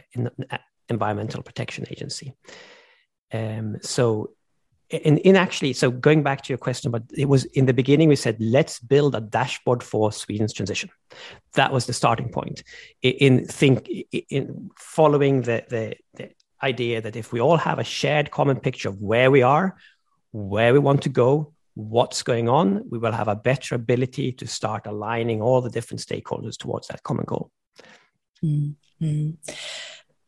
Environmental 0.90 1.42
Protection 1.42 1.86
Agency. 1.90 2.34
Um, 3.32 3.78
so, 3.80 4.32
in, 4.90 5.16
in 5.18 5.36
actually, 5.36 5.72
so 5.72 5.90
going 5.90 6.22
back 6.22 6.42
to 6.42 6.52
your 6.52 6.58
question, 6.58 6.90
but 6.90 7.04
it 7.16 7.26
was 7.26 7.46
in 7.46 7.64
the 7.64 7.72
beginning 7.72 8.10
we 8.10 8.16
said 8.16 8.36
let's 8.38 8.78
build 8.78 9.14
a 9.14 9.22
dashboard 9.22 9.82
for 9.82 10.12
Sweden's 10.12 10.52
transition. 10.52 10.90
That 11.54 11.72
was 11.72 11.86
the 11.86 11.94
starting 11.94 12.28
point. 12.28 12.62
In, 13.00 13.12
in 13.12 13.46
think 13.46 13.88
in 13.88 14.70
following 14.76 15.42
the, 15.42 15.64
the 15.70 15.96
the 16.12 16.30
idea 16.62 17.00
that 17.00 17.16
if 17.16 17.32
we 17.32 17.40
all 17.40 17.56
have 17.56 17.78
a 17.78 17.84
shared 17.84 18.30
common 18.30 18.60
picture 18.60 18.88
of 18.88 19.00
where 19.00 19.30
we 19.30 19.42
are, 19.42 19.76
where 20.32 20.72
we 20.72 20.78
want 20.78 21.02
to 21.02 21.08
go, 21.08 21.52
what's 21.74 22.22
going 22.22 22.48
on, 22.48 22.84
we 22.90 22.98
will 22.98 23.12
have 23.12 23.28
a 23.28 23.36
better 23.36 23.74
ability 23.74 24.32
to 24.32 24.46
start 24.46 24.86
aligning 24.86 25.40
all 25.40 25.60
the 25.60 25.70
different 25.70 26.00
stakeholders 26.00 26.56
towards 26.56 26.88
that 26.88 27.02
common 27.02 27.24
goal. 27.26 27.50
Mm-hmm. 28.44 29.30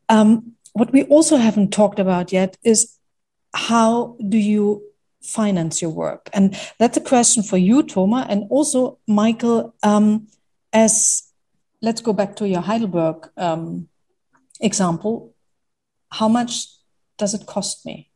Um, 0.09 0.53
what 0.73 0.91
we 0.91 1.03
also 1.03 1.37
haven't 1.37 1.71
talked 1.71 1.99
about 1.99 2.31
yet 2.31 2.57
is 2.63 2.97
how 3.53 4.17
do 4.27 4.37
you 4.37 4.83
finance 5.21 5.81
your 5.81 5.91
work? 5.91 6.29
And 6.33 6.59
that's 6.77 6.97
a 6.97 7.01
question 7.01 7.43
for 7.43 7.57
you, 7.57 7.83
Tomer, 7.83 8.25
and 8.29 8.45
also 8.49 8.99
Michael. 9.07 9.73
Um, 9.81 10.27
as 10.73 11.23
let's 11.81 12.01
go 12.01 12.13
back 12.13 12.35
to 12.35 12.47
your 12.47 12.61
Heidelberg 12.61 13.29
um, 13.37 13.87
example. 14.59 15.33
How 16.11 16.27
much 16.27 16.67
does 17.17 17.33
it 17.33 17.45
cost 17.45 17.85
me, 17.85 18.11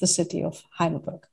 the 0.00 0.06
city 0.06 0.42
of 0.42 0.62
Heidelberg? 0.78 1.26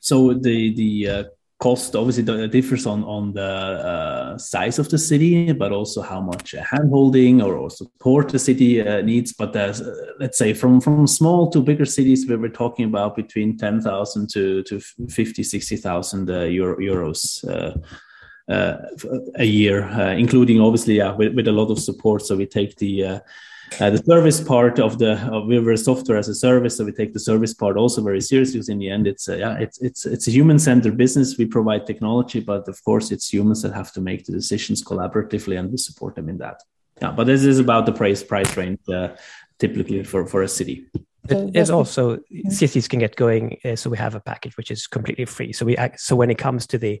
So 0.00 0.34
the 0.34 0.74
the 0.74 1.08
uh, 1.08 1.24
cost 1.62 1.94
obviously 1.94 2.48
differs 2.48 2.86
on 2.86 3.04
on 3.04 3.32
the 3.32 3.52
uh, 3.92 4.38
size 4.38 4.80
of 4.80 4.88
the 4.88 4.98
city, 4.98 5.52
but 5.52 5.70
also 5.70 6.02
how 6.02 6.20
much 6.20 6.54
handholding 6.54 7.40
or, 7.40 7.54
or 7.54 7.70
support 7.70 8.28
the 8.30 8.38
city 8.38 8.80
uh, 8.80 9.00
needs. 9.02 9.32
But 9.32 9.54
uh, 9.54 9.72
let's 10.18 10.38
say 10.38 10.54
from 10.54 10.80
from 10.80 11.06
small 11.06 11.50
to 11.50 11.62
bigger 11.62 11.84
cities, 11.84 12.26
we 12.28 12.36
were 12.36 12.48
talking 12.48 12.86
about 12.86 13.14
between 13.14 13.56
ten 13.56 13.80
thousand 13.80 14.28
to 14.30 14.64
to 14.64 14.80
50, 15.08 15.42
60,000 15.44 16.30
uh, 16.30 16.40
Euro, 16.42 16.76
euros. 16.78 17.44
Uh, 18.48 18.76
a 19.36 19.44
year, 19.44 19.88
including 20.18 20.60
obviously 20.60 20.96
yeah, 20.96 21.12
with, 21.12 21.32
with 21.34 21.48
a 21.48 21.52
lot 21.52 21.70
of 21.70 21.78
support. 21.78 22.22
So 22.22 22.36
we 22.36 22.44
take 22.44 22.76
the 22.76 23.22
uh, 23.80 23.90
the 23.90 24.02
service 24.04 24.40
part 24.40 24.78
of 24.78 24.98
the 24.98 25.12
of 25.32 25.46
we 25.46 25.58
were 25.58 25.76
software 25.76 26.18
as 26.18 26.28
a 26.28 26.34
service, 26.34 26.76
so 26.76 26.84
we 26.84 26.92
take 26.92 27.12
the 27.12 27.20
service 27.20 27.54
part 27.54 27.76
also 27.76 28.02
very 28.02 28.20
seriously. 28.20 28.54
Because 28.54 28.68
in 28.68 28.78
the 28.78 28.90
end, 28.90 29.06
it's 29.06 29.28
a, 29.28 29.38
yeah, 29.38 29.58
it's 29.58 29.80
it's 29.80 30.06
it's 30.06 30.28
a 30.28 30.30
human 30.30 30.58
centered 30.58 30.96
business. 30.96 31.38
We 31.38 31.46
provide 31.46 31.86
technology, 31.86 32.40
but 32.40 32.68
of 32.68 32.82
course, 32.84 33.10
it's 33.10 33.32
humans 33.32 33.62
that 33.62 33.74
have 33.74 33.92
to 33.92 34.00
make 34.00 34.24
the 34.24 34.32
decisions 34.32 34.82
collaboratively, 34.82 35.58
and 35.58 35.70
we 35.70 35.76
support 35.76 36.14
them 36.14 36.28
in 36.28 36.38
that. 36.38 36.62
Yeah, 37.00 37.12
but 37.12 37.26
this 37.26 37.44
is 37.44 37.58
about 37.58 37.86
the 37.86 37.92
price 37.92 38.22
price 38.22 38.56
range 38.56 38.80
uh, 38.88 39.08
typically 39.58 40.04
for 40.04 40.26
for 40.26 40.42
a 40.42 40.48
city. 40.48 40.86
There's 41.24 41.70
also 41.70 42.18
cities 42.48 42.88
can 42.88 42.98
get 42.98 43.14
going. 43.14 43.58
Uh, 43.64 43.76
so 43.76 43.88
we 43.88 43.96
have 43.96 44.16
a 44.16 44.20
package 44.20 44.56
which 44.56 44.72
is 44.72 44.88
completely 44.88 45.24
free. 45.24 45.52
So 45.52 45.64
we 45.64 45.76
so 45.96 46.16
when 46.16 46.30
it 46.30 46.38
comes 46.38 46.66
to 46.66 46.78
the 46.78 47.00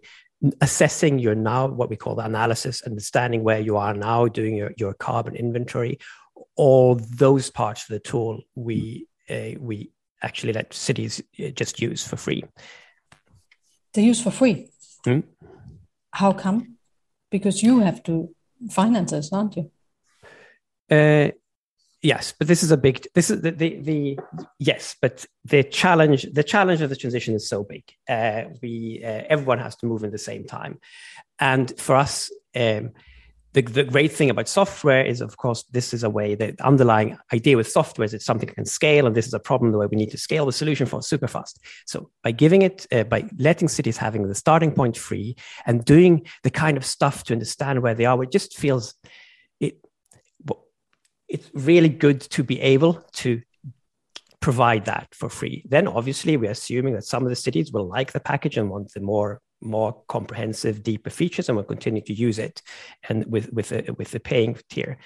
assessing 0.60 1.18
your 1.18 1.34
now 1.34 1.66
what 1.66 1.88
we 1.88 1.96
call 1.96 2.14
the 2.14 2.24
analysis, 2.24 2.82
understanding 2.82 3.42
where 3.44 3.60
you 3.60 3.76
are 3.76 3.94
now, 3.94 4.26
doing 4.26 4.56
your, 4.56 4.72
your 4.76 4.94
carbon 4.94 5.36
inventory, 5.36 5.98
all 6.56 6.94
those 6.94 7.50
parts 7.50 7.82
of 7.82 7.88
the 7.88 8.00
tool 8.00 8.42
we 8.54 9.06
uh, 9.30 9.58
we 9.58 9.90
actually 10.22 10.52
let 10.52 10.72
cities 10.72 11.22
uh, 11.40 11.48
just 11.48 11.80
use 11.80 12.06
for 12.06 12.16
free. 12.16 12.44
They 13.94 14.02
use 14.02 14.22
for 14.22 14.30
free. 14.30 14.70
Hmm? 15.04 15.20
How 16.12 16.32
come? 16.32 16.76
Because 17.30 17.62
you 17.62 17.80
have 17.80 18.02
to 18.04 18.34
finance 18.70 19.10
this, 19.10 19.30
don't 19.30 19.56
you? 19.56 19.70
Uh, 20.90 21.30
yes, 22.02 22.34
but 22.38 22.48
this 22.48 22.62
is 22.62 22.70
a 22.70 22.76
big. 22.76 23.06
This 23.14 23.30
is 23.30 23.40
the, 23.40 23.50
the 23.50 23.80
the 23.80 24.18
yes, 24.58 24.96
but 25.00 25.24
the 25.44 25.62
challenge 25.64 26.26
the 26.32 26.44
challenge 26.44 26.82
of 26.82 26.90
the 26.90 26.96
transition 26.96 27.34
is 27.34 27.48
so 27.48 27.64
big. 27.64 27.84
Uh, 28.08 28.44
we 28.62 29.02
uh, 29.04 29.22
everyone 29.28 29.58
has 29.58 29.76
to 29.76 29.86
move 29.86 30.04
in 30.04 30.10
the 30.10 30.18
same 30.18 30.44
time, 30.44 30.78
and 31.38 31.78
for 31.78 31.96
us. 31.96 32.30
Um, 32.54 32.90
the, 33.54 33.62
the 33.62 33.84
great 33.84 34.12
thing 34.12 34.30
about 34.30 34.48
software 34.48 35.04
is, 35.04 35.20
of 35.20 35.36
course, 35.36 35.64
this 35.70 35.92
is 35.92 36.04
a 36.04 36.10
way 36.10 36.34
the 36.34 36.56
underlying 36.64 37.18
idea 37.32 37.56
with 37.56 37.68
software 37.68 38.04
is 38.04 38.14
it's 38.14 38.24
something 38.24 38.46
that 38.46 38.54
can 38.54 38.64
scale, 38.64 39.06
and 39.06 39.14
this 39.14 39.26
is 39.26 39.34
a 39.34 39.38
problem 39.38 39.72
the 39.72 39.78
way 39.78 39.86
we 39.86 39.96
need 39.96 40.10
to 40.10 40.18
scale 40.18 40.46
the 40.46 40.52
solution 40.52 40.86
for 40.86 41.02
super 41.02 41.28
fast. 41.28 41.60
So 41.86 42.10
by 42.22 42.32
giving 42.32 42.62
it, 42.62 42.86
uh, 42.90 43.04
by 43.04 43.28
letting 43.38 43.68
cities 43.68 43.98
having 43.98 44.26
the 44.26 44.34
starting 44.34 44.72
point 44.72 44.96
free 44.96 45.36
and 45.66 45.84
doing 45.84 46.26
the 46.42 46.50
kind 46.50 46.76
of 46.76 46.84
stuff 46.84 47.24
to 47.24 47.34
understand 47.34 47.82
where 47.82 47.94
they 47.94 48.06
are, 48.06 48.22
it 48.22 48.32
just 48.32 48.56
feels 48.56 48.94
it. 49.60 49.78
It's 51.28 51.50
really 51.54 51.88
good 51.88 52.20
to 52.20 52.42
be 52.42 52.60
able 52.60 53.04
to 53.12 53.42
provide 54.40 54.86
that 54.86 55.14
for 55.14 55.28
free. 55.28 55.64
Then 55.68 55.88
obviously 55.88 56.36
we're 56.36 56.50
assuming 56.50 56.94
that 56.94 57.04
some 57.04 57.22
of 57.22 57.30
the 57.30 57.36
cities 57.36 57.72
will 57.72 57.86
like 57.86 58.12
the 58.12 58.20
package 58.20 58.56
and 58.58 58.68
want 58.68 58.92
the 58.92 59.00
more 59.00 59.40
more 59.62 60.02
comprehensive, 60.08 60.82
deeper 60.82 61.10
features, 61.10 61.48
and 61.48 61.56
we'll 61.56 61.64
continue 61.64 62.02
to 62.02 62.12
use 62.12 62.38
it, 62.38 62.62
and 63.08 63.24
with 63.26 63.52
with 63.52 63.68
the, 63.70 63.94
with 63.98 64.10
the 64.10 64.20
paying 64.20 64.56
tier. 64.68 64.98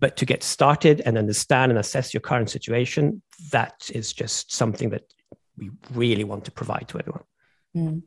But 0.00 0.16
to 0.18 0.26
get 0.26 0.42
started 0.42 1.00
and 1.06 1.16
understand 1.16 1.72
and 1.72 1.78
assess 1.78 2.12
your 2.12 2.20
current 2.20 2.50
situation, 2.50 3.22
that 3.52 3.90
is 3.94 4.12
just 4.12 4.52
something 4.52 4.90
that 4.90 5.04
we 5.56 5.70
really 5.92 6.24
want 6.24 6.44
to 6.44 6.50
provide 6.50 6.88
to 6.88 6.98
everyone. 6.98 7.22
Mm. 7.76 8.02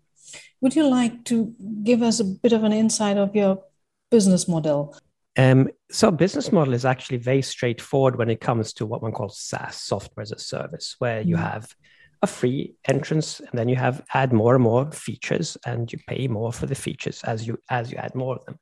Would 0.61 0.75
you 0.75 0.87
like 0.87 1.23
to 1.25 1.53
give 1.83 2.01
us 2.01 2.19
a 2.19 2.25
bit 2.25 2.53
of 2.53 2.63
an 2.63 2.73
insight 2.73 3.17
of 3.17 3.35
your 3.35 3.63
business 4.11 4.47
model? 4.47 4.95
Um, 5.37 5.69
so 5.91 6.11
business 6.11 6.51
model 6.51 6.73
is 6.73 6.83
actually 6.83 7.17
very 7.17 7.41
straightforward 7.41 8.17
when 8.17 8.29
it 8.29 8.41
comes 8.41 8.73
to 8.73 8.85
what 8.85 9.01
one 9.01 9.11
calls 9.11 9.39
SaaS, 9.39 9.75
software 9.75 10.23
as 10.23 10.31
a 10.31 10.39
service, 10.39 10.95
where 10.99 11.21
you 11.21 11.35
mm. 11.35 11.39
have 11.39 11.73
a 12.21 12.27
free 12.27 12.75
entrance 12.87 13.39
and 13.39 13.49
then 13.53 13.69
you 13.69 13.75
have 13.75 14.03
add 14.13 14.33
more 14.33 14.55
and 14.55 14.63
more 14.63 14.91
features 14.91 15.57
and 15.65 15.91
you 15.91 15.99
pay 16.07 16.27
more 16.27 16.51
for 16.51 16.65
the 16.65 16.75
features 16.75 17.23
as 17.23 17.45
you 17.45 17.57
as 17.69 17.91
you 17.91 17.97
add 17.97 18.15
more 18.15 18.37
of 18.37 18.45
them. 18.45 18.59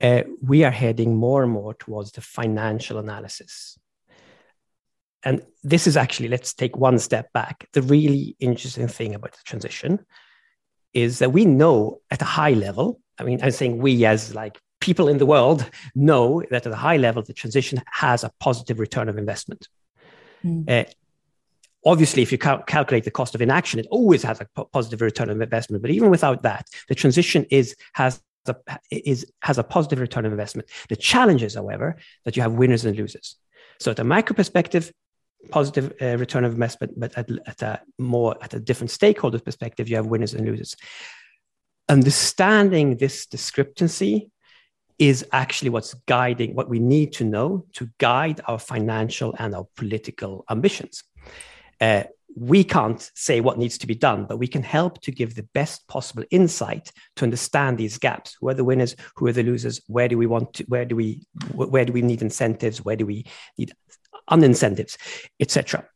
Uh, 0.00 0.22
we 0.42 0.64
are 0.64 0.70
heading 0.70 1.16
more 1.16 1.42
and 1.42 1.52
more 1.52 1.74
towards 1.74 2.12
the 2.12 2.20
financial 2.20 2.98
analysis. 2.98 3.78
And 5.24 5.42
this 5.64 5.88
is 5.88 5.96
actually, 5.96 6.28
let's 6.28 6.54
take 6.54 6.76
one 6.76 7.00
step 7.00 7.32
back. 7.32 7.66
The 7.72 7.82
really 7.82 8.36
interesting 8.38 8.86
thing 8.86 9.14
about 9.14 9.32
the 9.32 9.42
transition 9.44 10.06
is 10.94 11.18
that 11.18 11.32
we 11.32 11.44
know 11.44 12.00
at 12.10 12.22
a 12.22 12.26
high 12.26 12.52
level, 12.52 13.00
I 13.18 13.24
mean, 13.24 13.40
I'm 13.42 13.50
saying 13.50 13.78
we 13.78 14.04
as 14.04 14.34
like 14.34 14.60
people 14.80 15.08
in 15.08 15.18
the 15.18 15.26
world 15.26 15.68
know 15.96 16.42
that 16.50 16.66
at 16.66 16.72
a 16.72 16.76
high 16.76 16.96
level, 16.96 17.22
the 17.22 17.32
transition 17.32 17.82
has 17.90 18.22
a 18.22 18.32
positive 18.38 18.78
return 18.78 19.08
of 19.08 19.18
investment. 19.18 19.68
Mm. 20.44 20.70
Uh, 20.70 20.88
obviously, 21.84 22.22
if 22.22 22.32
you 22.32 22.38
cal- 22.38 22.62
calculate 22.62 23.04
the 23.04 23.10
cost 23.10 23.34
of 23.34 23.42
inaction, 23.42 23.78
it 23.80 23.86
always 23.90 24.22
has 24.22 24.40
a 24.40 24.64
positive 24.64 25.00
return 25.00 25.30
on 25.30 25.40
investment. 25.40 25.82
But 25.82 25.90
even 25.90 26.10
without 26.10 26.42
that, 26.42 26.66
the 26.88 26.94
transition 26.94 27.46
is 27.50 27.76
has 27.94 28.20
a, 28.46 28.56
is 28.90 29.30
has 29.42 29.58
a 29.58 29.64
positive 29.64 30.00
return 30.00 30.26
on 30.26 30.32
investment. 30.32 30.68
The 30.88 30.96
challenge 30.96 31.42
is, 31.42 31.54
however, 31.54 31.96
that 32.24 32.36
you 32.36 32.42
have 32.42 32.52
winners 32.52 32.84
and 32.84 32.96
losers. 32.96 33.36
So, 33.80 33.90
at 33.90 33.98
a 33.98 34.04
micro 34.04 34.34
perspective, 34.34 34.92
positive 35.50 35.92
uh, 36.00 36.16
return 36.16 36.44
of 36.44 36.52
investment, 36.52 36.98
but 36.98 37.16
at, 37.16 37.30
at 37.46 37.62
a 37.62 37.80
more 37.98 38.36
at 38.42 38.54
a 38.54 38.60
different 38.60 38.90
stakeholder 38.90 39.38
perspective, 39.38 39.88
you 39.88 39.96
have 39.96 40.06
winners 40.06 40.34
and 40.34 40.46
losers. 40.46 40.76
Understanding 41.88 42.96
this 42.96 43.26
discrepancy 43.26 44.30
is 44.98 45.24
actually 45.32 45.70
what's 45.70 45.94
guiding 46.06 46.54
what 46.54 46.68
we 46.68 46.80
need 46.80 47.12
to 47.12 47.24
know 47.24 47.64
to 47.72 47.88
guide 47.98 48.40
our 48.46 48.58
financial 48.58 49.34
and 49.38 49.54
our 49.54 49.66
political 49.76 50.44
ambitions. 50.50 51.04
Uh, 51.80 52.04
we 52.36 52.62
can't 52.62 53.10
say 53.14 53.40
what 53.40 53.58
needs 53.58 53.78
to 53.78 53.86
be 53.86 53.94
done, 53.94 54.24
but 54.24 54.36
we 54.36 54.46
can 54.46 54.62
help 54.62 55.00
to 55.02 55.10
give 55.10 55.34
the 55.34 55.48
best 55.54 55.86
possible 55.88 56.24
insight 56.30 56.92
to 57.16 57.24
understand 57.24 57.78
these 57.78 57.98
gaps. 57.98 58.36
Who 58.40 58.48
are 58.48 58.54
the 58.54 58.64
winners? 58.64 58.94
Who 59.16 59.26
are 59.26 59.32
the 59.32 59.42
losers? 59.42 59.80
Where 59.88 60.08
do 60.08 60.16
we 60.16 60.26
want 60.26 60.54
to? 60.54 60.64
Where 60.64 60.84
do 60.84 60.94
we? 60.94 61.26
Where 61.54 61.84
do 61.84 61.92
we 61.92 62.02
need 62.02 62.22
incentives? 62.22 62.84
Where 62.84 62.96
do 62.96 63.06
we 63.06 63.26
need 63.56 63.72
unincentives, 64.30 64.96
etc. 65.40 65.88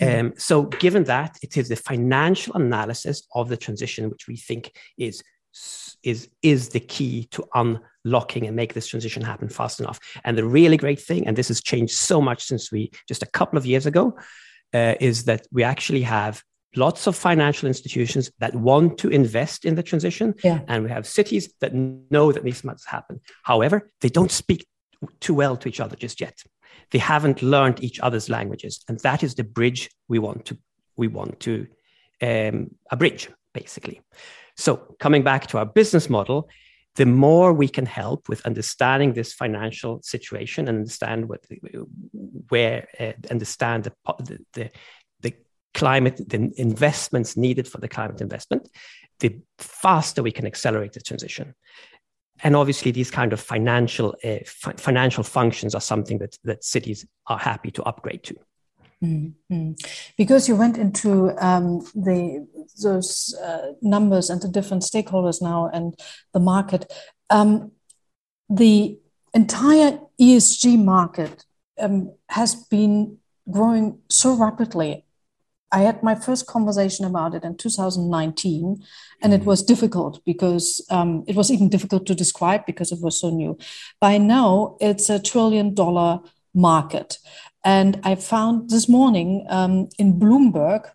Um, 0.00 0.34
so, 0.36 0.64
given 0.64 1.04
that, 1.04 1.38
it 1.42 1.56
is 1.56 1.68
the 1.68 1.76
financial 1.76 2.54
analysis 2.54 3.26
of 3.34 3.48
the 3.48 3.56
transition 3.56 4.10
which 4.10 4.28
we 4.28 4.36
think 4.36 4.76
is 4.96 5.22
is 6.04 6.28
is 6.42 6.68
the 6.68 6.80
key 6.80 7.26
to 7.32 7.44
unlocking 7.54 8.46
and 8.46 8.54
make 8.54 8.74
this 8.74 8.86
transition 8.86 9.22
happen 9.22 9.48
fast 9.48 9.80
enough. 9.80 9.98
And 10.24 10.38
the 10.38 10.44
really 10.44 10.76
great 10.76 11.00
thing, 11.00 11.26
and 11.26 11.36
this 11.36 11.48
has 11.48 11.60
changed 11.60 11.94
so 11.94 12.20
much 12.20 12.44
since 12.44 12.70
we 12.70 12.92
just 13.08 13.24
a 13.24 13.26
couple 13.26 13.58
of 13.58 13.66
years 13.66 13.86
ago, 13.86 14.16
uh, 14.74 14.94
is 15.00 15.24
that 15.24 15.46
we 15.52 15.62
actually 15.62 16.02
have 16.02 16.42
lots 16.76 17.06
of 17.06 17.16
financial 17.16 17.66
institutions 17.66 18.30
that 18.38 18.54
want 18.54 18.98
to 18.98 19.08
invest 19.08 19.64
in 19.64 19.74
the 19.74 19.82
transition, 19.82 20.34
yeah. 20.44 20.60
and 20.68 20.84
we 20.84 20.90
have 20.90 21.06
cities 21.06 21.52
that 21.60 21.74
know 21.74 22.32
that 22.32 22.44
this 22.44 22.62
must 22.64 22.86
happen. 22.88 23.20
However, 23.42 23.90
they 24.00 24.08
don't 24.08 24.30
speak 24.30 24.66
too 25.20 25.34
well 25.34 25.56
to 25.56 25.68
each 25.68 25.80
other 25.80 25.96
just 25.96 26.20
yet. 26.20 26.42
They 26.90 26.98
haven't 26.98 27.42
learned 27.42 27.82
each 27.82 28.00
other's 28.00 28.28
languages, 28.28 28.84
and 28.88 28.98
that 29.00 29.22
is 29.22 29.34
the 29.34 29.44
bridge 29.44 29.90
we 30.08 30.18
want 30.18 30.44
to 30.46 30.58
we 30.96 31.08
want 31.08 31.40
to 31.40 31.66
um, 32.20 32.70
a 32.90 32.96
bridge 32.96 33.30
basically. 33.54 34.00
So 34.56 34.96
coming 34.98 35.22
back 35.22 35.46
to 35.48 35.58
our 35.58 35.66
business 35.66 36.10
model, 36.10 36.48
the 36.96 37.06
more 37.06 37.52
we 37.52 37.68
can 37.68 37.86
help 37.86 38.28
with 38.28 38.44
understanding 38.44 39.12
this 39.12 39.32
financial 39.32 40.00
situation 40.02 40.68
and 40.68 40.78
understand 40.78 41.28
what 41.28 41.44
where 42.48 42.88
uh, 42.98 43.12
understand 43.30 43.84
the, 43.84 43.92
the 44.52 44.70
the 45.20 45.34
climate 45.74 46.20
the 46.28 46.52
investments 46.56 47.36
needed 47.36 47.68
for 47.68 47.78
the 47.78 47.88
climate 47.88 48.20
investment 48.20 48.68
the 49.20 49.40
faster 49.58 50.22
we 50.22 50.32
can 50.32 50.46
accelerate 50.46 50.92
the 50.92 51.00
transition. 51.00 51.54
And 52.40 52.54
obviously 52.54 52.92
these 52.92 53.10
kind 53.10 53.32
of 53.32 53.40
financial 53.40 54.14
uh, 54.24 54.38
fi- 54.46 54.74
financial 54.76 55.24
functions 55.24 55.74
are 55.74 55.80
something 55.80 56.18
that 56.18 56.36
that 56.44 56.64
cities 56.64 57.06
are 57.26 57.38
happy 57.38 57.70
to 57.72 57.82
upgrade 57.82 58.22
to 58.24 58.36
mm-hmm. 59.02 59.72
because 60.16 60.48
you 60.48 60.56
went 60.56 60.76
into 60.76 61.30
um, 61.44 61.80
the 61.94 62.46
those 62.82 63.34
uh, 63.42 63.72
numbers 63.82 64.30
and 64.30 64.40
the 64.42 64.48
different 64.48 64.82
stakeholders 64.82 65.42
now 65.42 65.68
and 65.72 65.98
the 66.32 66.40
market 66.40 66.92
um, 67.30 67.72
the 68.48 68.98
entire 69.34 69.98
esg 70.20 70.84
market 70.84 71.44
um, 71.78 72.12
has 72.28 72.54
been 72.54 73.18
growing 73.50 73.98
so 74.08 74.34
rapidly 74.34 75.04
I 75.70 75.80
had 75.80 76.02
my 76.02 76.14
first 76.14 76.46
conversation 76.46 77.04
about 77.04 77.34
it 77.34 77.44
in 77.44 77.56
2019, 77.56 78.82
and 79.22 79.34
it 79.34 79.40
mm-hmm. 79.40 79.46
was 79.46 79.62
difficult 79.62 80.24
because 80.24 80.84
um, 80.90 81.24
it 81.26 81.36
was 81.36 81.50
even 81.50 81.68
difficult 81.68 82.06
to 82.06 82.14
describe 82.14 82.64
because 82.64 82.90
it 82.90 83.00
was 83.02 83.20
so 83.20 83.30
new. 83.30 83.58
By 84.00 84.18
now, 84.18 84.76
it's 84.80 85.10
a 85.10 85.18
trillion 85.18 85.74
dollar 85.74 86.20
market. 86.54 87.18
And 87.64 88.00
I 88.04 88.14
found 88.14 88.70
this 88.70 88.88
morning 88.88 89.46
um, 89.48 89.88
in 89.98 90.18
Bloomberg, 90.18 90.90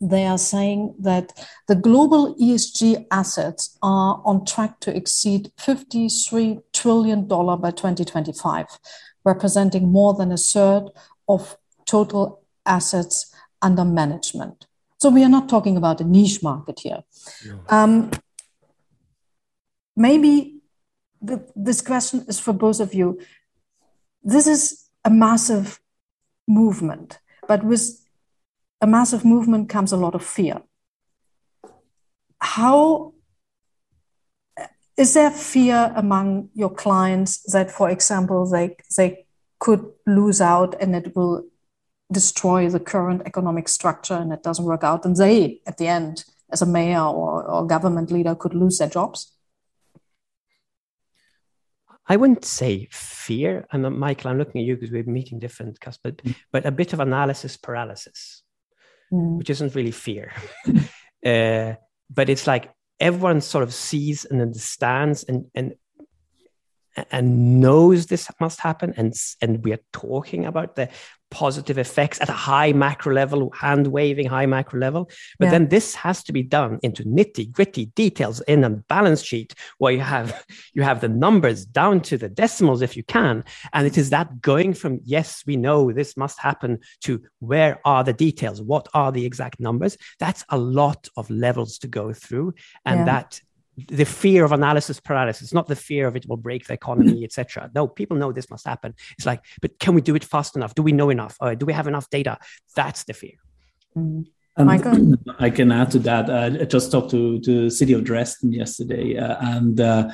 they 0.00 0.26
are 0.26 0.38
saying 0.38 0.94
that 0.98 1.32
the 1.68 1.76
global 1.76 2.34
ESG 2.36 3.06
assets 3.10 3.78
are 3.82 4.20
on 4.24 4.44
track 4.44 4.80
to 4.80 4.94
exceed 4.94 5.52
$53 5.58 6.62
trillion 6.72 7.26
by 7.26 7.70
2025, 7.70 8.66
representing 9.24 9.92
more 9.92 10.12
than 10.14 10.32
a 10.32 10.36
third 10.36 10.90
of 11.28 11.56
total 11.86 12.42
assets 12.66 13.32
under 13.62 13.84
management. 13.84 14.66
So 15.00 15.08
we 15.08 15.24
are 15.24 15.28
not 15.28 15.48
talking 15.48 15.76
about 15.76 16.00
a 16.00 16.04
niche 16.04 16.42
market 16.42 16.80
here. 16.80 17.02
Um, 17.68 18.10
maybe 19.96 20.60
the, 21.20 21.48
this 21.54 21.80
question 21.80 22.24
is 22.28 22.40
for 22.40 22.52
both 22.52 22.80
of 22.80 22.92
you. 22.92 23.20
This 24.24 24.46
is 24.46 24.81
a 25.04 25.10
massive 25.10 25.80
movement, 26.46 27.18
but 27.48 27.64
with 27.64 28.06
a 28.80 28.86
massive 28.86 29.24
movement 29.24 29.68
comes 29.68 29.92
a 29.92 29.96
lot 29.96 30.14
of 30.14 30.24
fear. 30.24 30.62
How 32.40 33.14
is 34.96 35.14
there 35.14 35.30
fear 35.30 35.92
among 35.96 36.50
your 36.54 36.70
clients 36.70 37.42
that, 37.52 37.70
for 37.70 37.88
example, 37.88 38.46
they 38.46 38.76
they 38.96 39.26
could 39.58 39.84
lose 40.06 40.40
out 40.40 40.74
and 40.80 40.94
it 40.94 41.14
will 41.16 41.44
destroy 42.12 42.68
the 42.68 42.80
current 42.80 43.22
economic 43.24 43.68
structure 43.68 44.14
and 44.14 44.32
it 44.32 44.42
doesn't 44.42 44.64
work 44.64 44.84
out, 44.84 45.04
and 45.04 45.16
they, 45.16 45.60
at 45.66 45.78
the 45.78 45.86
end, 45.86 46.24
as 46.50 46.62
a 46.62 46.66
mayor 46.66 47.00
or, 47.00 47.44
or 47.44 47.66
government 47.66 48.10
leader, 48.10 48.34
could 48.34 48.54
lose 48.54 48.78
their 48.78 48.88
jobs? 48.88 49.32
I 52.12 52.16
wouldn't 52.16 52.44
say 52.44 52.88
fear. 52.90 53.66
I'm 53.72 53.98
Michael. 53.98 54.30
I'm 54.30 54.36
looking 54.36 54.60
at 54.60 54.66
you 54.66 54.76
because 54.76 54.90
we're 54.90 55.04
meeting 55.04 55.38
different 55.38 55.80
customers, 55.80 56.16
but, 56.18 56.24
mm. 56.26 56.34
but 56.52 56.66
a 56.66 56.70
bit 56.70 56.92
of 56.92 57.00
analysis 57.00 57.56
paralysis, 57.56 58.42
mm. 59.10 59.38
which 59.38 59.48
isn't 59.48 59.74
really 59.74 59.92
fear. 59.92 60.30
uh, 61.24 61.72
but 62.10 62.28
it's 62.28 62.46
like 62.46 62.70
everyone 63.00 63.40
sort 63.40 63.64
of 63.64 63.72
sees 63.72 64.26
and 64.26 64.42
understands 64.42 65.24
and 65.24 65.46
and 65.54 65.72
and 67.10 67.60
knows 67.62 68.04
this 68.04 68.30
must 68.38 68.60
happen 68.60 68.92
and 68.98 69.14
and 69.40 69.64
we 69.64 69.72
are 69.72 69.80
talking 69.94 70.44
about 70.44 70.76
the 70.76 70.90
positive 71.32 71.78
effects 71.78 72.20
at 72.20 72.28
a 72.28 72.32
high 72.32 72.72
macro 72.72 73.12
level, 73.12 73.50
hand 73.58 73.88
waving 73.88 74.26
high 74.26 74.46
macro 74.46 74.78
level. 74.78 75.10
But 75.38 75.46
yeah. 75.46 75.52
then 75.52 75.68
this 75.68 75.94
has 75.94 76.22
to 76.24 76.32
be 76.32 76.42
done 76.42 76.78
into 76.82 77.02
nitty 77.04 77.50
gritty 77.50 77.86
details 77.86 78.40
in 78.42 78.62
a 78.62 78.70
balance 78.70 79.22
sheet 79.24 79.54
where 79.78 79.92
you 79.92 80.00
have 80.00 80.44
you 80.74 80.82
have 80.82 81.00
the 81.00 81.08
numbers 81.08 81.64
down 81.64 82.00
to 82.02 82.18
the 82.18 82.28
decimals 82.28 82.82
if 82.82 82.96
you 82.96 83.02
can. 83.02 83.44
And 83.72 83.86
it 83.86 83.98
is 83.98 84.10
that 84.10 84.40
going 84.40 84.74
from 84.74 85.00
yes, 85.02 85.42
we 85.46 85.56
know 85.56 85.90
this 85.90 86.16
must 86.16 86.38
happen 86.38 86.78
to 87.00 87.22
where 87.40 87.80
are 87.84 88.04
the 88.04 88.12
details? 88.12 88.60
What 88.60 88.86
are 88.94 89.10
the 89.10 89.24
exact 89.24 89.58
numbers? 89.58 89.96
That's 90.20 90.44
a 90.50 90.58
lot 90.58 91.08
of 91.16 91.30
levels 91.30 91.78
to 91.78 91.88
go 91.88 92.12
through. 92.12 92.54
And 92.84 93.00
yeah. 93.00 93.04
that 93.06 93.40
the 93.88 94.04
fear 94.04 94.44
of 94.44 94.52
analysis 94.52 95.00
paralysis, 95.00 95.52
not 95.52 95.66
the 95.66 95.76
fear 95.76 96.06
of 96.06 96.16
it 96.16 96.26
will 96.28 96.36
break 96.36 96.66
the 96.66 96.74
economy, 96.74 97.24
etc. 97.24 97.70
No, 97.74 97.86
people 97.86 98.16
know 98.16 98.32
this 98.32 98.50
must 98.50 98.66
happen. 98.66 98.94
It's 99.16 99.26
like, 99.26 99.42
but 99.60 99.78
can 99.78 99.94
we 99.94 100.00
do 100.00 100.14
it 100.14 100.24
fast 100.24 100.56
enough? 100.56 100.74
Do 100.74 100.82
we 100.82 100.92
know 100.92 101.10
enough? 101.10 101.36
Uh, 101.40 101.54
do 101.54 101.64
we 101.64 101.72
have 101.72 101.86
enough 101.86 102.10
data? 102.10 102.38
That's 102.76 103.04
the 103.04 103.14
fear. 103.14 103.34
Mm. 103.96 104.26
Michael? 104.58 105.14
I 105.38 105.48
can 105.48 105.72
add 105.72 105.90
to 105.92 105.98
that. 106.00 106.28
Uh, 106.28 106.58
I 106.60 106.64
just 106.64 106.92
talked 106.92 107.10
to 107.12 107.40
to 107.40 107.64
the 107.64 107.70
city 107.70 107.94
of 107.94 108.04
Dresden 108.04 108.52
yesterday, 108.52 109.16
uh, 109.16 109.36
and 109.40 109.80
uh, 109.80 110.10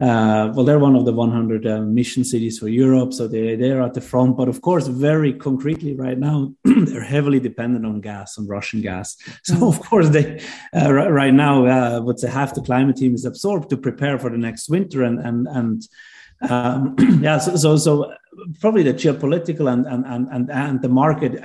uh, 0.00 0.50
well, 0.54 0.64
they're 0.64 0.78
one 0.78 0.96
of 0.96 1.04
the 1.04 1.12
100 1.12 1.66
uh, 1.66 1.80
mission 1.82 2.24
cities 2.24 2.58
for 2.58 2.68
Europe, 2.68 3.12
so 3.12 3.28
they 3.28 3.54
they're 3.54 3.82
at 3.82 3.92
the 3.92 4.00
front. 4.00 4.34
But 4.34 4.48
of 4.48 4.62
course, 4.62 4.86
very 4.86 5.34
concretely, 5.34 5.94
right 5.94 6.18
now, 6.18 6.54
they're 6.64 7.02
heavily 7.02 7.38
dependent 7.38 7.84
on 7.84 8.00
gas, 8.00 8.38
on 8.38 8.46
Russian 8.46 8.80
gas. 8.80 9.16
So 9.44 9.56
mm. 9.56 9.68
of 9.68 9.80
course, 9.80 10.08
they 10.08 10.40
uh, 10.74 10.90
right 10.92 11.34
now, 11.34 11.66
uh, 11.66 12.00
what 12.00 12.22
they 12.22 12.30
have 12.30 12.54
the 12.54 12.62
climate 12.62 12.96
team 12.96 13.14
is 13.14 13.26
absorbed 13.26 13.68
to 13.70 13.76
prepare 13.76 14.18
for 14.18 14.30
the 14.30 14.38
next 14.38 14.70
winter, 14.70 15.02
and 15.02 15.18
and 15.20 15.46
and 15.48 15.82
um, 16.48 16.96
yeah, 17.20 17.36
so, 17.36 17.56
so 17.56 17.76
so 17.76 18.14
probably 18.58 18.82
the 18.82 18.94
geopolitical 18.94 19.70
and 19.70 19.86
and 19.86 20.28
and 20.30 20.50
and 20.50 20.80
the 20.80 20.88
market 20.88 21.44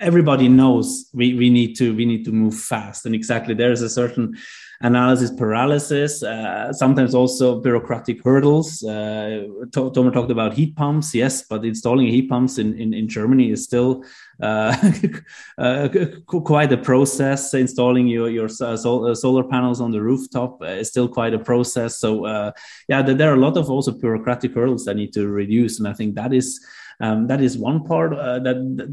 everybody 0.00 0.48
knows 0.48 1.10
we, 1.12 1.34
we 1.34 1.50
need 1.50 1.74
to 1.74 1.92
we 1.96 2.04
need 2.04 2.24
to 2.24 2.30
move 2.30 2.54
fast 2.54 3.04
and 3.04 3.14
exactly 3.16 3.54
there's 3.54 3.82
a 3.82 3.90
certain 3.90 4.36
analysis 4.80 5.32
paralysis 5.32 6.22
uh, 6.22 6.72
sometimes 6.72 7.14
also 7.14 7.60
bureaucratic 7.60 8.22
hurdles. 8.22 8.82
Uh, 8.84 9.46
Tomer 9.70 10.12
talked 10.12 10.30
about 10.30 10.54
heat 10.54 10.76
pumps 10.76 11.14
yes 11.14 11.42
but 11.42 11.64
installing 11.64 12.06
heat 12.06 12.28
pumps 12.28 12.58
in, 12.58 12.78
in, 12.78 12.94
in 12.94 13.08
Germany 13.08 13.50
is 13.50 13.64
still 13.64 14.04
uh, 14.40 14.76
uh 15.58 15.88
quite 16.26 16.72
a 16.72 16.76
process. 16.76 17.54
Installing 17.54 18.06
your 18.06 18.30
your 18.30 18.48
uh, 18.60 18.76
solar 18.76 19.44
panels 19.44 19.80
on 19.80 19.90
the 19.90 20.00
rooftop 20.00 20.62
is 20.62 20.88
still 20.88 21.08
quite 21.08 21.34
a 21.34 21.38
process. 21.38 21.98
So 21.98 22.24
uh, 22.26 22.52
yeah 22.88 23.02
there 23.02 23.30
are 23.30 23.36
a 23.36 23.40
lot 23.40 23.56
of 23.56 23.68
also 23.70 23.90
bureaucratic 23.90 24.54
hurdles 24.54 24.84
that 24.84 24.94
need 24.94 25.12
to 25.14 25.26
reduce 25.28 25.78
and 25.78 25.88
I 25.88 25.92
think 25.92 26.14
that 26.14 26.32
is 26.32 26.64
um, 27.00 27.26
that 27.28 27.40
is 27.40 27.56
one 27.56 27.84
part 27.84 28.12
uh, 28.12 28.38
that, 28.40 28.56
that, 28.76 28.88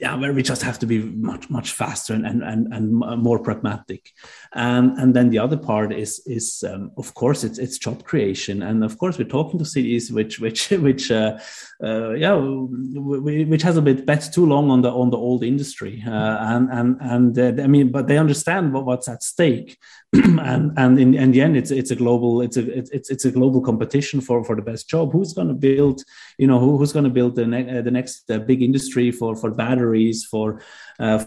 yeah 0.00 0.16
where 0.16 0.32
we 0.32 0.42
just 0.42 0.62
have 0.62 0.78
to 0.78 0.86
be 0.86 0.98
much 0.98 1.48
much 1.50 1.72
faster 1.72 2.14
and 2.14 2.26
and 2.26 2.42
and, 2.42 2.74
and 2.74 2.92
more 3.22 3.38
pragmatic. 3.38 4.10
And 4.52 4.98
and 4.98 5.14
then 5.14 5.30
the 5.30 5.38
other 5.38 5.56
part 5.56 5.92
is 5.92 6.20
is 6.26 6.64
um, 6.68 6.90
of 6.96 7.14
course 7.14 7.44
it's 7.44 7.58
it's 7.58 7.78
job 7.78 8.04
creation. 8.04 8.62
And 8.62 8.82
of 8.82 8.98
course 8.98 9.18
we're 9.18 9.28
talking 9.28 9.58
to 9.58 9.64
cities 9.64 10.10
which 10.10 10.40
which 10.40 10.70
which 10.86 11.10
uh, 11.10 11.38
uh, 11.82 12.10
yeah 12.10 12.34
which 12.36 13.62
has 13.62 13.76
a 13.76 13.82
bit 13.82 14.06
bet 14.06 14.28
too 14.32 14.46
long 14.46 14.70
on 14.70 14.82
the 14.82 14.90
on 14.90 15.10
the 15.10 15.16
old 15.16 15.42
industry 15.42 16.02
uh, 16.06 16.36
and 16.40 16.70
and 16.70 16.96
and 17.00 17.38
uh, 17.38 17.62
I 17.62 17.66
mean 17.66 17.90
but 17.90 18.06
they 18.06 18.18
understand 18.18 18.72
what, 18.72 18.86
what's 18.86 19.08
at 19.08 19.22
stake. 19.22 19.78
And 20.54 20.72
and 20.76 21.00
in, 21.00 21.14
in 21.14 21.32
the 21.32 21.40
end 21.40 21.56
it's 21.56 21.72
it's 21.72 21.90
a 21.90 21.96
global 21.96 22.40
it's 22.40 22.56
a 22.56 22.64
it's 22.78 23.10
it's 23.10 23.24
a 23.24 23.32
global 23.32 23.60
competition 23.60 24.20
for 24.20 24.44
for 24.44 24.54
the 24.54 24.62
best 24.62 24.88
job. 24.88 25.12
Who's 25.12 25.32
going 25.32 25.48
to 25.48 25.54
build 25.54 26.02
you 26.38 26.46
know 26.46 26.60
who, 26.60 26.78
who's 26.78 26.92
going 26.92 27.08
to 27.10 27.16
build 27.18 27.34
the, 27.34 27.46
ne- 27.46 27.78
uh, 27.78 27.82
the 27.82 27.90
next 27.90 28.30
big 28.46 28.62
industry 28.62 29.10
for 29.10 29.34
for 29.34 29.50
batteries 29.50 30.24
for 30.24 30.60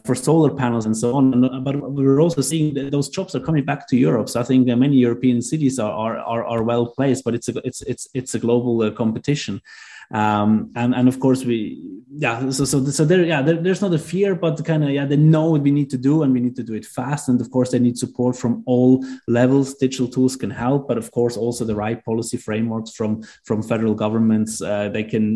for 0.06 0.16
solar 0.16 0.54
panels 0.54 0.86
and 0.86 0.96
so 0.96 1.16
on? 1.16 1.64
But 1.64 1.76
we're 1.92 2.22
also 2.22 2.42
seeing 2.42 2.74
that 2.76 2.92
those 2.92 3.10
jobs 3.10 3.36
are 3.36 3.42
coming 3.42 3.66
back 3.66 3.88
to 3.90 3.98
Europe. 3.98 4.30
So 4.30 4.40
I 4.40 4.44
think 4.44 4.68
many 4.68 4.96
European 4.96 5.42
cities 5.42 5.80
are 5.80 5.92
are 5.92 6.18
are, 6.20 6.46
are 6.46 6.64
well 6.64 6.86
placed 6.88 7.26
but 7.26 7.36
it's 7.36 7.50
a 7.50 7.54
it's 7.70 7.82
it's 7.82 8.08
it's 8.14 8.36
a 8.36 8.40
global 8.40 8.90
competition. 8.92 9.62
Um, 10.12 10.47
and 10.76 10.96
and 10.96 11.08
of 11.08 11.20
course 11.20 11.42
we 11.50 11.88
yeah 12.18 12.50
so 12.50 12.66
so 12.66 12.84
so 12.86 13.06
there 13.06 13.24
yeah 13.24 13.42
there, 13.42 13.58
there's 13.62 13.82
not 13.82 13.94
a 13.94 14.00
fear 14.00 14.34
but 14.34 14.64
kind 14.66 14.84
of 14.84 14.90
yeah 14.90 15.06
they 15.06 15.18
know 15.18 15.52
what 15.52 15.62
we 15.62 15.72
need 15.72 15.90
to 15.90 15.98
do 15.98 16.24
and 16.24 16.34
we 16.34 16.40
need 16.40 16.56
to 16.56 16.64
do 16.64 16.74
it 16.74 16.86
fast. 16.86 17.30
And 17.30 17.40
of 17.40 17.52
course 17.52 17.72
they 17.72 17.80
need 17.80 17.98
support 17.98 18.36
from 18.36 18.64
all 18.66 19.06
levels. 19.28 19.76
Digital 19.76 20.08
tools 20.08 20.36
can 20.36 20.50
help 20.50 20.88
but 20.88 20.98
of 20.98 21.12
course 21.12 21.38
also 21.38 21.64
the 21.64 21.76
right 21.76 22.04
policy 22.04 22.38
frameworks 22.38 22.92
from 22.92 23.24
from 23.44 23.62
federal 23.62 23.94
governments 23.94 24.62
uh, 24.62 24.90
they 24.90 25.04
can 25.04 25.28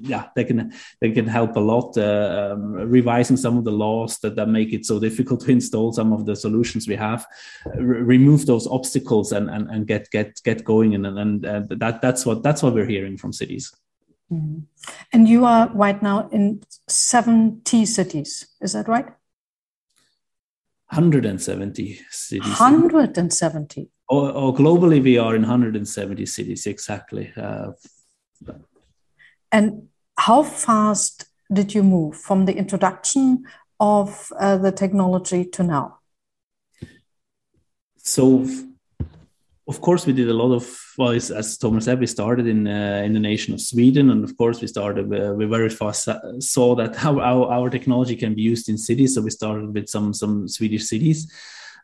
yeah 0.02 0.28
they 0.34 0.44
can 0.44 0.72
they 1.00 1.12
can 1.12 1.26
help 1.26 1.54
a 1.56 1.60
lot 1.60 1.96
uh, 1.96 2.52
um, 2.52 2.72
revising 2.72 3.36
some 3.36 3.56
of 3.56 3.64
the 3.64 3.72
laws 3.84 4.18
that, 4.18 4.36
that 4.36 4.48
make 4.48 4.72
it 4.72 4.84
so 4.84 4.98
difficult 4.98 5.40
to 5.44 5.50
install 5.50 5.92
some 5.92 6.12
of 6.12 6.26
the 6.26 6.34
solutions 6.34 6.88
we 6.88 6.96
have 6.96 7.26
remove 7.76 8.46
those 8.46 8.66
obstacles 8.66 9.32
and, 9.32 9.48
and 9.50 9.70
and 9.70 9.86
get 9.86 10.10
get 10.10 10.40
get 10.44 10.64
going. 10.64 10.94
And 10.94 11.06
and, 11.06 11.44
and 11.44 11.68
that 11.68 12.00
that's 12.00 12.26
what 12.26 12.42
that's 12.42 12.62
what 12.62 12.74
we're 12.74 12.86
hearing 12.86 13.16
from 13.16 13.32
cities 13.32 13.72
Mm. 14.32 14.64
And 15.12 15.28
you 15.28 15.44
are 15.44 15.68
right 15.74 16.00
now 16.02 16.28
in 16.28 16.62
70 16.88 17.86
cities, 17.86 18.46
is 18.60 18.72
that 18.72 18.88
right? 18.88 19.06
170 20.90 22.00
cities. 22.10 22.60
170. 22.60 23.90
Or, 24.08 24.30
or 24.32 24.54
globally, 24.54 25.02
we 25.02 25.18
are 25.18 25.36
in 25.36 25.42
170 25.42 26.26
cities, 26.26 26.66
exactly. 26.66 27.32
Uh, 27.36 27.72
and 29.52 29.88
how 30.16 30.42
fast 30.42 31.26
did 31.52 31.74
you 31.74 31.82
move 31.82 32.16
from 32.16 32.44
the 32.44 32.56
introduction 32.56 33.44
of 33.78 34.32
uh, 34.38 34.56
the 34.58 34.72
technology 34.72 35.44
to 35.44 35.62
now? 35.62 35.98
So 37.96 38.46
of 39.70 39.80
course, 39.80 40.04
we 40.04 40.12
did 40.12 40.28
a 40.28 40.34
lot 40.34 40.52
of 40.52 40.64
well, 40.98 41.10
as, 41.10 41.30
as 41.30 41.56
Thomas 41.56 41.84
said, 41.84 42.00
we 42.00 42.06
started 42.06 42.46
in 42.46 42.66
uh, 42.66 43.02
in 43.06 43.12
the 43.14 43.20
nation 43.20 43.54
of 43.54 43.60
Sweden, 43.60 44.10
and 44.10 44.24
of 44.24 44.36
course, 44.36 44.60
we 44.60 44.66
started. 44.66 45.06
Uh, 45.12 45.32
we 45.32 45.46
very 45.46 45.70
fast 45.70 46.08
saw 46.40 46.74
that 46.74 46.96
how 47.04 47.20
our, 47.20 47.44
our 47.56 47.70
technology 47.70 48.16
can 48.16 48.34
be 48.34 48.42
used 48.42 48.68
in 48.68 48.76
cities. 48.76 49.14
So 49.14 49.22
we 49.22 49.30
started 49.30 49.72
with 49.72 49.88
some 49.88 50.12
some 50.12 50.48
Swedish 50.48 50.84
cities, 50.88 51.32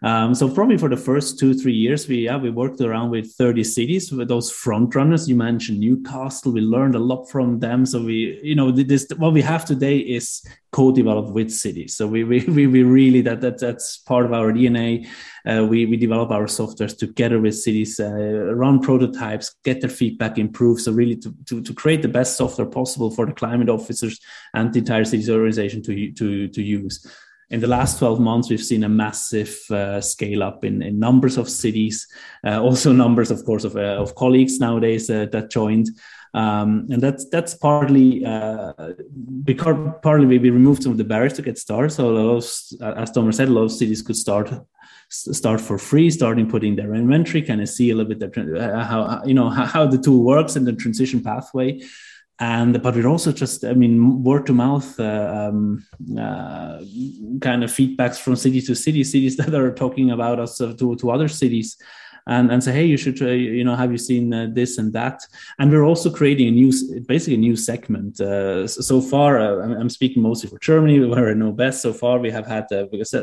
um, 0.03 0.35
so 0.35 0.49
probably 0.49 0.77
for 0.77 0.89
the 0.89 0.97
first 0.97 1.39
two 1.39 1.55
three 1.55 1.73
years, 1.73 2.07
we 2.07 2.25
yeah 2.25 2.37
we 2.37 2.51
worked 2.51 2.81
around 2.81 3.11
with 3.11 3.33
30 3.33 3.65
cities 3.65 4.13
with 4.13 4.29
those 4.29 4.51
front 4.51 4.95
runners. 4.95 5.29
You 5.29 5.37
mentioned 5.37 5.81
Newcastle. 5.81 6.53
We 6.53 6.61
learned 6.61 6.95
a 6.95 6.99
lot 6.99 7.27
from 7.27 7.61
them. 7.61 7.87
So 7.87 8.03
we 8.03 8.39
you 8.43 8.55
know 8.55 8.71
this 8.71 9.07
what 9.17 9.33
we 9.33 9.43
have 9.43 9.65
today 9.65 9.99
is 9.99 10.47
co-developed 10.73 11.31
with 11.31 11.51
cities. 11.51 11.97
So 11.97 12.07
we 12.07 12.25
we, 12.25 12.67
we, 12.67 12.83
really 12.83 13.23
that, 13.23 13.41
that 13.41 13.59
that's 13.59 13.97
part 13.99 14.27
of 14.27 14.33
our 14.35 14.53
DNA. 14.53 15.07
Uh, 15.47 15.65
we 15.65 15.87
we 15.87 15.97
develop 15.97 16.31
our 16.31 16.47
softwares 16.47 16.97
together 16.99 17.41
with 17.41 17.57
cities, 17.57 17.99
uh, 17.99 18.55
run 18.55 18.81
prototypes, 18.81 19.55
get 19.65 19.81
their 19.81 19.91
feedback, 19.91 20.37
improve. 20.39 20.81
So 20.81 20.93
really 20.93 21.17
to, 21.17 21.35
to 21.47 21.63
to 21.63 21.73
create 21.73 22.03
the 22.03 22.09
best 22.09 22.37
software 22.37 22.67
possible 22.67 23.11
for 23.11 23.25
the 23.25 23.33
climate 23.33 23.71
officers 23.71 24.21
and 24.53 24.73
the 24.73 24.81
entire 24.81 25.07
cities 25.07 25.31
organization 25.31 25.83
to 25.85 26.13
to 26.13 26.49
to 26.49 26.63
use 26.63 27.07
in 27.51 27.61
the 27.61 27.67
last 27.67 27.99
12 27.99 28.21
months, 28.21 28.51
we've 28.51 28.63
seen 28.63 28.85
a 28.85 28.89
massive 28.89 29.59
uh, 29.71 30.01
scale 30.01 30.43
up 30.43 30.65
in, 30.65 30.83
in 30.83 30.99
numbers 30.99 31.37
of 31.37 31.49
cities, 31.49 32.07
uh, 32.45 32.61
also 32.61 32.93
numbers, 33.05 33.31
of 33.31 33.45
course, 33.45 33.65
of, 33.65 33.77
uh, 33.77 33.97
of 34.03 34.15
colleagues 34.15 34.59
nowadays 34.59 35.09
uh, 35.09 35.27
that 35.33 35.51
joined. 35.51 35.91
Um, 36.35 36.87
and 36.91 37.01
that's 37.01 37.27
that's 37.31 37.55
partly 37.55 38.23
uh, 38.27 38.75
because 39.43 39.95
partly 40.03 40.27
we 40.27 40.51
removed 40.51 40.83
some 40.83 40.93
of 40.93 40.99
the 40.99 41.05
barriers 41.05 41.33
to 41.35 41.43
get 41.43 41.57
started. 41.57 41.91
So 41.91 42.15
of, 42.15 42.37
as 42.37 43.11
Tomer 43.11 43.33
said, 43.33 43.49
a 43.49 43.53
lot 43.53 43.63
of 43.63 43.73
cities 43.73 44.03
could 44.03 44.17
start 44.17 44.53
start 45.09 45.63
for 45.63 45.79
free, 45.79 46.11
starting 46.11 46.47
putting 46.47 46.77
their 46.77 46.95
inventory, 46.95 47.41
kind 47.41 47.63
of 47.63 47.71
see 47.71 47.91
a 47.91 47.95
little 47.95 48.13
bit 48.13 48.21
the, 48.21 48.59
uh, 48.59 48.85
how 48.85 49.23
you 49.25 49.33
know 49.33 49.49
how, 49.49 49.65
how 49.65 49.87
the 49.87 49.97
tool 49.97 50.25
works 50.25 50.57
and 50.57 50.67
the 50.67 50.75
transition 50.75 51.23
pathway 51.23 51.81
and 52.39 52.83
but 52.83 52.95
we're 52.95 53.07
also 53.07 53.33
just 53.33 53.65
i 53.65 53.73
mean 53.73 54.23
word 54.23 54.45
to 54.47 54.53
mouth 54.53 54.99
uh, 55.01 55.49
um, 55.49 55.85
uh, 56.19 56.79
kind 57.41 57.65
of 57.65 57.71
feedbacks 57.71 58.19
from 58.19 58.37
city 58.37 58.61
to 58.61 58.75
city 58.75 59.03
cities 59.03 59.37
that 59.39 59.55
are 59.55 59.73
talking 59.73 60.11
about 60.11 60.39
us 60.39 60.61
uh, 60.61 60.73
to, 60.75 60.97
to 60.97 61.11
other 61.11 61.29
cities. 61.29 61.77
And, 62.29 62.51
and 62.51 62.61
say 62.65 62.73
hey 62.73 62.85
you 62.87 62.97
should 62.97 63.21
you 63.21 63.63
know 63.63 63.77
have 63.77 63.93
you 63.93 63.99
seen 63.99 64.35
uh, 64.35 64.49
this 64.51 64.79
and 64.79 64.93
that? 64.95 65.21
And 65.61 65.71
we're 65.71 65.85
also 65.85 66.11
creating 66.11 66.49
a 66.49 66.51
new 66.51 66.73
basically 67.07 67.35
a 67.35 67.39
new 67.39 67.55
segment. 67.55 68.21
Uh, 68.21 68.67
so 68.67 69.01
far 69.01 69.39
uh, 69.39 69.81
i'm 69.81 69.89
speaking 69.89 70.23
mostly 70.23 70.51
for 70.51 70.59
germany 70.59 70.99
where 70.99 71.29
i 71.31 71.35
know 71.35 71.53
best. 71.53 71.83
So 71.83 71.93
far 71.93 72.19
we 72.19 72.33
have 72.33 72.45
had 72.45 72.67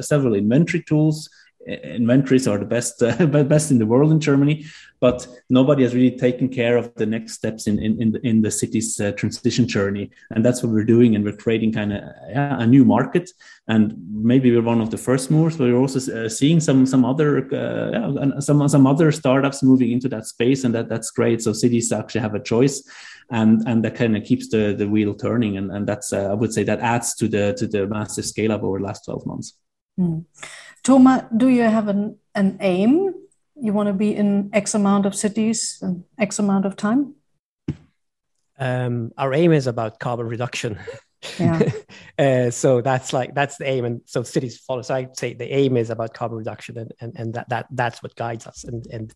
several 0.06 0.36
inventory 0.36 0.84
tools 0.84 1.30
inventories 1.68 2.48
are 2.48 2.58
the 2.58 2.66
best 2.66 3.02
uh, 3.04 3.26
best 3.26 3.72
in 3.72 3.80
the 3.80 3.86
world 3.86 4.12
in 4.12 4.20
Germany, 4.20 4.66
but 5.00 5.28
nobody 5.50 5.84
has 5.84 5.94
really 5.94 6.16
taken 6.18 6.50
care 6.50 6.78
of 6.78 6.94
the 6.96 7.06
next 7.06 7.34
steps 7.34 7.68
in 7.68 7.80
in 7.80 8.02
in 8.02 8.12
the, 8.12 8.28
in 8.28 8.42
the 8.42 8.52
city's 8.52 9.00
uh, 9.00 9.12
transition 9.14 9.68
journey, 9.68 10.12
and 10.32 10.46
that's 10.46 10.64
what 10.64 10.72
we're 10.72 10.84
doing, 10.84 11.16
and 11.16 11.24
we're 11.24 11.36
creating 11.36 11.72
kind 11.72 11.94
of 11.94 12.04
yeah, 12.30 12.58
a 12.60 12.68
new 12.68 12.86
market, 12.86 13.32
and 13.68 13.96
maybe 14.12 14.52
we're 14.52 14.62
one 14.62 14.82
of 14.82 14.92
the 14.92 14.98
first 14.98 15.32
movers, 15.32 15.58
but 15.58 15.66
we're 15.66 15.78
also 15.78 16.00
uh, 16.00 16.30
seeing 16.30 16.60
some 16.60 16.86
some 16.86 17.06
other 17.06 17.48
uh, 17.54 17.92
yeah, 17.92 18.40
some 18.40 18.68
some 18.68 18.88
other 18.88 19.12
startups 19.12 19.64
moving 19.64 19.92
into 19.92 20.10
that 20.10 20.26
space, 20.26 20.64
and 20.64 20.74
that 20.76 20.90
that's 20.90 21.12
great. 21.12 21.42
So 21.42 21.54
cities 21.54 21.92
actually 21.92 22.22
have 22.22 22.36
a 22.36 22.44
choice. 22.44 22.84
And, 23.30 23.64
and 23.66 23.84
that 23.86 23.96
kind 23.96 24.18
of 24.18 24.26
keeps 24.26 24.50
the, 24.50 24.76
the 24.78 24.88
wheel 24.88 25.16
turning 25.16 25.58
and, 25.58 25.72
and 25.72 25.88
that's 25.88 26.12
uh, 26.12 26.30
I 26.30 26.34
would 26.34 26.54
say 26.54 26.64
that 26.66 26.82
adds 26.82 27.16
to 27.16 27.28
the 27.30 27.54
to 27.58 27.66
the 27.66 27.88
massive 27.88 28.26
scale 28.26 28.52
up 28.52 28.64
over 28.64 28.78
the 28.78 28.84
last 28.84 29.06
12 29.06 29.26
months. 29.26 29.58
Mm. 30.00 30.26
Tomer, 30.84 31.28
do 31.36 31.48
you 31.48 31.64
have 31.64 31.88
an, 31.88 32.18
an 32.36 32.58
aim? 32.60 33.14
You 33.56 33.72
want 33.72 33.88
to 33.88 33.94
be 33.94 34.16
in 34.16 34.50
X 34.54 34.76
amount 34.76 35.06
of 35.06 35.16
cities 35.16 35.80
and 35.82 36.04
X 36.20 36.40
amount 36.40 36.66
of 36.66 36.76
time? 36.76 37.16
Um, 38.60 39.12
our 39.18 39.34
aim 39.34 39.54
is 39.54 39.68
about 39.68 40.00
carbon 40.00 40.28
reduction. 40.28 40.78
Yeah. 41.40 41.72
uh, 42.20 42.52
so 42.52 42.82
that's 42.82 43.14
like 43.14 43.34
that's 43.34 43.58
the 43.58 43.68
aim, 43.68 43.86
and 43.86 44.02
so 44.06 44.24
cities 44.24 44.58
follow. 44.60 44.82
So 44.82 44.96
I 44.96 45.08
say 45.14 45.34
the 45.34 45.52
aim 45.54 45.78
is 45.78 45.90
about 45.90 46.14
carbon 46.14 46.38
reduction, 46.38 46.78
and 46.78 46.92
and, 47.00 47.14
and 47.16 47.34
that 47.36 47.50
that 47.50 47.68
that's 47.72 48.04
what 48.04 48.16
guides 48.16 48.46
us, 48.46 48.64
and 48.66 48.86
and 48.88 49.14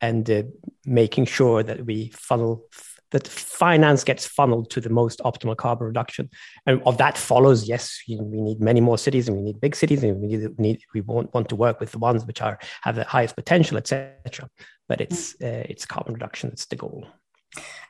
and 0.00 0.30
uh, 0.30 0.42
making 0.84 1.24
sure 1.26 1.62
that 1.62 1.84
we 1.86 2.10
funnel 2.10 2.64
that 3.12 3.28
finance 3.28 4.04
gets 4.04 4.26
funneled 4.26 4.70
to 4.70 4.80
the 4.80 4.90
most 4.90 5.20
optimal 5.20 5.56
carbon 5.56 5.86
reduction. 5.86 6.28
And 6.66 6.82
of 6.84 6.98
that 6.98 7.16
follows, 7.16 7.68
yes, 7.68 8.00
we 8.08 8.18
need 8.20 8.60
many 8.60 8.80
more 8.80 8.98
cities 8.98 9.28
and 9.28 9.36
we 9.36 9.42
need 9.42 9.60
big 9.60 9.76
cities 9.76 10.02
and 10.02 10.20
we 10.20 10.26
need, 10.26 10.48
we, 10.56 10.62
need, 10.62 10.80
we 10.94 11.00
want, 11.02 11.32
want 11.32 11.48
to 11.50 11.56
work 11.56 11.80
with 11.80 11.92
the 11.92 11.98
ones 11.98 12.24
which 12.24 12.42
are 12.42 12.58
have 12.82 12.96
the 12.96 13.04
highest 13.04 13.36
potential, 13.36 13.76
etc. 13.76 14.48
But 14.88 15.00
it's 15.00 15.34
uh, 15.42 15.64
it's 15.68 15.86
carbon 15.86 16.14
reduction 16.14 16.50
that's 16.50 16.66
the 16.66 16.76
goal. 16.76 17.06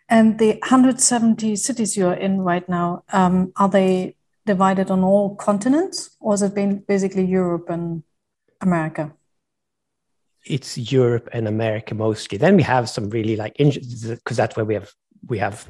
And 0.09 0.39
the 0.39 0.59
170 0.63 1.57
cities 1.57 1.97
you're 1.97 2.13
in 2.13 2.41
right 2.41 2.67
now, 2.69 3.03
um, 3.13 3.53
are 3.57 3.69
they 3.69 4.17
divided 4.45 4.91
on 4.91 5.03
all 5.03 5.35
continents, 5.35 6.17
or 6.21 6.33
has 6.33 6.43
it 6.43 6.55
been 6.55 6.85
basically 6.87 7.25
Europe 7.25 7.69
and 7.69 8.05
America? 8.61 9.13
It's 10.45 10.79
Europe 10.79 11.29
and 11.33 11.49
America 11.49 11.95
mostly. 11.95 12.39
Then 12.39 12.55
we 12.55 12.63
have 12.63 12.89
some 12.89 13.11
really 13.11 13.35
like 13.35 13.57
because 13.57 14.37
that's 14.37 14.57
where 14.57 14.65
we 14.65 14.75
have 14.75 14.93
we 15.29 15.39
have 15.39 15.69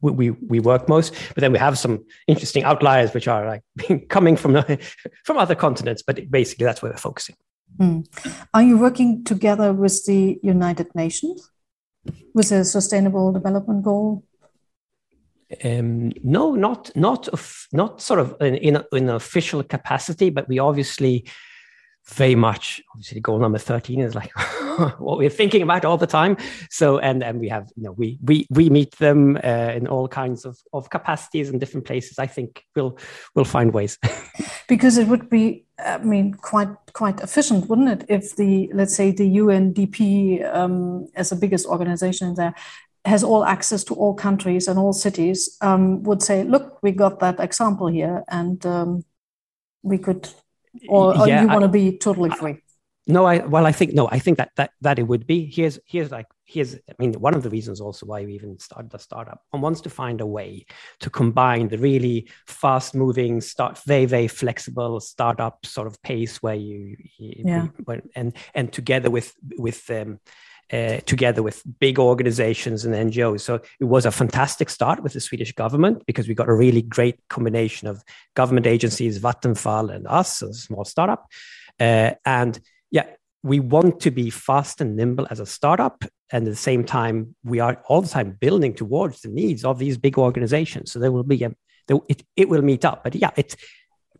we 0.00 0.30
we 0.30 0.60
work 0.60 0.88
most 0.88 1.14
but 1.34 1.40
then 1.40 1.52
we 1.52 1.58
have 1.58 1.78
some 1.78 2.04
interesting 2.26 2.64
outliers 2.64 3.12
which 3.14 3.28
are 3.28 3.46
like 3.46 3.62
coming 4.08 4.36
from 4.36 4.62
from 5.24 5.38
other 5.38 5.54
continents 5.54 6.02
but 6.02 6.30
basically 6.30 6.64
that's 6.64 6.82
where 6.82 6.92
we're 6.92 6.98
focusing. 6.98 7.36
Mm. 7.78 8.06
are 8.52 8.62
you 8.62 8.76
working 8.76 9.24
together 9.24 9.72
with 9.72 10.04
the 10.04 10.38
united 10.42 10.94
nations? 10.94 11.50
With 12.34 12.52
a 12.52 12.64
sustainable 12.64 13.32
development 13.32 13.82
goal? 13.82 14.24
Um, 15.64 16.12
no 16.22 16.54
not 16.54 16.94
not 16.94 17.28
of, 17.28 17.66
not 17.72 18.00
sort 18.00 18.20
of 18.20 18.36
in, 18.40 18.56
in, 18.56 18.76
in 18.92 19.08
an 19.08 19.14
official 19.14 19.62
capacity 19.62 20.30
but 20.30 20.48
we 20.48 20.58
obviously 20.58 21.24
very 22.06 22.34
much 22.34 22.82
obviously 22.92 23.20
goal 23.20 23.38
number 23.38 23.58
13 23.58 24.00
is 24.00 24.14
like 24.14 24.30
what 24.98 25.18
we're 25.18 25.30
thinking 25.30 25.62
about 25.62 25.84
all 25.84 25.96
the 25.96 26.06
time. 26.06 26.36
So 26.70 26.98
and 26.98 27.22
and 27.22 27.38
we 27.40 27.48
have 27.48 27.70
you 27.76 27.84
know 27.84 27.92
we 27.92 28.18
we 28.22 28.46
we 28.50 28.70
meet 28.70 28.96
them 28.98 29.36
uh, 29.42 29.72
in 29.76 29.86
all 29.86 30.08
kinds 30.08 30.44
of 30.44 30.58
of 30.72 30.90
capacities 30.90 31.50
in 31.50 31.58
different 31.58 31.86
places 31.86 32.18
i 32.18 32.26
think 32.26 32.64
we'll 32.74 32.98
we'll 33.34 33.44
find 33.44 33.72
ways. 33.72 33.98
Because 34.68 34.96
it 34.96 35.08
would 35.08 35.28
be 35.28 35.64
i 35.78 35.98
mean 35.98 36.34
quite 36.34 36.74
quite 36.92 37.20
efficient 37.20 37.68
wouldn't 37.68 37.88
it 37.88 38.04
if 38.08 38.36
the 38.36 38.70
let's 38.72 38.94
say 38.94 39.10
the 39.10 39.28
undp 39.38 39.98
um, 40.54 41.08
as 41.14 41.30
the 41.30 41.36
biggest 41.36 41.66
organization 41.66 42.34
there 42.34 42.54
has 43.04 43.24
all 43.24 43.44
access 43.44 43.84
to 43.84 43.94
all 43.94 44.14
countries 44.14 44.68
and 44.68 44.78
all 44.78 44.92
cities 44.92 45.58
um, 45.60 46.02
would 46.04 46.22
say 46.22 46.44
look 46.44 46.82
we 46.82 46.92
got 46.92 47.18
that 47.18 47.40
example 47.40 47.88
here 47.88 48.24
and 48.28 48.64
um, 48.64 49.04
we 49.82 49.98
could 49.98 50.28
or, 50.88 51.18
or 51.18 51.28
yeah, 51.28 51.42
you 51.42 51.48
want 51.48 51.62
to 51.62 51.68
be 51.68 51.98
totally 51.98 52.30
free? 52.30 52.58
no, 53.06 53.24
I 53.24 53.38
well, 53.38 53.66
I 53.66 53.72
think 53.72 53.94
no, 53.94 54.08
I 54.10 54.20
think 54.20 54.38
that 54.38 54.50
that 54.56 54.70
that 54.80 54.98
it 54.98 55.02
would 55.02 55.26
be. 55.26 55.44
Here's 55.44 55.78
here's 55.86 56.12
like 56.12 56.26
here's 56.44 56.76
I 56.76 56.94
mean 57.00 57.14
one 57.14 57.34
of 57.34 57.42
the 57.42 57.50
reasons 57.50 57.80
also 57.80 58.06
why 58.06 58.24
we 58.24 58.34
even 58.34 58.58
started 58.60 58.90
the 58.90 58.98
startup. 58.98 59.40
One 59.50 59.60
wants 59.60 59.80
to 59.82 59.90
find 59.90 60.20
a 60.20 60.26
way 60.26 60.66
to 61.00 61.10
combine 61.10 61.68
the 61.68 61.78
really 61.78 62.28
fast 62.46 62.94
moving, 62.94 63.40
start 63.40 63.78
very 63.86 64.04
very 64.04 64.28
flexible 64.28 65.00
startup 65.00 65.66
sort 65.66 65.88
of 65.88 66.00
pace 66.02 66.40
where 66.42 66.54
you, 66.54 66.96
you 67.18 67.42
yeah. 67.44 67.66
and 68.14 68.36
and 68.54 68.72
together 68.72 69.10
with 69.10 69.34
with 69.58 69.90
um, 69.90 70.20
uh, 70.72 70.98
together 71.06 71.42
with 71.42 71.62
big 71.80 71.98
organizations 71.98 72.84
and 72.84 72.94
NGOs. 72.94 73.40
So 73.40 73.60
it 73.78 73.84
was 73.84 74.06
a 74.06 74.10
fantastic 74.10 74.70
start 74.70 75.02
with 75.02 75.12
the 75.12 75.20
Swedish 75.20 75.52
government 75.52 76.04
because 76.06 76.28
we 76.28 76.34
got 76.34 76.48
a 76.48 76.54
really 76.54 76.82
great 76.82 77.18
combination 77.28 77.88
of 77.88 78.02
government 78.34 78.66
agencies, 78.66 79.18
Vattenfall, 79.18 79.94
and 79.94 80.06
us, 80.06 80.40
a 80.42 80.52
small 80.54 80.84
startup. 80.84 81.28
Uh, 81.78 82.12
and 82.24 82.58
yeah, 82.90 83.06
we 83.42 83.60
want 83.60 84.00
to 84.00 84.10
be 84.10 84.30
fast 84.30 84.80
and 84.80 84.96
nimble 84.96 85.26
as 85.30 85.40
a 85.40 85.46
startup. 85.46 86.04
And 86.30 86.46
at 86.46 86.50
the 86.50 86.56
same 86.56 86.84
time, 86.84 87.34
we 87.44 87.60
are 87.60 87.82
all 87.88 88.00
the 88.00 88.08
time 88.08 88.38
building 88.40 88.74
towards 88.74 89.20
the 89.20 89.28
needs 89.28 89.64
of 89.64 89.78
these 89.78 89.98
big 89.98 90.16
organizations. 90.16 90.92
So 90.92 90.98
there 90.98 91.12
will 91.12 91.22
be 91.24 91.42
a, 91.44 91.54
there, 91.88 91.98
it, 92.08 92.22
it 92.36 92.48
will 92.48 92.62
meet 92.62 92.84
up. 92.84 93.04
But 93.04 93.14
yeah, 93.14 93.30
it's 93.36 93.56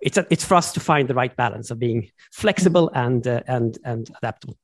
it's 0.03 0.19
a, 0.19 0.27
it's 0.31 0.45
for 0.45 0.57
us 0.57 0.73
to 0.73 0.81
find 0.81 1.09
the 1.09 1.15
right 1.15 1.35
balance 1.35 1.71
of 1.71 1.79
being 1.79 2.11
flexible 2.33 2.91
and 2.93 3.27
uh, 3.27 3.43
and 3.47 3.79
and 3.85 4.11
adaptable 4.19 4.59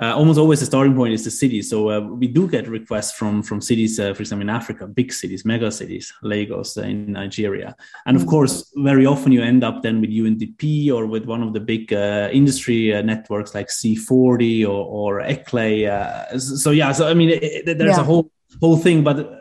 uh, 0.00 0.14
almost 0.16 0.38
always 0.38 0.60
the 0.60 0.66
starting 0.66 0.94
point 0.94 1.12
is 1.12 1.24
the 1.24 1.30
city. 1.30 1.60
So 1.62 1.90
uh, 1.90 2.00
we 2.00 2.26
do 2.26 2.48
get 2.48 2.68
requests 2.68 3.12
from 3.12 3.42
from 3.42 3.60
cities, 3.60 4.00
uh, 4.00 4.14
for 4.14 4.22
example, 4.22 4.42
in 4.42 4.50
Africa, 4.50 4.86
big 4.86 5.12
cities, 5.12 5.44
mega 5.44 5.70
cities, 5.70 6.12
Lagos 6.22 6.78
uh, 6.78 6.82
in 6.82 7.12
Nigeria, 7.12 7.76
and 8.06 8.16
of 8.16 8.22
mm. 8.22 8.28
course, 8.28 8.72
very 8.76 9.06
often 9.06 9.32
you 9.32 9.42
end 9.42 9.62
up 9.62 9.82
then 9.82 10.00
with 10.00 10.10
UNDP 10.10 10.90
or 10.90 11.06
with 11.06 11.24
one 11.26 11.42
of 11.42 11.52
the 11.52 11.60
big 11.60 11.92
uh, 11.92 12.28
industry 12.32 12.94
uh, 12.94 13.02
networks 13.02 13.54
like 13.54 13.68
C40 13.68 14.62
or, 14.64 14.68
or 14.68 15.20
ICLEI. 15.20 16.40
so 16.40 16.70
yeah, 16.70 16.92
so 16.92 17.08
I 17.08 17.14
mean, 17.14 17.30
it, 17.30 17.42
it, 17.42 17.78
there's 17.78 17.96
yeah. 17.96 18.00
a 18.00 18.04
whole 18.04 18.30
whole 18.60 18.76
thing, 18.76 19.04
but 19.04 19.39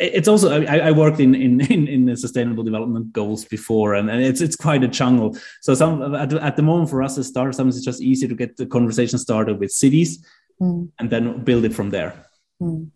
it's 0.00 0.28
also 0.28 0.62
I, 0.62 0.78
I 0.88 0.90
worked 0.90 1.20
in, 1.20 1.34
in 1.34 1.60
in 1.60 1.86
in 1.86 2.06
the 2.06 2.16
sustainable 2.16 2.64
development 2.64 3.12
goals 3.12 3.44
before, 3.44 3.94
and, 3.94 4.10
and 4.10 4.22
it's 4.22 4.40
it's 4.40 4.56
quite 4.56 4.82
a 4.82 4.88
jungle. 4.88 5.36
So 5.60 5.74
some 5.74 6.14
at, 6.14 6.32
at 6.32 6.56
the 6.56 6.62
moment 6.62 6.90
for 6.90 7.02
us 7.02 7.18
as 7.18 7.28
startups, 7.28 7.58
sometimes 7.58 7.76
it's 7.76 7.84
just 7.84 8.00
easy 8.00 8.26
to 8.26 8.34
get 8.34 8.56
the 8.56 8.66
conversation 8.66 9.18
started 9.18 9.60
with 9.60 9.70
cities, 9.70 10.24
mm. 10.60 10.88
and 10.98 11.10
then 11.10 11.44
build 11.44 11.64
it 11.64 11.74
from 11.74 11.90
there. 11.90 12.14
Mm. 12.60 12.90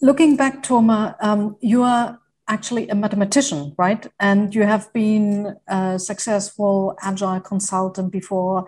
Looking 0.00 0.36
back, 0.36 0.62
Tomer, 0.62 1.16
um, 1.20 1.56
you 1.60 1.82
are 1.82 2.18
actually 2.48 2.88
a 2.88 2.94
mathematician, 2.94 3.74
right? 3.76 4.06
And 4.20 4.54
you 4.54 4.62
have 4.62 4.92
been 4.92 5.56
a 5.66 5.98
successful 5.98 6.96
agile 7.02 7.40
consultant 7.40 8.12
before. 8.12 8.66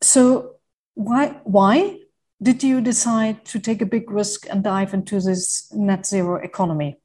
So 0.00 0.56
why 0.94 1.40
why 1.44 1.98
did 2.42 2.62
you 2.62 2.80
decide 2.80 3.44
to 3.46 3.58
take 3.58 3.80
a 3.80 3.86
big 3.86 4.10
risk 4.10 4.46
and 4.50 4.62
dive 4.62 4.92
into 4.92 5.20
this 5.20 5.72
net 5.72 6.04
zero 6.04 6.36
economy? 6.36 6.98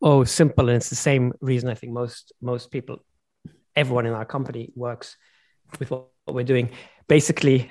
Oh, 0.00 0.24
simple. 0.24 0.68
And 0.68 0.76
it's 0.76 0.90
the 0.90 0.96
same 0.96 1.32
reason 1.40 1.68
I 1.68 1.74
think 1.74 1.92
most 1.92 2.32
most 2.40 2.70
people, 2.70 3.04
everyone 3.76 4.06
in 4.06 4.12
our 4.12 4.24
company 4.24 4.72
works 4.74 5.16
with 5.78 5.90
what, 5.90 6.08
we're 6.26 6.44
doing. 6.44 6.70
Basically, 7.08 7.68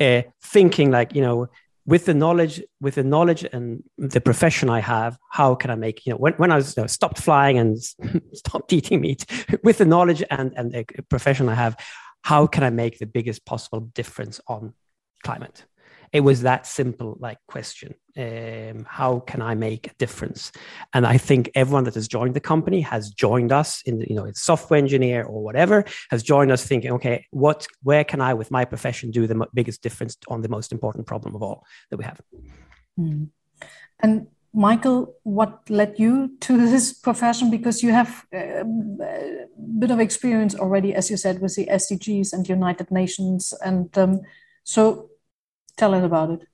uh, 0.00 0.22
thinking 0.42 0.90
like 0.90 1.14
you 1.14 1.20
know, 1.20 1.48
with 1.84 2.06
the 2.06 2.14
knowledge, 2.14 2.62
with 2.80 2.94
the 2.94 3.04
knowledge 3.04 3.44
and 3.52 3.82
the 3.98 4.20
profession 4.20 4.70
I 4.70 4.80
have, 4.80 5.18
how 5.30 5.54
can 5.54 5.70
I 5.70 5.74
make 5.74 6.06
you 6.06 6.12
know 6.12 6.16
when, 6.16 6.32
when 6.34 6.52
I 6.52 6.56
was 6.56 6.76
you 6.76 6.82
know, 6.82 6.86
stopped 6.86 7.18
flying 7.18 7.58
and 7.58 7.78
stopped 8.32 8.72
eating 8.72 9.00
meat, 9.00 9.26
with 9.62 9.78
the 9.78 9.84
knowledge 9.84 10.22
and 10.30 10.52
and 10.56 10.72
the 10.72 10.84
profession 11.10 11.48
I 11.48 11.54
have, 11.54 11.76
how 12.22 12.46
can 12.46 12.64
I 12.64 12.70
make 12.70 12.98
the 12.98 13.06
biggest 13.06 13.44
possible 13.44 13.80
difference 13.80 14.40
on 14.48 14.74
climate 15.26 15.58
it 16.12 16.20
was 16.20 16.42
that 16.42 16.66
simple 16.66 17.16
like 17.20 17.38
question 17.46 17.94
um, 18.16 18.86
how 18.98 19.20
can 19.30 19.40
i 19.42 19.54
make 19.54 19.82
a 19.88 19.94
difference 20.04 20.52
and 20.94 21.06
i 21.06 21.16
think 21.28 21.50
everyone 21.54 21.84
that 21.84 21.94
has 21.94 22.08
joined 22.08 22.34
the 22.34 22.48
company 22.52 22.80
has 22.80 23.10
joined 23.10 23.52
us 23.52 23.82
in 23.88 24.00
you 24.10 24.16
know 24.18 24.30
software 24.32 24.78
engineer 24.78 25.22
or 25.24 25.42
whatever 25.42 25.84
has 26.10 26.22
joined 26.22 26.50
us 26.50 26.62
thinking 26.64 26.92
okay 26.92 27.26
what 27.30 27.66
where 27.82 28.04
can 28.04 28.20
i 28.20 28.32
with 28.34 28.50
my 28.50 28.64
profession 28.64 29.10
do 29.10 29.26
the 29.26 29.46
biggest 29.54 29.82
difference 29.82 30.16
on 30.28 30.42
the 30.42 30.48
most 30.48 30.72
important 30.72 31.06
problem 31.06 31.34
of 31.34 31.42
all 31.42 31.64
that 31.90 31.96
we 31.96 32.04
have 32.04 32.20
mm. 32.98 33.28
and 34.00 34.26
Michael, 34.68 35.14
what 35.22 35.68
led 35.68 35.98
you 35.98 36.30
to 36.40 36.56
this 36.56 36.90
profession? 36.94 37.50
Because 37.50 37.82
you 37.82 37.92
have 37.92 38.24
a 38.32 38.64
bit 39.78 39.90
of 39.90 40.00
experience 40.00 40.54
already, 40.54 40.94
as 40.94 41.10
you 41.10 41.18
said, 41.18 41.42
with 41.42 41.54
the 41.56 41.66
SDGs 41.66 42.32
and 42.32 42.48
United 42.48 42.90
Nations. 42.90 43.52
And 43.62 43.90
um, 43.98 44.22
so, 44.64 45.10
Tell 45.76 45.94
us 45.94 46.04
about 46.04 46.30
it. 46.30 46.48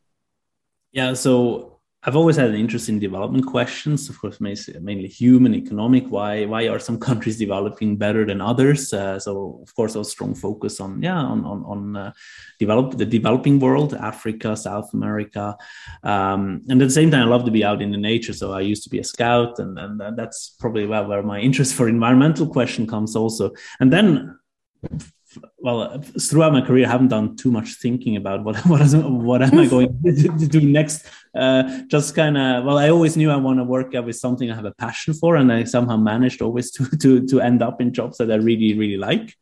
Yeah, 0.92 1.14
so 1.14 1.72
I've 2.04 2.16
always 2.16 2.34
had 2.34 2.48
an 2.48 2.56
interest 2.56 2.88
in 2.88 2.98
development 2.98 3.46
questions, 3.46 4.10
of 4.10 4.20
course, 4.20 4.40
mainly 4.40 5.06
human, 5.06 5.54
economic. 5.54 6.08
Why 6.08 6.46
why 6.46 6.66
are 6.66 6.80
some 6.80 6.98
countries 7.08 7.38
developing 7.38 7.96
better 7.96 8.26
than 8.26 8.40
others? 8.40 8.92
Uh, 8.92 9.20
so, 9.20 9.60
of 9.62 9.72
course, 9.76 9.94
a 9.94 10.04
strong 10.04 10.34
focus 10.34 10.80
on 10.80 11.00
yeah 11.00 11.16
on 11.16 11.44
on, 11.44 11.64
on 11.64 11.96
uh, 11.96 12.12
develop 12.58 12.98
the 12.98 13.06
developing 13.06 13.60
world, 13.60 13.94
Africa, 13.94 14.56
South 14.56 14.92
America, 14.92 15.56
um, 16.02 16.62
and 16.68 16.82
at 16.82 16.88
the 16.88 16.98
same 17.00 17.12
time, 17.12 17.28
I 17.28 17.30
love 17.30 17.44
to 17.44 17.52
be 17.52 17.64
out 17.64 17.80
in 17.80 17.92
the 17.92 17.98
nature. 17.98 18.32
So 18.32 18.52
I 18.52 18.62
used 18.62 18.82
to 18.82 18.90
be 18.90 18.98
a 18.98 19.04
scout, 19.04 19.60
and 19.60 19.78
and 19.78 20.18
that's 20.18 20.56
probably 20.58 20.86
where, 20.86 21.04
where 21.04 21.22
my 21.22 21.38
interest 21.38 21.74
for 21.74 21.88
environmental 21.88 22.48
question 22.48 22.84
comes 22.84 23.14
also. 23.14 23.52
And 23.78 23.92
then 23.92 24.36
well 25.58 26.00
throughout 26.20 26.52
my 26.52 26.60
career 26.60 26.86
i 26.86 26.90
haven't 26.90 27.08
done 27.08 27.36
too 27.36 27.50
much 27.50 27.74
thinking 27.74 28.16
about 28.16 28.44
what 28.44 28.56
what, 28.66 28.80
is, 28.80 28.94
what 28.94 29.42
am 29.42 29.58
i 29.58 29.66
going 29.66 29.88
to 30.04 30.46
do 30.46 30.60
next. 30.60 31.06
Uh, 31.34 31.82
just 31.88 32.14
kind 32.14 32.36
of 32.36 32.64
well 32.64 32.78
i 32.78 32.88
always 32.88 33.16
knew 33.16 33.30
i 33.30 33.36
want 33.36 33.58
to 33.58 33.64
work 33.64 33.92
with 33.92 34.16
something 34.16 34.50
i 34.50 34.54
have 34.54 34.64
a 34.64 34.74
passion 34.74 35.14
for 35.14 35.36
and 35.36 35.52
i 35.52 35.64
somehow 35.64 35.96
managed 35.96 36.42
always 36.42 36.70
to 36.70 36.84
to 37.02 37.26
to 37.26 37.40
end 37.40 37.62
up 37.62 37.80
in 37.80 37.92
jobs 37.92 38.18
that 38.18 38.30
i 38.30 38.36
really 38.36 38.78
really 38.78 38.98
like 38.98 39.34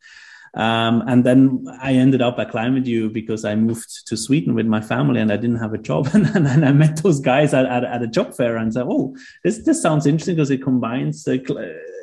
Um, 0.53 1.03
and 1.07 1.23
then 1.23 1.65
I 1.81 1.93
ended 1.93 2.21
up 2.21 2.37
at 2.37 2.51
ClimateView 2.51 3.13
because 3.13 3.45
I 3.45 3.55
moved 3.55 4.07
to 4.07 4.17
Sweden 4.17 4.53
with 4.53 4.65
my 4.65 4.81
family 4.81 5.21
and 5.21 5.31
I 5.31 5.37
didn't 5.37 5.59
have 5.59 5.73
a 5.73 5.77
job. 5.77 6.09
And 6.13 6.45
then 6.45 6.63
I 6.63 6.71
met 6.71 7.01
those 7.01 7.19
guys 7.19 7.53
at, 7.53 7.65
at, 7.65 7.83
at, 7.83 8.01
a 8.01 8.07
job 8.07 8.35
fair 8.35 8.57
and 8.57 8.73
said, 8.73 8.85
"Oh, 8.87 9.15
this 9.43 9.63
this 9.63 9.81
sounds 9.81 10.05
interesting 10.05 10.35
because 10.35 10.51
it 10.51 10.61
combines 10.61 11.23
the." 11.23 11.39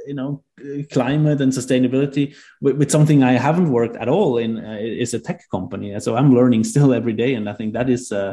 you 0.09 0.15
know 0.15 0.43
climate 0.91 1.41
and 1.41 1.53
sustainability 1.53 2.35
with, 2.63 2.79
with, 2.79 2.91
something 2.91 3.23
I 3.23 3.33
haven't 3.33 3.71
worked 3.71 3.97
at 3.97 4.09
all 4.09 4.39
in 4.39 4.57
uh, 4.65 4.79
is 4.81 5.13
a 5.13 5.21
tech 5.21 5.43
company. 5.51 6.01
So 6.01 6.17
I'm 6.17 6.35
learning 6.35 6.65
still 6.65 6.95
every 6.95 7.13
day, 7.13 7.35
and 7.35 7.49
I 7.49 7.53
think 7.53 7.75
that 7.75 7.91
is 7.91 8.11
uh, 8.11 8.33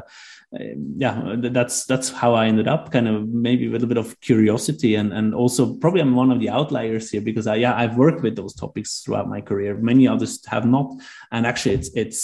yeah, 0.98 1.36
that's 1.38 1.86
that's 1.86 2.10
how 2.10 2.34
I 2.34 2.48
ended 2.48 2.68
up, 2.68 2.92
kind 2.92 3.08
of 3.08 3.28
maybe 3.28 3.68
a 3.68 3.70
little 3.70 3.88
bit 3.88 3.98
of 3.98 4.20
curiosity, 4.22 4.96
and 4.96 5.12
and 5.14 5.34
also 5.34 5.76
probably 5.76 6.02
I'm 6.02 6.16
one 6.16 6.32
of 6.32 6.40
the 6.40 6.50
outliers 6.50 7.12
here 7.12 7.22
because 7.22 7.48
I 7.48 7.56
yeah 7.56 7.76
I've 7.76 7.98
worked 7.98 8.22
with 8.22 8.36
those 8.36 8.54
topics 8.54 9.02
throughout 9.02 9.28
my 9.28 9.42
career. 9.42 9.76
Many 9.76 10.08
others 10.08 10.46
have 10.48 10.66
not, 10.66 10.92
and 11.32 11.46
actually 11.46 11.76
it's 11.76 11.90
it's 11.96 12.20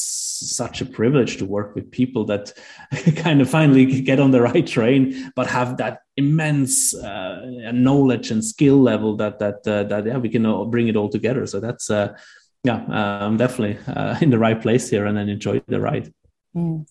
such 0.55 0.81
a 0.81 0.85
privilege 0.85 1.37
to 1.37 1.45
work 1.45 1.75
with 1.75 1.91
people 1.91 2.25
that 2.25 2.53
kind 3.17 3.41
of 3.41 3.49
finally 3.49 4.01
get 4.01 4.19
on 4.19 4.31
the 4.31 4.41
right 4.41 4.65
train, 4.65 5.31
but 5.35 5.47
have 5.47 5.77
that 5.77 6.01
immense 6.17 6.93
uh, 6.93 7.71
knowledge 7.73 8.31
and 8.31 8.43
skill 8.43 8.77
level 8.77 9.15
that 9.17 9.39
that 9.39 9.67
uh, 9.67 9.83
that 9.83 10.05
yeah 10.05 10.17
we 10.17 10.29
can 10.29 10.69
bring 10.69 10.87
it 10.87 10.95
all 10.95 11.09
together. 11.09 11.45
So 11.45 11.59
that's 11.59 11.89
uh, 11.89 12.15
yeah 12.63 12.85
I'm 12.87 13.37
definitely 13.37 13.77
uh, 13.87 14.17
in 14.21 14.29
the 14.29 14.39
right 14.39 14.61
place 14.61 14.89
here, 14.89 15.05
and 15.05 15.17
then 15.17 15.27
enjoy 15.27 15.61
the 15.67 15.81
ride. 15.81 16.13
Mm 16.55 16.85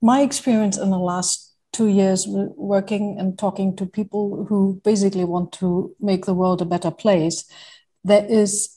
my 0.00 0.22
experience 0.22 0.78
in 0.78 0.90
the 0.90 0.98
last 0.98 1.54
two 1.72 1.88
years 1.88 2.26
working 2.28 3.16
and 3.18 3.38
talking 3.38 3.76
to 3.76 3.86
people 3.86 4.46
who 4.48 4.80
basically 4.84 5.24
want 5.24 5.52
to 5.52 5.94
make 6.00 6.24
the 6.24 6.34
world 6.34 6.60
a 6.60 6.64
better 6.64 6.90
place, 6.90 7.44
there 8.02 8.24
is 8.24 8.76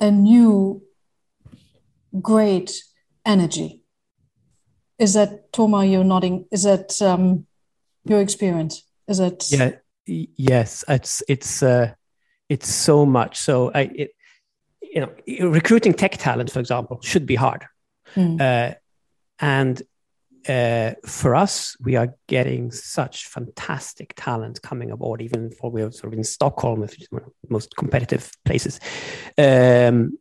a 0.00 0.10
new 0.10 0.82
great 2.20 2.82
energy. 3.26 3.82
Is 4.98 5.14
that 5.14 5.52
Tomer? 5.52 5.90
You're 5.90 6.04
nodding. 6.04 6.46
Is 6.50 6.62
that 6.62 7.00
um, 7.02 7.46
your 8.04 8.20
experience? 8.20 8.84
Is 9.08 9.20
it? 9.20 9.46
Yeah. 9.50 9.72
Yes. 10.06 10.84
It's 10.88 11.22
it's 11.28 11.62
uh, 11.62 11.94
it's 12.48 12.68
so 12.68 13.04
much. 13.06 13.38
So 13.38 13.70
I 13.74 13.80
it, 13.94 14.10
you 14.80 15.00
know 15.00 15.48
recruiting 15.48 15.94
tech 15.94 16.12
talent, 16.18 16.50
for 16.50 16.60
example, 16.60 17.00
should 17.02 17.26
be 17.26 17.34
hard. 17.34 17.64
Mm. 18.14 18.40
Uh, 18.40 18.74
and 19.40 19.82
uh, 20.48 20.92
for 21.06 21.34
us, 21.34 21.76
we 21.80 21.96
are 21.96 22.14
getting 22.26 22.70
such 22.70 23.26
fantastic 23.26 24.14
talent 24.16 24.60
coming 24.62 24.90
aboard, 24.90 25.22
even 25.22 25.50
for 25.50 25.70
we're 25.70 25.90
sort 25.92 26.12
of 26.12 26.18
in 26.18 26.24
Stockholm, 26.24 26.80
which 26.80 27.00
is 27.00 27.08
one 27.10 27.22
of 27.22 27.32
the 27.42 27.52
most 27.52 27.76
competitive 27.76 28.30
places. 28.44 28.80
Um, 29.38 30.18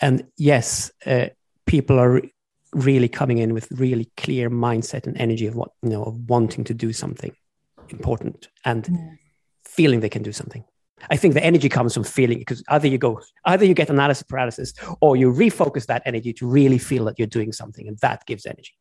and 0.00 0.26
yes, 0.36 0.90
uh, 1.04 1.26
people 1.66 1.98
are 1.98 2.12
re- 2.12 2.32
really 2.72 3.08
coming 3.08 3.38
in 3.38 3.54
with 3.54 3.70
really 3.72 4.10
clear 4.16 4.50
mindset 4.50 5.06
and 5.06 5.16
energy 5.16 5.46
of 5.46 5.56
what 5.56 5.70
you 5.82 5.90
know 5.90 6.04
of 6.04 6.28
wanting 6.28 6.64
to 6.64 6.74
do 6.74 6.92
something 6.92 7.34
important 7.88 8.48
and 8.64 8.88
feeling 9.64 10.00
they 10.00 10.08
can 10.08 10.22
do 10.22 10.32
something. 10.32 10.64
I 11.10 11.16
think 11.16 11.34
the 11.34 11.44
energy 11.44 11.68
comes 11.68 11.94
from 11.94 12.04
feeling 12.04 12.38
because 12.38 12.62
either 12.68 12.88
you 12.88 12.98
go, 12.98 13.20
either 13.44 13.64
you 13.64 13.74
get 13.74 13.90
analysis 13.90 14.22
paralysis 14.22 14.72
or 15.00 15.16
you 15.16 15.32
refocus 15.32 15.86
that 15.86 16.02
energy 16.06 16.32
to 16.34 16.46
really 16.46 16.78
feel 16.78 17.04
that 17.04 17.18
you're 17.18 17.26
doing 17.26 17.52
something, 17.52 17.86
and 17.86 17.98
that 17.98 18.24
gives 18.26 18.46
energy. 18.46 18.72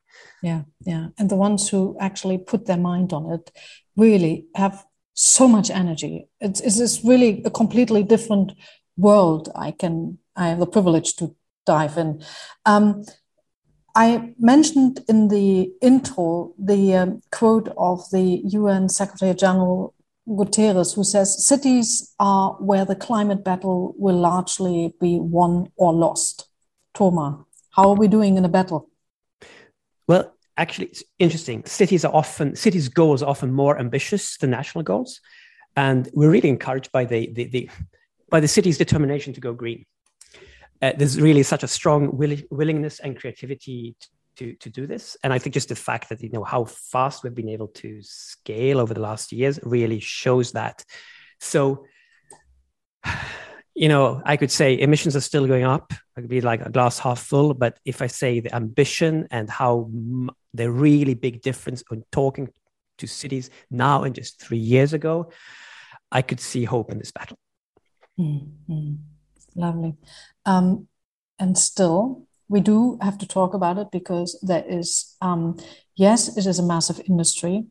Yeah, 0.41 0.61
yeah. 0.85 1.07
And 1.17 1.29
the 1.29 1.35
ones 1.35 1.69
who 1.69 1.97
actually 1.99 2.37
put 2.37 2.65
their 2.65 2.77
mind 2.77 3.13
on 3.13 3.31
it 3.31 3.51
really 3.95 4.45
have 4.55 4.85
so 5.13 5.47
much 5.47 5.69
energy. 5.69 6.27
It's, 6.39 6.61
it's 6.61 7.03
really 7.03 7.41
a 7.45 7.49
completely 7.49 8.03
different 8.03 8.53
world. 8.97 9.49
I 9.55 9.71
can, 9.71 10.19
I 10.35 10.49
have 10.49 10.59
the 10.59 10.67
privilege 10.67 11.15
to 11.17 11.35
dive 11.65 11.97
in. 11.97 12.23
Um, 12.65 13.05
I 13.95 14.33
mentioned 14.37 14.99
in 15.07 15.29
the 15.29 15.71
intro 15.81 16.53
the 16.59 16.95
um, 16.95 17.21
quote 17.31 17.69
of 17.77 18.09
the 18.11 18.41
UN 18.43 18.89
Secretary 18.89 19.33
General 19.33 19.94
Guterres, 20.27 20.95
who 20.95 21.03
says 21.03 21.45
cities 21.45 22.13
are 22.19 22.53
where 22.59 22.85
the 22.85 22.95
climate 22.95 23.43
battle 23.43 23.93
will 23.97 24.17
largely 24.17 24.95
be 24.99 25.19
won 25.19 25.67
or 25.75 25.93
lost. 25.93 26.47
Tomer, 26.95 27.45
how 27.71 27.89
are 27.89 27.95
we 27.95 28.07
doing 28.07 28.37
in 28.37 28.45
a 28.45 28.49
battle? 28.49 28.89
Well, 30.07 30.33
actually, 30.57 30.87
it's 30.87 31.03
interesting. 31.19 31.63
Cities 31.65 32.05
are 32.05 32.13
often 32.13 32.55
cities' 32.55 32.89
goals 32.89 33.21
are 33.21 33.29
often 33.29 33.53
more 33.53 33.77
ambitious 33.77 34.37
than 34.37 34.49
national 34.49 34.83
goals, 34.83 35.21
and 35.75 36.09
we're 36.13 36.31
really 36.31 36.49
encouraged 36.49 36.91
by 36.91 37.05
the, 37.05 37.31
the, 37.33 37.45
the 37.45 37.69
by 38.29 38.39
the 38.39 38.47
city's 38.47 38.77
determination 38.77 39.33
to 39.33 39.41
go 39.41 39.53
green. 39.53 39.85
Uh, 40.81 40.93
there's 40.97 41.21
really 41.21 41.43
such 41.43 41.63
a 41.63 41.67
strong 41.67 42.17
will, 42.17 42.35
willingness 42.49 42.99
and 42.99 43.17
creativity 43.17 43.95
to, 44.37 44.53
to 44.55 44.69
do 44.69 44.87
this. 44.87 45.17
And 45.23 45.33
I 45.33 45.39
think 45.39 45.53
just 45.53 45.69
the 45.69 45.75
fact 45.75 46.09
that, 46.09 46.21
you 46.21 46.29
know, 46.29 46.43
how 46.43 46.65
fast 46.65 47.23
we've 47.23 47.35
been 47.35 47.49
able 47.49 47.67
to 47.69 48.01
scale 48.01 48.79
over 48.79 48.93
the 48.93 49.01
last 49.01 49.31
years 49.31 49.59
really 49.63 49.99
shows 49.99 50.51
that. 50.53 50.83
So, 51.39 51.85
you 53.75 53.89
know, 53.89 54.21
I 54.25 54.37
could 54.37 54.51
say 54.51 54.79
emissions 54.79 55.15
are 55.15 55.21
still 55.21 55.47
going 55.47 55.65
up. 55.65 55.93
I 56.17 56.21
could 56.21 56.29
be 56.29 56.41
like 56.41 56.65
a 56.65 56.71
glass 56.71 56.99
half 56.99 57.19
full. 57.19 57.53
But 57.53 57.77
if 57.85 58.01
I 58.01 58.07
say 58.07 58.39
the 58.39 58.55
ambition 58.55 59.27
and 59.31 59.49
how 59.49 59.89
m- 59.91 60.29
the 60.53 60.71
really 60.71 61.13
big 61.13 61.41
difference 61.41 61.83
when 61.89 62.03
talking 62.11 62.49
to 62.97 63.07
cities 63.07 63.49
now 63.69 64.03
and 64.03 64.15
just 64.15 64.41
three 64.41 64.57
years 64.57 64.93
ago, 64.93 65.31
I 66.11 66.21
could 66.21 66.39
see 66.39 66.63
hope 66.63 66.91
in 66.91 66.99
this 66.99 67.11
battle. 67.11 67.37
Mm-hmm. 68.19 68.93
Lovely. 69.55 69.95
Um, 70.45 70.87
and 71.39 71.57
still, 71.57 72.27
we 72.47 72.59
do 72.59 72.97
have 73.01 73.17
to 73.17 73.27
talk 73.27 73.53
about 73.53 73.77
it 73.77 73.87
because 73.91 74.39
there 74.41 74.63
is, 74.67 75.15
um, 75.21 75.57
yes, 75.95 76.37
it 76.37 76.45
is 76.45 76.59
a 76.59 76.63
massive 76.63 77.01
industry. 77.07 77.65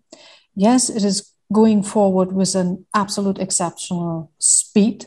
Yes, 0.55 0.89
it 0.89 1.05
is 1.05 1.33
going 1.53 1.83
forward 1.83 2.33
with 2.33 2.55
an 2.55 2.87
absolute 2.95 3.39
exceptional 3.39 4.31
speed. 4.39 5.07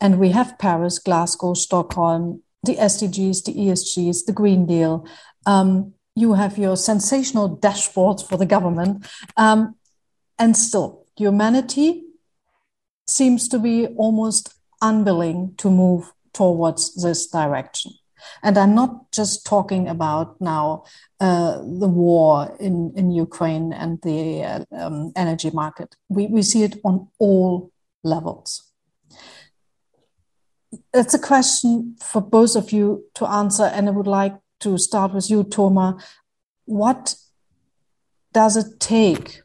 And 0.00 0.18
we 0.18 0.30
have 0.30 0.58
Paris, 0.58 0.98
Glasgow, 0.98 1.54
Stockholm, 1.54 2.42
the 2.62 2.76
SDGs, 2.76 3.44
the 3.44 3.54
ESGs, 3.54 4.24
the 4.26 4.32
Green 4.32 4.66
Deal. 4.66 5.06
Um, 5.46 5.94
you 6.14 6.34
have 6.34 6.58
your 6.58 6.76
sensational 6.76 7.56
dashboards 7.58 8.26
for 8.26 8.36
the 8.36 8.46
government. 8.46 9.06
Um, 9.36 9.76
and 10.38 10.56
still, 10.56 11.06
humanity 11.16 12.04
seems 13.06 13.48
to 13.48 13.58
be 13.58 13.88
almost 13.88 14.54
unwilling 14.80 15.54
to 15.58 15.70
move 15.70 16.12
towards 16.32 17.02
this 17.02 17.26
direction. 17.26 17.92
And 18.42 18.56
I'm 18.58 18.74
not 18.74 19.10
just 19.12 19.46
talking 19.46 19.88
about 19.88 20.40
now 20.40 20.84
uh, 21.20 21.58
the 21.58 21.88
war 21.88 22.56
in, 22.58 22.92
in 22.96 23.10
Ukraine 23.10 23.72
and 23.72 24.00
the 24.02 24.42
uh, 24.42 24.64
um, 24.72 25.12
energy 25.16 25.50
market. 25.50 25.96
We, 26.08 26.26
we 26.26 26.42
see 26.42 26.62
it 26.62 26.80
on 26.84 27.08
all 27.18 27.70
levels. 28.02 28.70
It's 30.94 31.14
a 31.14 31.18
question 31.18 31.96
for 32.00 32.20
both 32.20 32.56
of 32.56 32.72
you 32.72 33.04
to 33.14 33.26
answer, 33.26 33.64
and 33.64 33.88
I 33.88 33.92
would 33.92 34.06
like 34.06 34.36
to 34.60 34.78
start 34.78 35.12
with 35.12 35.28
you, 35.30 35.44
Tomer. 35.44 36.00
What 36.64 37.16
does 38.32 38.56
it 38.56 38.78
take 38.78 39.42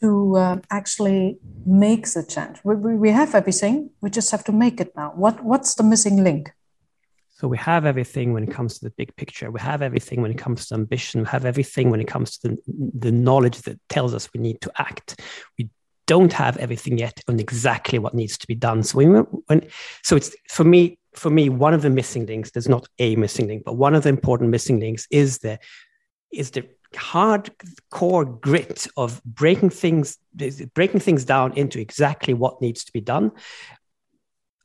to 0.00 0.36
uh, 0.36 0.56
actually 0.70 1.38
make 1.64 2.06
the 2.10 2.24
change? 2.24 2.58
We, 2.64 2.74
we 2.74 3.10
have 3.10 3.34
everything, 3.34 3.90
we 4.00 4.10
just 4.10 4.30
have 4.30 4.44
to 4.44 4.52
make 4.52 4.80
it 4.80 4.92
now. 4.96 5.12
What, 5.14 5.44
what's 5.44 5.74
the 5.74 5.84
missing 5.84 6.22
link? 6.24 6.52
So 7.38 7.48
we 7.48 7.58
have 7.58 7.84
everything 7.84 8.32
when 8.32 8.44
it 8.44 8.50
comes 8.50 8.78
to 8.78 8.86
the 8.86 8.90
big 8.96 9.14
picture. 9.16 9.50
We 9.50 9.60
have 9.60 9.82
everything 9.82 10.22
when 10.22 10.30
it 10.30 10.38
comes 10.38 10.66
to 10.68 10.74
ambition. 10.74 11.20
We 11.20 11.28
have 11.28 11.44
everything 11.44 11.90
when 11.90 12.00
it 12.00 12.08
comes 12.08 12.38
to 12.38 12.48
the, 12.48 12.58
the 12.98 13.12
knowledge 13.12 13.60
that 13.62 13.78
tells 13.90 14.14
us 14.14 14.30
we 14.32 14.40
need 14.40 14.62
to 14.62 14.72
act. 14.78 15.20
We 15.58 15.68
don't 16.06 16.32
have 16.32 16.56
everything 16.56 16.96
yet 16.96 17.20
on 17.28 17.38
exactly 17.38 17.98
what 17.98 18.14
needs 18.14 18.38
to 18.38 18.46
be 18.46 18.54
done. 18.54 18.82
So 18.82 18.98
when, 18.98 19.10
when 19.48 19.68
so 20.02 20.16
it's 20.16 20.34
for 20.48 20.64
me 20.64 20.98
for 21.12 21.28
me 21.28 21.50
one 21.50 21.74
of 21.74 21.82
the 21.82 21.90
missing 21.90 22.24
links. 22.24 22.52
There's 22.52 22.70
not 22.70 22.88
a 22.98 23.16
missing 23.16 23.48
link, 23.48 23.64
but 23.64 23.74
one 23.74 23.94
of 23.94 24.02
the 24.02 24.08
important 24.08 24.50
missing 24.50 24.80
links 24.80 25.06
is 25.10 25.38
the 25.38 25.58
is 26.32 26.52
the 26.52 26.66
hardcore 26.94 28.40
grit 28.40 28.86
of 28.96 29.22
breaking 29.24 29.70
things 29.70 30.16
breaking 30.74 31.00
things 31.00 31.26
down 31.26 31.52
into 31.54 31.80
exactly 31.80 32.32
what 32.32 32.62
needs 32.62 32.84
to 32.84 32.92
be 32.92 33.00
done, 33.00 33.32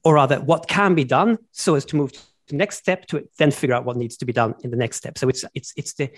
or 0.05 0.13
rather 0.13 0.39
what 0.39 0.69
can 0.69 0.95
be 0.95 1.03
done, 1.03 1.37
so 1.51 1.75
as 1.75 1.83
to 1.85 1.97
move 1.97 2.11
the 2.51 2.57
next 2.57 2.77
step 2.77 3.07
to 3.07 3.27
then 3.37 3.51
figure 3.51 3.75
out 3.75 3.85
what 3.85 3.97
needs 3.97 4.17
to 4.17 4.25
be 4.25 4.33
done 4.33 4.55
in 4.63 4.71
the 4.71 4.77
next 4.77 4.97
step. 4.97 5.17
So 5.17 5.27
it's 5.29 5.43
it's 5.55 5.73
it's 5.75 5.93
the 5.93 6.11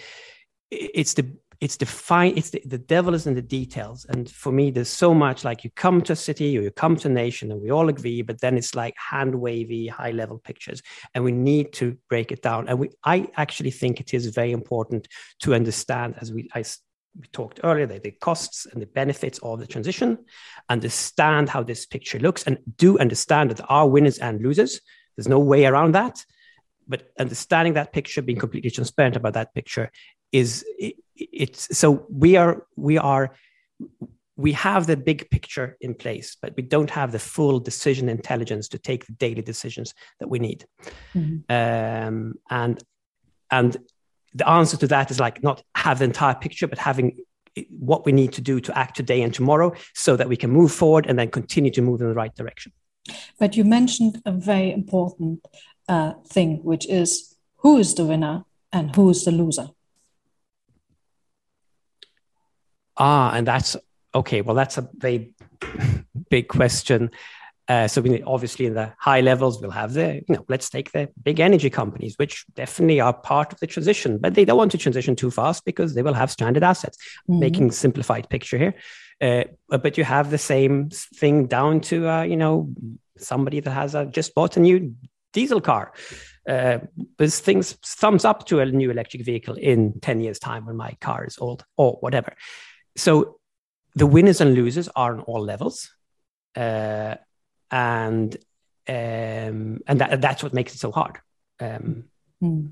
it's 0.70 1.14
the 1.14 1.32
it's 1.62 1.78
the 1.78 1.86
fine 1.86 2.38
it's 2.38 2.50
the, 2.50 2.62
the 2.66 2.78
devil 2.78 3.14
is 3.14 3.26
in 3.26 3.36
the 3.36 3.42
details. 3.42 4.06
And 4.10 4.30
for 4.30 4.52
me 4.52 4.72
there's 4.72 4.90
so 4.90 5.14
much 5.14 5.44
like 5.44 5.64
you 5.64 5.70
come 5.76 6.02
to 6.04 6.14
a 6.14 6.16
city 6.16 6.58
or 6.58 6.62
you 6.62 6.72
come 6.72 6.96
to 6.98 7.08
a 7.08 7.12
nation 7.12 7.52
and 7.52 7.62
we 7.62 7.72
all 7.72 7.90
agree 7.90 8.22
but 8.22 8.42
then 8.42 8.58
it's 8.58 8.76
like 8.76 8.96
hand 8.98 9.36
wavy 9.36 9.88
high 9.88 10.12
level 10.12 10.40
pictures 10.40 10.82
and 11.14 11.24
we 11.24 11.32
need 11.32 11.72
to 11.74 11.98
break 12.10 12.32
it 12.32 12.42
down. 12.42 12.68
And 12.68 12.80
we 12.80 12.90
i 13.04 13.28
actually 13.38 13.72
think 13.72 14.00
it 14.00 14.14
is 14.14 14.28
very 14.28 14.52
important 14.52 15.08
to 15.40 15.54
understand 15.54 16.16
as 16.20 16.34
we 16.34 16.50
i 16.54 16.64
we 17.20 17.28
talked 17.28 17.60
earlier 17.64 17.86
the, 17.86 18.00
the 18.00 18.12
costs 18.12 18.66
and 18.66 18.82
the 18.82 18.88
benefits 18.88 19.40
of 19.44 19.60
the 19.60 19.68
transition 19.68 20.18
understand 20.70 21.48
how 21.50 21.62
this 21.62 21.86
picture 21.86 22.20
looks 22.20 22.44
and 22.44 22.58
do 22.78 22.98
understand 22.98 23.52
that 23.52 23.58
there 23.58 23.72
are 23.72 23.88
winners 23.88 24.18
and 24.18 24.42
losers 24.42 24.82
There's 25.16 25.28
no 25.28 25.40
way 25.40 25.66
around 25.66 25.94
that. 25.94 26.26
But 26.88 27.10
understanding 27.18 27.74
that 27.74 27.94
picture, 27.94 28.22
being 28.22 28.40
completely 28.40 28.72
transparent 28.72 29.16
about 29.16 29.34
that 29.34 29.54
picture, 29.54 29.92
is 30.32 30.66
it, 30.78 30.96
it's 31.16 31.78
so 31.78 32.06
we 32.10 32.36
are 32.36 32.66
we 32.76 32.98
are 32.98 33.36
we 34.36 34.52
have 34.54 34.88
the 34.88 34.98
big 34.98 35.30
picture 35.30 35.78
in 35.80 35.94
place, 35.94 36.36
but 36.42 36.54
we 36.58 36.64
don't 36.64 36.90
have 36.90 37.12
the 37.12 37.20
full 37.20 37.60
decision 37.60 38.10
intelligence 38.10 38.68
to 38.70 38.80
take 38.80 39.06
the 39.06 39.14
daily 39.14 39.42
decisions 39.42 39.94
that 40.20 40.28
we 40.28 40.40
need. 40.40 40.66
Mm-hmm. 41.14 41.38
Um, 41.50 42.34
and 42.50 42.84
and 43.52 43.78
the 44.34 44.50
answer 44.50 44.78
to 44.78 44.88
that 44.88 45.12
is 45.12 45.20
like 45.20 45.44
not 45.44 45.64
have 45.76 46.00
the 46.00 46.06
entire 46.06 46.36
picture, 46.36 46.68
but 46.68 46.80
having 46.80 47.18
what 47.70 48.06
we 48.06 48.12
need 48.12 48.34
to 48.34 48.42
do 48.42 48.60
to 48.60 48.78
act 48.78 48.96
today 48.96 49.22
and 49.22 49.34
tomorrow 49.34 49.74
so 49.94 50.16
that 50.16 50.28
we 50.28 50.36
can 50.36 50.50
move 50.50 50.72
forward 50.72 51.06
and 51.06 51.20
then 51.20 51.30
continue 51.30 51.72
to 51.72 51.82
move 51.82 52.02
in 52.02 52.08
the 52.08 52.14
right 52.16 52.34
direction. 52.36 52.72
But 53.40 53.56
you 53.56 53.64
mentioned 53.64 54.22
a 54.26 54.32
very 54.32 54.72
important 54.72 55.46
uh, 55.88 56.14
thing, 56.28 56.64
which 56.64 56.88
is 56.88 57.36
who 57.58 57.78
is 57.78 57.96
the 57.96 58.06
winner 58.06 58.46
and 58.72 58.96
who 58.96 59.10
is 59.10 59.26
the 59.26 59.32
loser? 59.32 59.70
Ah, 62.98 63.34
and 63.34 63.48
that's 63.48 63.76
okay. 64.14 64.42
Well, 64.42 64.56
that's 64.56 64.78
a 64.78 64.90
very 64.94 65.34
big 66.30 66.48
question. 66.48 67.12
Uh, 67.70 67.88
so 67.88 68.02
we 68.02 68.22
obviously 68.24 68.66
in 68.66 68.74
the 68.74 68.92
high 69.00 69.22
levels 69.22 69.62
we'll 69.62 69.72
have 69.72 69.94
the 69.94 70.16
you 70.16 70.36
know 70.36 70.44
let's 70.50 70.70
take 70.70 70.92
the 70.92 71.08
big 71.24 71.40
energy 71.40 71.70
companies 71.70 72.14
which 72.18 72.46
definitely 72.56 73.00
are 73.00 73.14
part 73.14 73.54
of 73.54 73.60
the 73.62 73.68
transition 73.68 74.18
but 74.18 74.34
they 74.36 74.44
don't 74.44 74.58
want 74.58 74.70
to 74.70 74.78
transition 74.78 75.16
too 75.16 75.32
fast 75.32 75.64
because 75.64 75.96
they 75.96 76.02
will 76.02 76.14
have 76.14 76.30
stranded 76.30 76.62
assets 76.62 76.98
mm-hmm. 77.30 77.40
making 77.40 77.72
simplified 77.72 78.28
picture 78.28 78.58
here 78.58 78.76
uh, 79.24 79.44
but 79.70 79.98
you 79.98 80.04
have 80.04 80.30
the 80.30 80.38
same 80.38 80.90
thing 80.90 81.48
down 81.48 81.80
to 81.80 82.10
uh, 82.10 82.24
you 82.24 82.38
know 82.38 82.70
somebody 83.18 83.60
that 83.60 83.72
has 83.72 83.96
a, 83.96 84.06
just 84.06 84.36
bought 84.36 84.58
a 84.58 84.60
new 84.60 84.96
diesel 85.32 85.62
car 85.62 85.94
uh, 86.50 86.78
this 87.18 87.40
things 87.40 87.74
thumbs 87.84 88.26
up 88.26 88.46
to 88.46 88.60
a 88.60 88.66
new 88.66 88.92
electric 88.92 89.24
vehicle 89.24 89.56
in 89.56 90.00
10 90.02 90.22
years 90.22 90.40
time 90.40 90.66
when 90.66 90.76
my 90.76 90.92
car 91.02 91.26
is 91.26 91.38
old 91.40 91.66
or 91.78 91.94
whatever 92.02 92.34
so 92.96 93.40
the 93.96 94.06
winners 94.06 94.42
and 94.42 94.54
losers 94.56 94.90
are 94.96 95.14
on 95.14 95.22
all 95.22 95.42
levels 95.42 95.90
uh, 96.56 97.16
and 97.72 98.38
um, 98.88 99.80
and 99.88 100.00
that, 100.02 100.22
that's 100.22 100.44
what 100.44 100.54
makes 100.54 100.76
it 100.76 100.80
so 100.80 100.92
hard. 100.92 101.20
Um, 101.60 102.06
mm. 102.42 102.72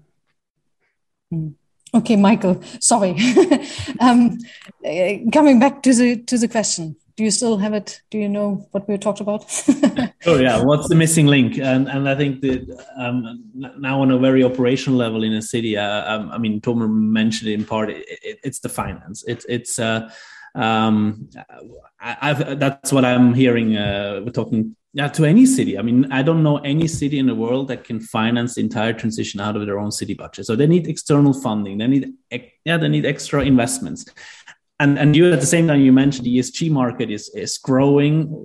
Mm. 1.34 1.54
Okay, 1.94 2.16
Michael. 2.16 2.62
Sorry. 2.80 3.16
um, 4.00 4.38
uh, 4.86 5.14
coming 5.34 5.60
back 5.60 5.84
to 5.84 5.94
the 5.94 6.18
to 6.24 6.38
the 6.38 6.48
question, 6.48 6.96
do 7.18 7.24
you 7.24 7.32
still 7.32 7.58
have 7.58 7.74
it? 7.74 8.02
Do 8.10 8.18
you 8.18 8.30
know 8.30 8.68
what 8.72 8.88
we 8.88 8.98
talked 8.98 9.20
about? 9.20 9.44
oh 10.26 10.39
yeah, 10.39 10.64
what's 10.64 10.88
the 10.88 10.96
missing 10.96 11.28
link? 11.28 11.58
And 11.58 11.89
and 11.89 12.08
I 12.08 12.16
think 12.16 12.42
that 12.42 12.86
um, 12.98 13.44
now 13.54 14.02
on 14.02 14.12
a 14.12 14.18
very 14.18 14.44
operational 14.44 14.98
level 14.98 15.24
in 15.24 15.34
a 15.34 15.42
city, 15.42 15.78
uh, 15.78 16.16
um, 16.16 16.32
I 16.32 16.38
mean, 16.38 16.62
Tomer 16.62 16.89
mentioned 16.89 17.50
it 17.50 17.56
in 17.56 17.66
part. 17.66 17.89
It, 17.89 18.06
it, 18.08 18.39
it's 18.44 18.60
the 18.60 18.70
finance. 18.70 19.24
It's 19.28 19.46
it's. 19.50 19.78
Uh, 19.80 20.10
um, 20.54 21.30
I, 22.02 22.34
that's 22.56 22.92
what 22.92 23.06
I'm 23.06 23.34
hearing. 23.34 23.78
Uh, 23.78 24.22
we're 24.26 24.32
talking 24.32 24.76
yeah, 24.94 25.08
to 25.08 25.26
any 25.26 25.46
city. 25.46 25.78
I 25.78 25.82
mean, 25.82 26.12
I 26.12 26.22
don't 26.22 26.44
know 26.44 26.58
any 26.58 26.88
city 26.88 27.18
in 27.18 27.28
the 27.28 27.36
world 27.36 27.70
that 27.70 27.86
can 27.86 28.02
finance 28.02 28.56
the 28.56 28.62
entire 28.62 28.92
transition 28.92 29.39
out 29.39 29.56
of 29.56 29.66
their 29.66 29.80
own 29.80 29.92
city 29.92 30.14
budget. 30.14 30.46
So 30.46 30.56
they 30.56 30.68
need 30.68 30.88
external 30.88 31.34
funding. 31.34 31.78
They 31.78 31.88
need 31.88 32.14
yeah, 32.66 32.78
they 32.78 32.89
need 32.89 33.06
extra 33.06 33.44
investments. 33.44 34.06
And 34.80 35.00
and 35.00 35.16
you 35.16 35.32
at 35.32 35.39
the 35.39 35.46
same 35.46 35.68
time 35.68 35.82
you 35.82 35.94
mentioned 35.94 36.26
the 36.26 36.38
ESG 36.39 36.70
market 36.72 37.10
is 37.10 37.30
is 37.30 37.58
growing. 37.58 38.36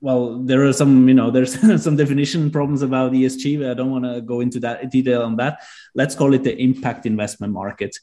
Well, 0.00 0.42
there 0.42 0.62
are 0.66 0.72
some, 0.74 1.08
you 1.08 1.14
know, 1.14 1.30
there's 1.30 1.82
some 1.82 1.96
definition 1.96 2.50
problems 2.50 2.82
about 2.82 3.12
ESG. 3.12 3.70
I 3.70 3.72
don't 3.72 3.90
want 3.90 4.04
to 4.04 4.20
go 4.20 4.40
into 4.40 4.60
that 4.60 4.90
detail 4.90 5.22
on 5.22 5.36
that. 5.36 5.62
Let's 5.94 6.14
call 6.14 6.34
it 6.34 6.44
the 6.44 6.54
impact 6.60 7.06
investment 7.06 7.54
market 7.54 7.96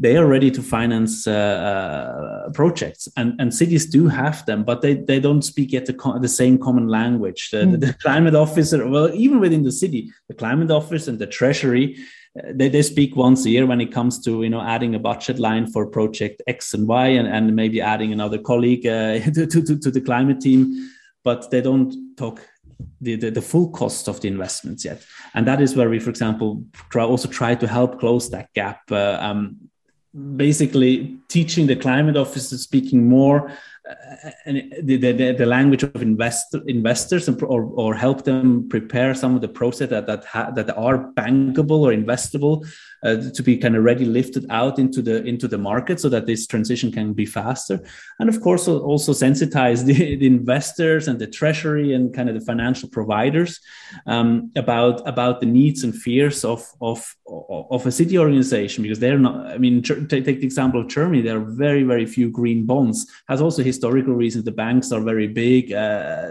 they 0.00 0.16
are 0.16 0.26
ready 0.26 0.50
to 0.50 0.62
finance 0.62 1.26
uh, 1.26 1.32
uh, 1.32 2.50
projects 2.50 3.08
and, 3.16 3.34
and 3.40 3.52
cities 3.52 3.86
do 3.86 4.06
have 4.06 4.46
them 4.46 4.62
but 4.62 4.80
they, 4.80 4.94
they 4.94 5.18
don't 5.18 5.42
speak 5.42 5.72
yet 5.72 5.86
the, 5.86 6.18
the 6.20 6.28
same 6.28 6.56
common 6.58 6.86
language 6.88 7.50
the, 7.50 7.58
mm. 7.58 7.80
the, 7.80 7.92
climate 7.94 8.34
officer 8.34 8.86
well 8.88 9.12
even 9.14 9.40
within 9.40 9.62
the 9.62 9.72
city 9.72 10.10
the 10.28 10.34
climate 10.34 10.70
office 10.70 11.08
and 11.08 11.18
the 11.18 11.26
treasury 11.26 11.96
uh, 12.38 12.52
they, 12.54 12.68
they 12.68 12.82
speak 12.82 13.16
once 13.16 13.44
a 13.44 13.50
year 13.50 13.66
when 13.66 13.80
it 13.80 13.92
comes 13.92 14.22
to 14.22 14.42
you 14.42 14.50
know 14.50 14.60
adding 14.60 14.94
a 14.94 14.98
budget 14.98 15.38
line 15.38 15.66
for 15.66 15.86
project 15.86 16.40
x 16.46 16.74
and 16.74 16.86
y 16.86 17.08
and, 17.08 17.26
and 17.26 17.54
maybe 17.56 17.80
adding 17.80 18.12
another 18.12 18.38
colleague 18.38 18.86
uh, 18.86 19.18
to, 19.34 19.46
to, 19.46 19.78
to 19.78 19.90
the 19.90 20.00
climate 20.00 20.40
team 20.40 20.90
but 21.24 21.50
they 21.50 21.60
don't 21.60 22.16
talk 22.16 22.40
the, 23.00 23.16
the, 23.16 23.30
the, 23.30 23.42
full 23.42 23.70
cost 23.70 24.08
of 24.08 24.20
the 24.20 24.28
investments 24.28 24.84
yet. 24.84 25.04
And 25.34 25.46
that 25.48 25.60
is 25.60 25.74
where 25.74 25.90
we, 25.90 25.98
for 25.98 26.10
example, 26.10 26.62
try, 26.90 27.02
also 27.02 27.28
try 27.28 27.56
to 27.56 27.66
help 27.66 27.98
close 27.98 28.30
that 28.30 28.52
gap. 28.54 28.82
Uh, 28.88 29.18
um, 29.20 29.68
basically 30.36 31.18
teaching 31.28 31.66
the 31.66 31.76
climate 31.76 32.16
officers 32.16 32.62
speaking 32.62 33.08
more 33.08 33.50
uh, 33.88 34.52
the, 34.82 34.96
the, 34.96 35.32
the, 35.32 35.46
language 35.46 35.82
of 35.82 36.02
investor, 36.02 36.60
investors 36.66 37.26
and, 37.26 37.42
or, 37.42 37.62
or 37.74 37.94
help 37.94 38.24
them 38.24 38.68
prepare 38.68 39.14
some 39.14 39.34
of 39.34 39.40
the 39.40 39.48
process 39.48 39.88
that 39.88 40.06
that, 40.06 40.24
ha, 40.26 40.50
that 40.50 40.76
are 40.76 41.10
bankable 41.14 41.80
or 41.80 41.92
investable 41.92 42.66
uh, 43.02 43.16
to 43.34 43.42
be 43.42 43.56
kind 43.56 43.76
of 43.76 43.84
ready 43.84 44.04
lifted 44.04 44.46
out 44.50 44.78
into 44.78 45.02
the 45.02 45.24
into 45.24 45.48
the 45.48 45.58
market 45.58 46.00
so 46.00 46.08
that 46.08 46.26
this 46.26 46.46
transition 46.46 46.90
can 46.90 47.12
be 47.12 47.26
faster. 47.26 47.80
And 48.18 48.28
of 48.28 48.40
course 48.40 48.68
also 48.68 49.12
sensitize 49.12 49.84
the, 49.88 50.16
the 50.16 50.26
investors 50.26 51.08
and 51.08 51.18
the 51.18 51.26
treasury 51.26 51.92
and 51.94 52.14
kind 52.14 52.28
of 52.28 52.34
the 52.34 52.44
financial 52.44 52.88
providers 52.88 53.60
um, 54.06 54.50
about 54.56 55.06
about 55.08 55.40
the 55.40 55.46
needs 55.46 55.84
and 55.84 55.94
fears 55.94 56.44
of 56.44 56.66
of 56.80 57.14
of 57.26 57.86
a 57.86 57.92
city 57.92 58.18
organization 58.18 58.82
because 58.82 58.98
they're 58.98 59.18
not 59.18 59.46
i 59.46 59.58
mean 59.58 59.82
take, 59.82 60.24
the 60.24 60.32
example 60.42 60.80
of 60.80 60.88
germany. 60.88 61.22
There 61.22 61.36
are 61.36 61.44
very 61.44 61.82
very 61.82 62.06
few 62.06 62.30
green 62.30 62.66
bonds. 62.66 63.06
Has 63.28 63.40
also 63.40 63.62
historical 63.62 64.14
reasons. 64.14 64.44
The 64.44 64.52
banks 64.52 64.92
are 64.92 65.00
very 65.00 65.28
big 65.28 65.72
uh, 65.72 66.30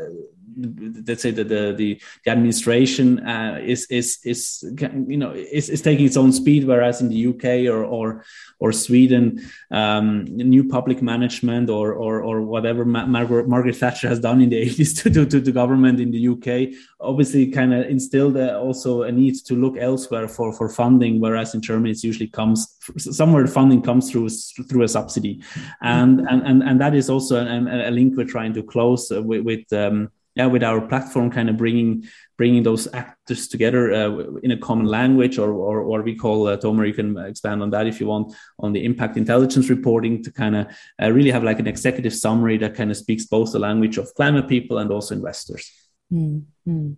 let's 1.07 1.21
say 1.21 1.31
that 1.31 1.49
the 1.49 1.73
the, 1.77 2.01
the 2.23 2.31
administration 2.31 3.19
uh, 3.19 3.59
is 3.63 3.85
is 3.89 4.19
is 4.23 4.63
you 5.07 5.17
know 5.17 5.31
is, 5.31 5.69
is 5.69 5.81
taking 5.81 6.05
its 6.05 6.17
own 6.17 6.31
speed, 6.31 6.65
whereas 6.65 7.01
in 7.01 7.09
the 7.09 7.27
UK 7.27 7.71
or 7.71 7.83
or 7.83 8.23
or 8.59 8.71
Sweden, 8.71 9.41
um, 9.71 10.25
new 10.25 10.67
public 10.67 11.01
management 11.01 11.69
or 11.69 11.93
or 11.93 12.21
or 12.21 12.41
whatever 12.41 12.85
Margaret, 12.85 13.47
Margaret 13.47 13.75
Thatcher 13.75 14.09
has 14.09 14.19
done 14.19 14.41
in 14.41 14.49
the 14.49 14.61
80s 14.69 15.03
to, 15.03 15.09
to, 15.11 15.25
to 15.25 15.39
the 15.39 15.51
government 15.51 15.99
in 15.99 16.11
the 16.11 16.27
UK, 16.27 16.75
obviously 16.99 17.51
kind 17.51 17.73
of 17.73 17.85
instilled 17.87 18.37
uh, 18.37 18.59
also 18.59 19.03
a 19.03 19.11
need 19.11 19.35
to 19.45 19.55
look 19.55 19.77
elsewhere 19.77 20.27
for 20.27 20.51
for 20.53 20.69
funding, 20.69 21.19
whereas 21.19 21.53
in 21.53 21.61
Germany 21.61 21.91
it 21.91 22.03
usually 22.03 22.27
comes 22.29 22.77
somewhere 22.97 23.43
the 23.43 23.51
funding 23.51 23.81
comes 23.81 24.11
through 24.11 24.29
through 24.29 24.83
a 24.83 24.87
subsidy, 24.87 25.41
and 25.81 26.21
and 26.21 26.41
and, 26.47 26.63
and 26.63 26.81
that 26.81 26.95
is 26.95 27.09
also 27.09 27.45
a, 27.45 27.89
a 27.89 27.91
link 27.91 28.15
we're 28.17 28.25
trying 28.25 28.53
to 28.53 28.63
close 28.63 29.11
uh, 29.11 29.21
with. 29.21 29.43
with 29.43 29.73
um, 29.73 30.09
yeah, 30.37 30.45
with 30.45 30.63
our 30.63 30.81
platform, 30.81 31.31
kind 31.31 31.49
of 31.49 31.57
bringing 31.57 32.07
bringing 32.37 32.61
those 32.61 32.87
actors 32.93 33.47
together 33.47 33.91
uh, 33.91 34.37
in 34.43 34.51
a 34.51 34.57
common 34.57 34.85
language, 34.85 35.39
or 35.39 35.51
or 35.51 36.03
we 36.03 36.15
call 36.15 36.47
uh, 36.47 36.57
Tomer. 36.57 36.87
You 36.87 36.93
can 36.93 37.17
expand 37.17 37.63
on 37.63 37.71
that 37.71 37.87
if 37.87 37.99
you 37.99 38.05
want 38.05 38.35
on 38.59 38.73
the 38.73 38.85
impact 38.85 39.17
intelligence 39.17 39.69
reporting 39.69 40.23
to 40.23 40.31
kind 40.31 40.55
of 40.55 40.67
uh, 41.01 41.11
really 41.11 41.31
have 41.31 41.43
like 41.43 41.59
an 41.59 41.67
executive 41.67 42.13
summary 42.13 42.57
that 42.59 42.75
kind 42.75 42.91
of 42.91 42.97
speaks 42.97 43.25
both 43.25 43.51
the 43.51 43.59
language 43.59 43.97
of 43.97 44.13
climate 44.13 44.47
people 44.47 44.77
and 44.77 44.91
also 44.91 45.15
investors. 45.15 45.71
Mm-hmm. 46.13 46.91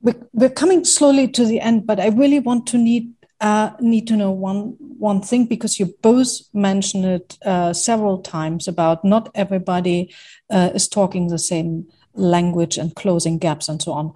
We're, 0.00 0.28
we're 0.32 0.50
coming 0.50 0.84
slowly 0.84 1.28
to 1.28 1.44
the 1.44 1.60
end, 1.60 1.86
but 1.86 1.98
I 1.98 2.08
really 2.08 2.38
want 2.38 2.66
to 2.68 2.78
need 2.78 3.12
uh, 3.40 3.72
need 3.80 4.06
to 4.06 4.16
know 4.16 4.30
one 4.30 4.76
one 4.78 5.20
thing 5.20 5.46
because 5.46 5.80
you 5.80 5.86
both 6.02 6.30
mentioned 6.54 7.04
it 7.04 7.38
uh, 7.44 7.72
several 7.72 8.18
times 8.18 8.68
about 8.68 9.04
not 9.04 9.28
everybody 9.34 10.14
uh, 10.50 10.70
is 10.74 10.88
talking 10.88 11.26
the 11.26 11.38
same 11.40 11.88
language 12.14 12.78
and 12.78 12.94
closing 12.94 13.38
gaps 13.38 13.68
and 13.68 13.80
so 13.80 13.92
on. 13.92 14.12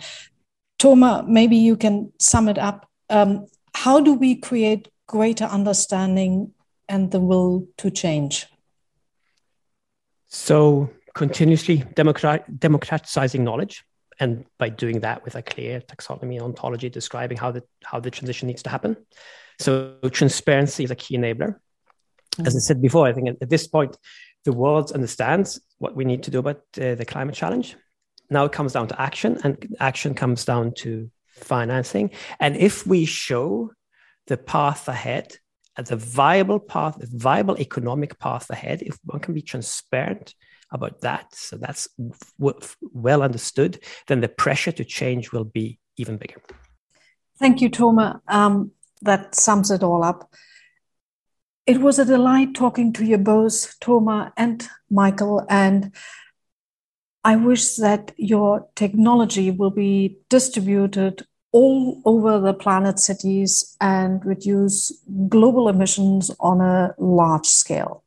Tomer, 0.79 1.27
maybe 1.27 1.57
you 1.57 1.77
can 1.77 2.13
sum 2.19 2.49
it 2.49 2.59
up. 2.59 2.89
Um, 3.09 3.47
how 3.75 4.01
do 4.01 4.13
we 4.15 4.37
create 4.37 4.89
greater 5.07 5.45
understanding 5.45 6.53
and 6.89 7.11
the 7.11 7.21
will 7.21 7.67
to 7.79 7.91
change? 7.91 8.47
So, 10.29 10.91
continuously 11.15 11.85
democrat- 11.95 12.59
democratizing 12.59 13.43
knowledge, 13.43 13.85
and 14.19 14.45
by 14.59 14.69
doing 14.69 15.01
that 15.01 15.25
with 15.25 15.35
a 15.35 15.43
clear 15.43 15.81
taxonomy 15.81 16.35
and 16.35 16.43
ontology 16.43 16.89
describing 16.89 17.39
how 17.39 17.53
the 17.53 17.63
how 17.85 18.01
the 18.01 18.11
transition 18.11 18.49
needs 18.49 18.63
to 18.65 18.71
happen. 18.71 18.97
So, 19.61 19.99
transparency 20.11 20.85
is 20.85 20.91
a 20.91 20.97
key 20.97 21.17
enabler. 21.17 21.57
As 22.45 22.55
I 22.55 22.59
said 22.59 22.83
before, 22.83 23.07
I 23.07 23.13
think 23.15 23.29
at, 23.41 23.49
this 23.49 23.67
point, 23.67 23.97
the 24.45 24.53
world 24.53 24.93
understands 24.93 25.59
what 25.79 25.97
we 25.97 26.05
need 26.05 26.23
to 26.25 26.31
do 26.31 26.41
about 26.41 26.61
uh, 26.79 26.95
the 26.95 27.07
climate 27.07 27.35
challenge 27.35 27.77
now 28.31 28.45
it 28.45 28.53
comes 28.53 28.73
down 28.73 28.89
to 28.89 29.01
action, 29.01 29.39
and 29.45 29.77
action 29.81 30.15
comes 30.15 30.45
down 30.45 30.75
to 30.79 31.11
financing. 31.29 32.11
And 32.41 32.57
if 32.57 32.87
we 32.87 33.05
show 33.05 33.73
the 34.27 34.37
path 34.37 34.89
ahead, 34.89 35.37
as 35.77 35.91
a 35.91 35.97
viable 35.97 36.59
path, 36.59 37.03
a 37.03 37.07
viable 37.07 37.59
economic 37.59 38.19
path 38.19 38.49
ahead, 38.51 38.83
if 38.83 38.99
one 39.05 39.21
can 39.21 39.35
be 39.35 39.43
transparent 39.43 40.35
about 40.73 41.03
that, 41.03 41.35
so 41.35 41.57
that's 41.57 41.89
well 42.93 43.23
understood, 43.23 43.79
then 44.07 44.21
the 44.21 44.29
pressure 44.29 44.73
to 44.73 44.85
change 44.85 45.33
will 45.33 45.45
be 45.45 45.79
even 45.97 46.17
bigger. 46.17 46.41
Thank 47.39 47.61
you, 47.61 47.71
Tomer. 47.71 48.21
Um, 48.27 48.73
that 49.03 49.35
sums 49.35 49.71
it 49.71 49.83
all 49.83 50.03
up. 50.03 50.33
It 51.67 51.81
was 51.81 51.99
a 51.99 52.05
delight 52.05 52.55
talking 52.55 52.93
to 52.95 53.05
you 53.05 53.19
both, 53.19 53.79
Tomer 53.81 54.33
and 54.37 54.67
Michael, 54.91 55.45
and 55.51 55.93
I 57.27 57.35
wish 57.35 57.75
that 57.79 58.13
your 58.17 58.69
technology 58.77 59.51
will 59.51 59.73
be 59.73 60.17
distributed 60.29 61.27
all 61.51 62.01
over 62.05 62.39
the 62.39 62.55
planet 62.55 63.01
cities 63.01 63.77
and 63.81 64.25
reduce 64.25 64.93
global 65.29 65.69
emissions 65.69 66.31
on 66.39 66.61
a 66.61 66.95
large 66.99 67.47
scale. 67.47 68.05